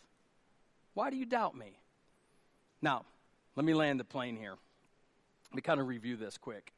Why 0.94 1.10
do 1.10 1.16
you 1.16 1.26
doubt 1.26 1.56
me? 1.56 1.78
Now, 2.84 3.06
let 3.56 3.64
me 3.64 3.72
land 3.72 3.98
the 3.98 4.04
plane 4.04 4.36
here. 4.36 4.56
Let 5.50 5.56
me 5.56 5.62
kind 5.62 5.80
of 5.80 5.88
review 5.88 6.16
this 6.16 6.36
quick. 6.36 6.70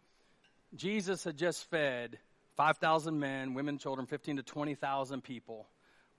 Jesus 0.76 1.24
had 1.24 1.36
just 1.36 1.68
fed 1.68 2.16
5,000 2.56 3.18
men, 3.18 3.54
women, 3.54 3.76
children, 3.78 4.06
15 4.06 4.36
to 4.36 4.44
20,000 4.44 5.24
people 5.24 5.66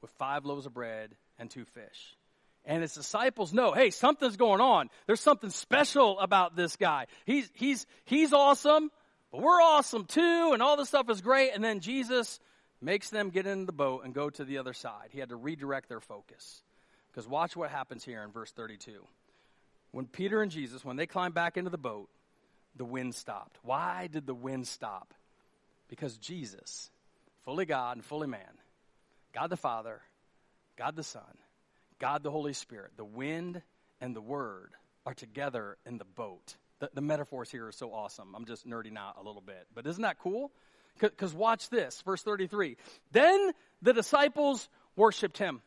with 0.01 0.11
five 0.19 0.43
loaves 0.43 0.65
of 0.65 0.73
bread 0.73 1.15
and 1.39 1.49
two 1.49 1.63
fish. 1.63 2.17
And 2.65 2.81
his 2.81 2.95
disciples 2.95 3.53
know, 3.53 3.71
hey, 3.71 3.89
something's 3.91 4.35
going 4.35 4.59
on. 4.59 4.89
There's 5.05 5.21
something 5.21 5.51
special 5.51 6.19
about 6.19 6.57
this 6.57 6.75
guy. 6.75 7.07
He's, 7.25 7.49
he's, 7.53 7.85
he's 8.03 8.33
awesome, 8.33 8.91
but 9.31 9.41
we're 9.41 9.61
awesome 9.61 10.03
too, 10.03 10.51
and 10.51 10.61
all 10.61 10.75
this 10.75 10.89
stuff 10.89 11.09
is 11.09 11.21
great. 11.21 11.51
And 11.55 11.63
then 11.63 11.79
Jesus 11.79 12.41
makes 12.81 13.09
them 13.09 13.29
get 13.29 13.47
in 13.47 13.65
the 13.65 13.71
boat 13.71 14.01
and 14.03 14.13
go 14.13 14.29
to 14.31 14.43
the 14.43 14.57
other 14.57 14.73
side. 14.73 15.11
He 15.11 15.19
had 15.21 15.29
to 15.29 15.37
redirect 15.37 15.87
their 15.87 16.01
focus. 16.01 16.61
Because 17.09 17.25
watch 17.25 17.55
what 17.55 17.71
happens 17.71 18.03
here 18.03 18.21
in 18.21 18.31
verse 18.33 18.51
32. 18.51 18.91
When 19.97 20.05
Peter 20.05 20.43
and 20.43 20.51
Jesus, 20.51 20.85
when 20.85 20.95
they 20.95 21.07
climbed 21.07 21.33
back 21.33 21.57
into 21.57 21.71
the 21.71 21.77
boat, 21.79 22.07
the 22.75 22.85
wind 22.85 23.15
stopped. 23.15 23.57
Why 23.63 24.05
did 24.05 24.27
the 24.27 24.35
wind 24.35 24.67
stop? 24.67 25.11
Because 25.87 26.15
Jesus, 26.19 26.91
fully 27.45 27.65
God 27.65 27.97
and 27.97 28.05
fully 28.05 28.27
man, 28.27 28.61
God 29.33 29.49
the 29.49 29.57
Father, 29.57 29.99
God 30.77 30.95
the 30.95 31.01
Son, 31.01 31.23
God 31.97 32.21
the 32.21 32.29
Holy 32.29 32.53
Spirit, 32.53 32.91
the 32.95 33.05
wind 33.05 33.59
and 33.99 34.15
the 34.15 34.21
Word 34.21 34.69
are 35.03 35.15
together 35.15 35.79
in 35.83 35.97
the 35.97 36.05
boat. 36.05 36.55
The, 36.77 36.91
the 36.93 37.01
metaphors 37.01 37.49
here 37.49 37.65
are 37.65 37.71
so 37.71 37.91
awesome. 37.91 38.35
I'm 38.35 38.45
just 38.45 38.67
nerding 38.67 38.99
out 38.99 39.15
a 39.19 39.23
little 39.23 39.41
bit. 39.41 39.65
But 39.73 39.87
isn't 39.87 40.03
that 40.03 40.19
cool? 40.19 40.51
Because 40.99 41.33
watch 41.33 41.71
this, 41.71 42.03
verse 42.05 42.21
33. 42.21 42.77
Then 43.13 43.51
the 43.81 43.93
disciples 43.93 44.69
worshiped 44.95 45.39
him. 45.39 45.63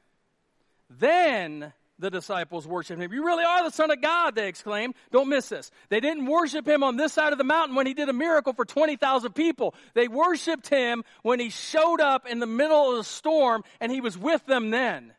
Then 0.89 1.73
the 2.01 2.11
disciples 2.11 2.67
worshiped 2.67 3.01
him. 3.01 3.13
You 3.13 3.25
really 3.25 3.45
are 3.45 3.65
the 3.65 3.71
Son 3.71 3.91
of 3.91 4.01
God, 4.01 4.35
they 4.35 4.49
exclaimed. 4.49 4.95
Don't 5.13 5.29
miss 5.29 5.49
this. 5.49 5.71
They 5.89 6.01
didn't 6.01 6.27
worship 6.27 6.67
him 6.67 6.83
on 6.83 6.97
this 6.97 7.13
side 7.13 7.33
of 7.33 7.39
the 7.39 7.45
mountain 7.45 7.77
when 7.77 7.87
he 7.87 7.95
did 7.95 8.09
a 8.09 8.13
miracle 8.13 8.53
for 8.53 8.65
20,000 8.65 9.33
people. 9.33 9.75
They 9.95 10.09
worshiped 10.09 10.69
him 10.69 11.05
when 11.23 11.41
he 11.41 11.51
showed 11.51 12.01
up 12.01 12.27
in 12.27 12.41
the 12.41 12.47
middle 12.47 12.93
of 12.93 12.97
the 12.97 13.05
storm 13.05 13.65
and 13.81 13.93
he 13.93 14.01
was 14.01 14.17
with 14.17 14.45
them 14.47 14.71
then. 14.71 15.13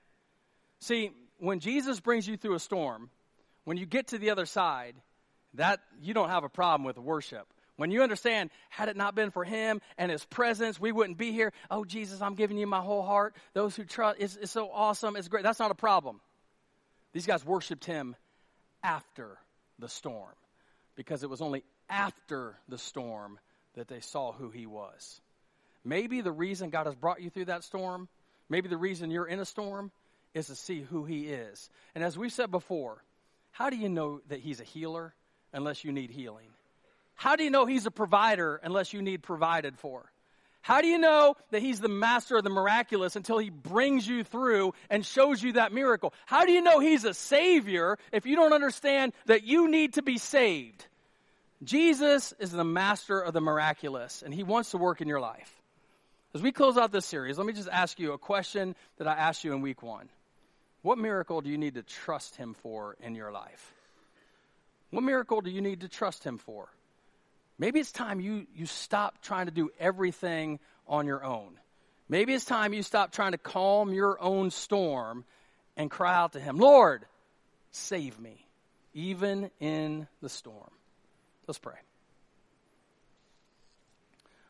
See, 0.79 1.11
when 1.37 1.59
Jesus 1.59 1.99
brings 1.99 2.27
you 2.27 2.37
through 2.37 2.55
a 2.55 2.59
storm, 2.59 3.09
when 3.63 3.77
you 3.77 3.85
get 3.85 4.07
to 4.07 4.17
the 4.17 4.31
other 4.31 4.45
side, 4.45 4.95
that 5.55 5.79
you 6.01 6.13
don't 6.13 6.29
have 6.29 6.43
a 6.43 6.49
problem 6.49 6.85
with 6.85 6.97
worship. 6.97 7.47
When 7.77 7.89
you 7.89 8.03
understand, 8.03 8.51
had 8.69 8.89
it 8.89 8.97
not 8.97 9.15
been 9.15 9.31
for 9.31 9.43
him 9.43 9.81
and 9.97 10.11
his 10.11 10.23
presence, 10.25 10.79
we 10.79 10.91
wouldn't 10.91 11.17
be 11.17 11.31
here. 11.31 11.51
Oh, 11.69 11.83
Jesus, 11.83 12.21
I'm 12.21 12.35
giving 12.35 12.57
you 12.57 12.67
my 12.67 12.79
whole 12.81 13.01
heart. 13.01 13.35
Those 13.53 13.75
who 13.75 13.85
trust, 13.85 14.17
it's, 14.19 14.35
it's 14.35 14.51
so 14.51 14.69
awesome. 14.71 15.15
It's 15.15 15.27
great. 15.27 15.43
That's 15.43 15.59
not 15.59 15.71
a 15.71 15.75
problem. 15.75 16.21
These 17.13 17.25
guys 17.25 17.45
worshiped 17.45 17.85
him 17.85 18.15
after 18.83 19.37
the 19.79 19.89
storm 19.89 20.33
because 20.95 21.23
it 21.23 21.29
was 21.29 21.41
only 21.41 21.63
after 21.89 22.55
the 22.69 22.77
storm 22.77 23.39
that 23.75 23.87
they 23.87 23.99
saw 23.99 24.31
who 24.31 24.49
he 24.49 24.65
was. 24.65 25.21
Maybe 25.83 26.21
the 26.21 26.31
reason 26.31 26.69
God 26.69 26.85
has 26.85 26.95
brought 26.95 27.21
you 27.21 27.29
through 27.29 27.45
that 27.45 27.63
storm, 27.63 28.07
maybe 28.49 28.69
the 28.69 28.77
reason 28.77 29.11
you're 29.11 29.25
in 29.25 29.39
a 29.39 29.45
storm 29.45 29.91
is 30.33 30.47
to 30.47 30.55
see 30.55 30.81
who 30.81 31.05
he 31.05 31.27
is. 31.27 31.69
And 31.95 32.03
as 32.03 32.17
we've 32.17 32.31
said 32.31 32.51
before, 32.51 33.03
how 33.51 33.69
do 33.69 33.75
you 33.75 33.89
know 33.89 34.21
that 34.29 34.39
he's 34.39 34.61
a 34.61 34.65
healer 34.65 35.13
unless 35.51 35.83
you 35.83 35.91
need 35.91 36.11
healing? 36.11 36.47
How 37.15 37.35
do 37.35 37.43
you 37.43 37.49
know 37.49 37.65
he's 37.65 37.85
a 37.85 37.91
provider 37.91 38.59
unless 38.63 38.93
you 38.93 39.01
need 39.01 39.23
provided 39.23 39.77
for? 39.77 40.11
How 40.61 40.81
do 40.81 40.87
you 40.87 40.99
know 40.99 41.35
that 41.49 41.61
he's 41.61 41.79
the 41.79 41.89
master 41.89 42.37
of 42.37 42.43
the 42.43 42.49
miraculous 42.49 43.15
until 43.15 43.39
he 43.39 43.49
brings 43.49 44.07
you 44.07 44.23
through 44.23 44.73
and 44.89 45.05
shows 45.05 45.41
you 45.41 45.53
that 45.53 45.73
miracle? 45.73 46.13
How 46.27 46.45
do 46.45 46.51
you 46.51 46.61
know 46.61 46.79
he's 46.79 47.03
a 47.03 47.15
savior 47.15 47.97
if 48.11 48.25
you 48.25 48.35
don't 48.35 48.53
understand 48.53 49.13
that 49.25 49.43
you 49.43 49.69
need 49.69 49.93
to 49.93 50.03
be 50.03 50.17
saved? 50.19 50.85
Jesus 51.63 52.33
is 52.39 52.51
the 52.51 52.63
master 52.63 53.19
of 53.19 53.33
the 53.33 53.41
miraculous 53.41 54.21
and 54.21 54.33
he 54.33 54.43
wants 54.43 54.71
to 54.71 54.77
work 54.77 55.01
in 55.01 55.07
your 55.07 55.19
life. 55.19 55.51
As 56.33 56.41
we 56.41 56.51
close 56.51 56.77
out 56.77 56.91
this 56.91 57.05
series, 57.05 57.37
let 57.37 57.47
me 57.47 57.53
just 57.53 57.69
ask 57.69 57.99
you 57.99 58.13
a 58.13 58.17
question 58.17 58.75
that 58.97 59.07
I 59.07 59.13
asked 59.13 59.43
you 59.43 59.53
in 59.53 59.61
week 59.61 59.81
one. 59.81 60.09
What 60.83 60.97
miracle 60.97 61.41
do 61.41 61.49
you 61.49 61.57
need 61.57 61.75
to 61.75 61.83
trust 61.83 62.35
him 62.35 62.55
for 62.61 62.95
in 63.01 63.15
your 63.15 63.31
life? 63.31 63.73
What 64.91 65.03
miracle 65.03 65.41
do 65.41 65.49
you 65.49 65.61
need 65.61 65.81
to 65.81 65.87
trust 65.87 66.23
him 66.23 66.37
for? 66.37 66.69
Maybe 67.61 67.79
it's 67.79 67.91
time 67.91 68.19
you, 68.19 68.47
you 68.55 68.65
stop 68.65 69.21
trying 69.21 69.45
to 69.45 69.51
do 69.51 69.69
everything 69.79 70.59
on 70.87 71.05
your 71.05 71.23
own. 71.23 71.59
Maybe 72.09 72.33
it's 72.33 72.43
time 72.43 72.73
you 72.73 72.81
stop 72.81 73.11
trying 73.11 73.33
to 73.33 73.37
calm 73.37 73.93
your 73.93 74.19
own 74.19 74.49
storm 74.49 75.25
and 75.77 75.89
cry 75.91 76.15
out 76.15 76.33
to 76.33 76.39
Him, 76.39 76.57
Lord, 76.57 77.05
save 77.69 78.19
me, 78.19 78.47
even 78.95 79.51
in 79.59 80.07
the 80.23 80.27
storm. 80.27 80.71
Let's 81.45 81.59
pray. 81.59 81.75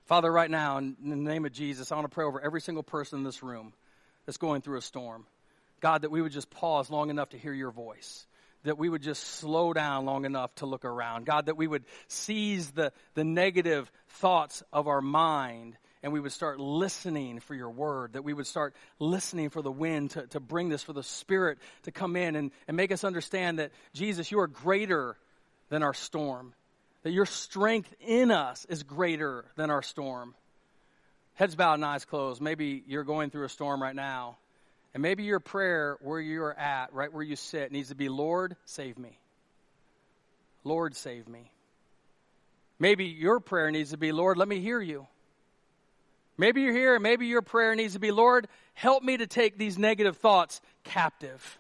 Father, 0.06 0.32
right 0.32 0.50
now, 0.50 0.78
in 0.78 0.96
the 1.04 1.18
name 1.18 1.44
of 1.44 1.52
Jesus, 1.52 1.92
I 1.92 1.96
want 1.96 2.10
to 2.10 2.16
pray 2.16 2.24
over 2.24 2.40
every 2.40 2.62
single 2.62 2.82
person 2.82 3.20
in 3.20 3.26
this 3.26 3.44
room 3.44 3.74
that's 4.26 4.38
going 4.38 4.62
through 4.62 4.78
a 4.78 4.82
storm. 4.82 5.26
God, 5.82 6.04
that 6.04 6.12
we 6.12 6.22
would 6.22 6.32
just 6.32 6.50
pause 6.50 6.90
long 6.90 7.10
enough 7.10 7.32
to 7.32 7.38
hear 7.38 7.52
your 7.52 7.72
voice 7.72 8.26
that 8.64 8.78
we 8.78 8.90
would 8.90 9.02
just 9.02 9.24
slow 9.24 9.74
down 9.74 10.06
long 10.06 10.26
enough 10.26 10.54
to 10.56 10.66
look 10.66 10.86
around. 10.86 11.26
God, 11.26 11.48
that 11.48 11.58
we 11.58 11.68
would 11.68 11.84
seize 12.08 12.72
the, 12.72 12.92
the 13.16 13.24
negative 13.24 13.92
thoughts 14.08 14.64
of 14.72 14.88
our 14.88 15.02
mind 15.02 15.78
and 16.04 16.12
we 16.12 16.20
would 16.20 16.32
start 16.32 16.60
listening 16.60 17.40
for 17.40 17.54
your 17.54 17.70
word, 17.70 18.14
that 18.14 18.24
we 18.24 18.34
would 18.34 18.48
start 18.48 18.76
listening 19.00 19.50
for 19.50 19.62
the 19.62 19.72
wind 19.72 20.12
to, 20.12 20.26
to 20.28 20.40
bring 20.40 20.70
this, 20.70 20.82
for 20.82 20.94
the 20.94 21.04
Spirit 21.04 21.60
to 21.84 21.92
come 21.92 22.16
in 22.16 22.36
and, 22.36 22.52
and 22.68 22.76
make 22.76 22.92
us 22.92 23.04
understand 23.04 23.60
that, 23.60 23.72
Jesus, 23.94 24.32
you 24.32 24.40
are 24.40 24.48
greater 24.48 25.16
than 25.70 25.84
our 25.84 25.94
storm, 25.94 26.54
that 27.04 27.12
your 27.12 27.28
strength 27.28 27.94
in 28.00 28.32
us 28.32 28.66
is 28.66 28.84
greater 28.84 29.46
than 29.56 29.70
our 29.70 29.84
storm. 29.84 30.34
Heads 31.36 31.56
bowed 31.56 31.76
and 31.76 31.86
eyes 31.86 32.06
closed. 32.06 32.42
Maybe 32.42 32.84
you're 32.88 33.04
going 33.04 33.30
through 33.30 33.46
a 33.46 33.50
storm 33.50 33.82
right 33.82 33.96
now. 33.96 34.38
And 34.94 35.02
maybe 35.02 35.24
your 35.24 35.40
prayer 35.40 35.98
where 36.02 36.20
you're 36.20 36.54
at, 36.54 36.94
right 36.94 37.12
where 37.12 37.24
you 37.24 37.36
sit, 37.36 37.72
needs 37.72 37.90
to 37.90 37.96
be 37.96 38.10
Lord, 38.10 38.56
save 38.66 38.98
me. 38.98 39.18
Lord, 40.64 40.96
save 40.96 41.28
me. 41.28 41.52
Maybe 42.78 43.06
your 43.06 43.40
prayer 43.40 43.72
needs 43.72 43.92
to 43.92 43.98
be 43.98 44.12
Lord, 44.12 44.38
let 44.38 44.48
me 44.48 44.60
hear 44.60 44.82
you. 44.82 45.08
Maybe 46.38 46.62
you're 46.62 46.74
here, 46.74 46.96
and 46.96 47.04
maybe 47.04 47.28
your 47.28 47.42
prayer 47.42 47.76
needs 47.76 47.94
to 47.94 48.00
be 48.00 48.12
Lord, 48.12 48.48
help 48.74 49.04
me 49.04 49.18
to 49.18 49.28
take 49.28 49.58
these 49.58 49.78
negative 49.78 50.18
thoughts 50.18 50.60
captive. 50.84 51.60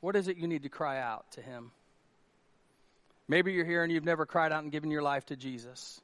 What 0.00 0.14
is 0.16 0.28
it 0.28 0.36
you 0.36 0.46
need 0.46 0.62
to 0.62 0.68
cry 0.68 1.00
out 1.00 1.30
to 1.32 1.42
Him? 1.42 1.72
Maybe 3.26 3.52
you're 3.52 3.64
here 3.66 3.82
and 3.82 3.92
you've 3.92 4.04
never 4.04 4.24
cried 4.24 4.52
out 4.52 4.62
and 4.62 4.72
given 4.72 4.90
your 4.90 5.02
life 5.02 5.26
to 5.26 5.36
Jesus. 5.36 6.00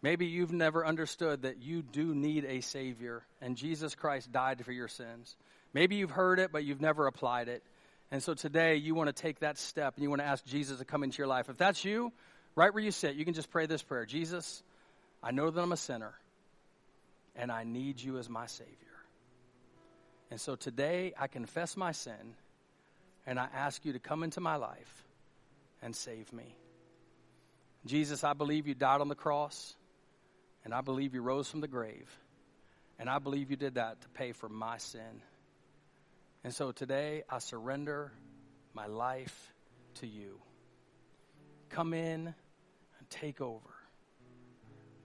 Maybe 0.00 0.26
you've 0.26 0.52
never 0.52 0.86
understood 0.86 1.42
that 1.42 1.60
you 1.60 1.82
do 1.82 2.14
need 2.14 2.44
a 2.44 2.60
Savior 2.60 3.22
and 3.40 3.56
Jesus 3.56 3.94
Christ 3.94 4.30
died 4.30 4.64
for 4.64 4.72
your 4.72 4.88
sins. 4.88 5.36
Maybe 5.74 5.96
you've 5.96 6.10
heard 6.10 6.38
it, 6.38 6.52
but 6.52 6.64
you've 6.64 6.80
never 6.80 7.06
applied 7.06 7.48
it. 7.48 7.62
And 8.10 8.22
so 8.22 8.34
today 8.34 8.76
you 8.76 8.94
want 8.94 9.08
to 9.08 9.22
take 9.22 9.40
that 9.40 9.58
step 9.58 9.94
and 9.96 10.02
you 10.02 10.08
want 10.08 10.22
to 10.22 10.26
ask 10.26 10.44
Jesus 10.46 10.78
to 10.78 10.84
come 10.84 11.02
into 11.02 11.18
your 11.18 11.26
life. 11.26 11.48
If 11.48 11.56
that's 11.56 11.84
you, 11.84 12.12
right 12.54 12.72
where 12.72 12.82
you 12.82 12.92
sit, 12.92 13.16
you 13.16 13.24
can 13.24 13.34
just 13.34 13.50
pray 13.50 13.66
this 13.66 13.82
prayer 13.82 14.06
Jesus, 14.06 14.62
I 15.22 15.32
know 15.32 15.50
that 15.50 15.60
I'm 15.60 15.72
a 15.72 15.76
sinner 15.76 16.14
and 17.34 17.50
I 17.50 17.64
need 17.64 18.00
you 18.00 18.18
as 18.18 18.28
my 18.28 18.46
Savior. 18.46 18.74
And 20.30 20.40
so 20.40 20.56
today 20.56 21.12
I 21.18 21.26
confess 21.26 21.76
my 21.76 21.92
sin 21.92 22.34
and 23.26 23.38
I 23.38 23.48
ask 23.52 23.84
you 23.84 23.92
to 23.94 23.98
come 23.98 24.22
into 24.22 24.40
my 24.40 24.56
life 24.56 25.04
and 25.82 25.94
save 25.94 26.32
me. 26.32 26.56
Jesus, 27.86 28.24
I 28.24 28.32
believe 28.32 28.66
you 28.66 28.74
died 28.74 29.00
on 29.00 29.08
the 29.08 29.14
cross, 29.14 29.74
and 30.64 30.74
I 30.74 30.80
believe 30.80 31.14
you 31.14 31.22
rose 31.22 31.48
from 31.48 31.60
the 31.60 31.68
grave, 31.68 32.08
and 32.98 33.08
I 33.08 33.18
believe 33.18 33.50
you 33.50 33.56
did 33.56 33.74
that 33.74 34.00
to 34.02 34.08
pay 34.10 34.32
for 34.32 34.48
my 34.48 34.78
sin. 34.78 35.22
And 36.44 36.54
so 36.54 36.72
today, 36.72 37.24
I 37.28 37.38
surrender 37.38 38.12
my 38.74 38.86
life 38.86 39.52
to 39.96 40.06
you. 40.06 40.40
Come 41.68 41.92
in 41.94 42.26
and 42.28 43.10
take 43.10 43.40
over. 43.40 43.70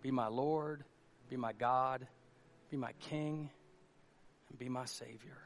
Be 0.01 0.11
my 0.11 0.27
Lord, 0.27 0.83
be 1.29 1.37
my 1.37 1.53
God, 1.53 2.05
be 2.69 2.77
my 2.77 2.91
King, 2.99 3.49
and 4.49 4.59
be 4.59 4.69
my 4.69 4.85
Savior. 4.85 5.37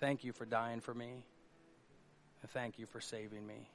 Thank 0.00 0.22
you 0.22 0.32
for 0.32 0.44
dying 0.44 0.80
for 0.80 0.94
me, 0.94 1.24
and 2.42 2.50
thank 2.50 2.78
you 2.78 2.86
for 2.86 3.00
saving 3.00 3.46
me. 3.46 3.68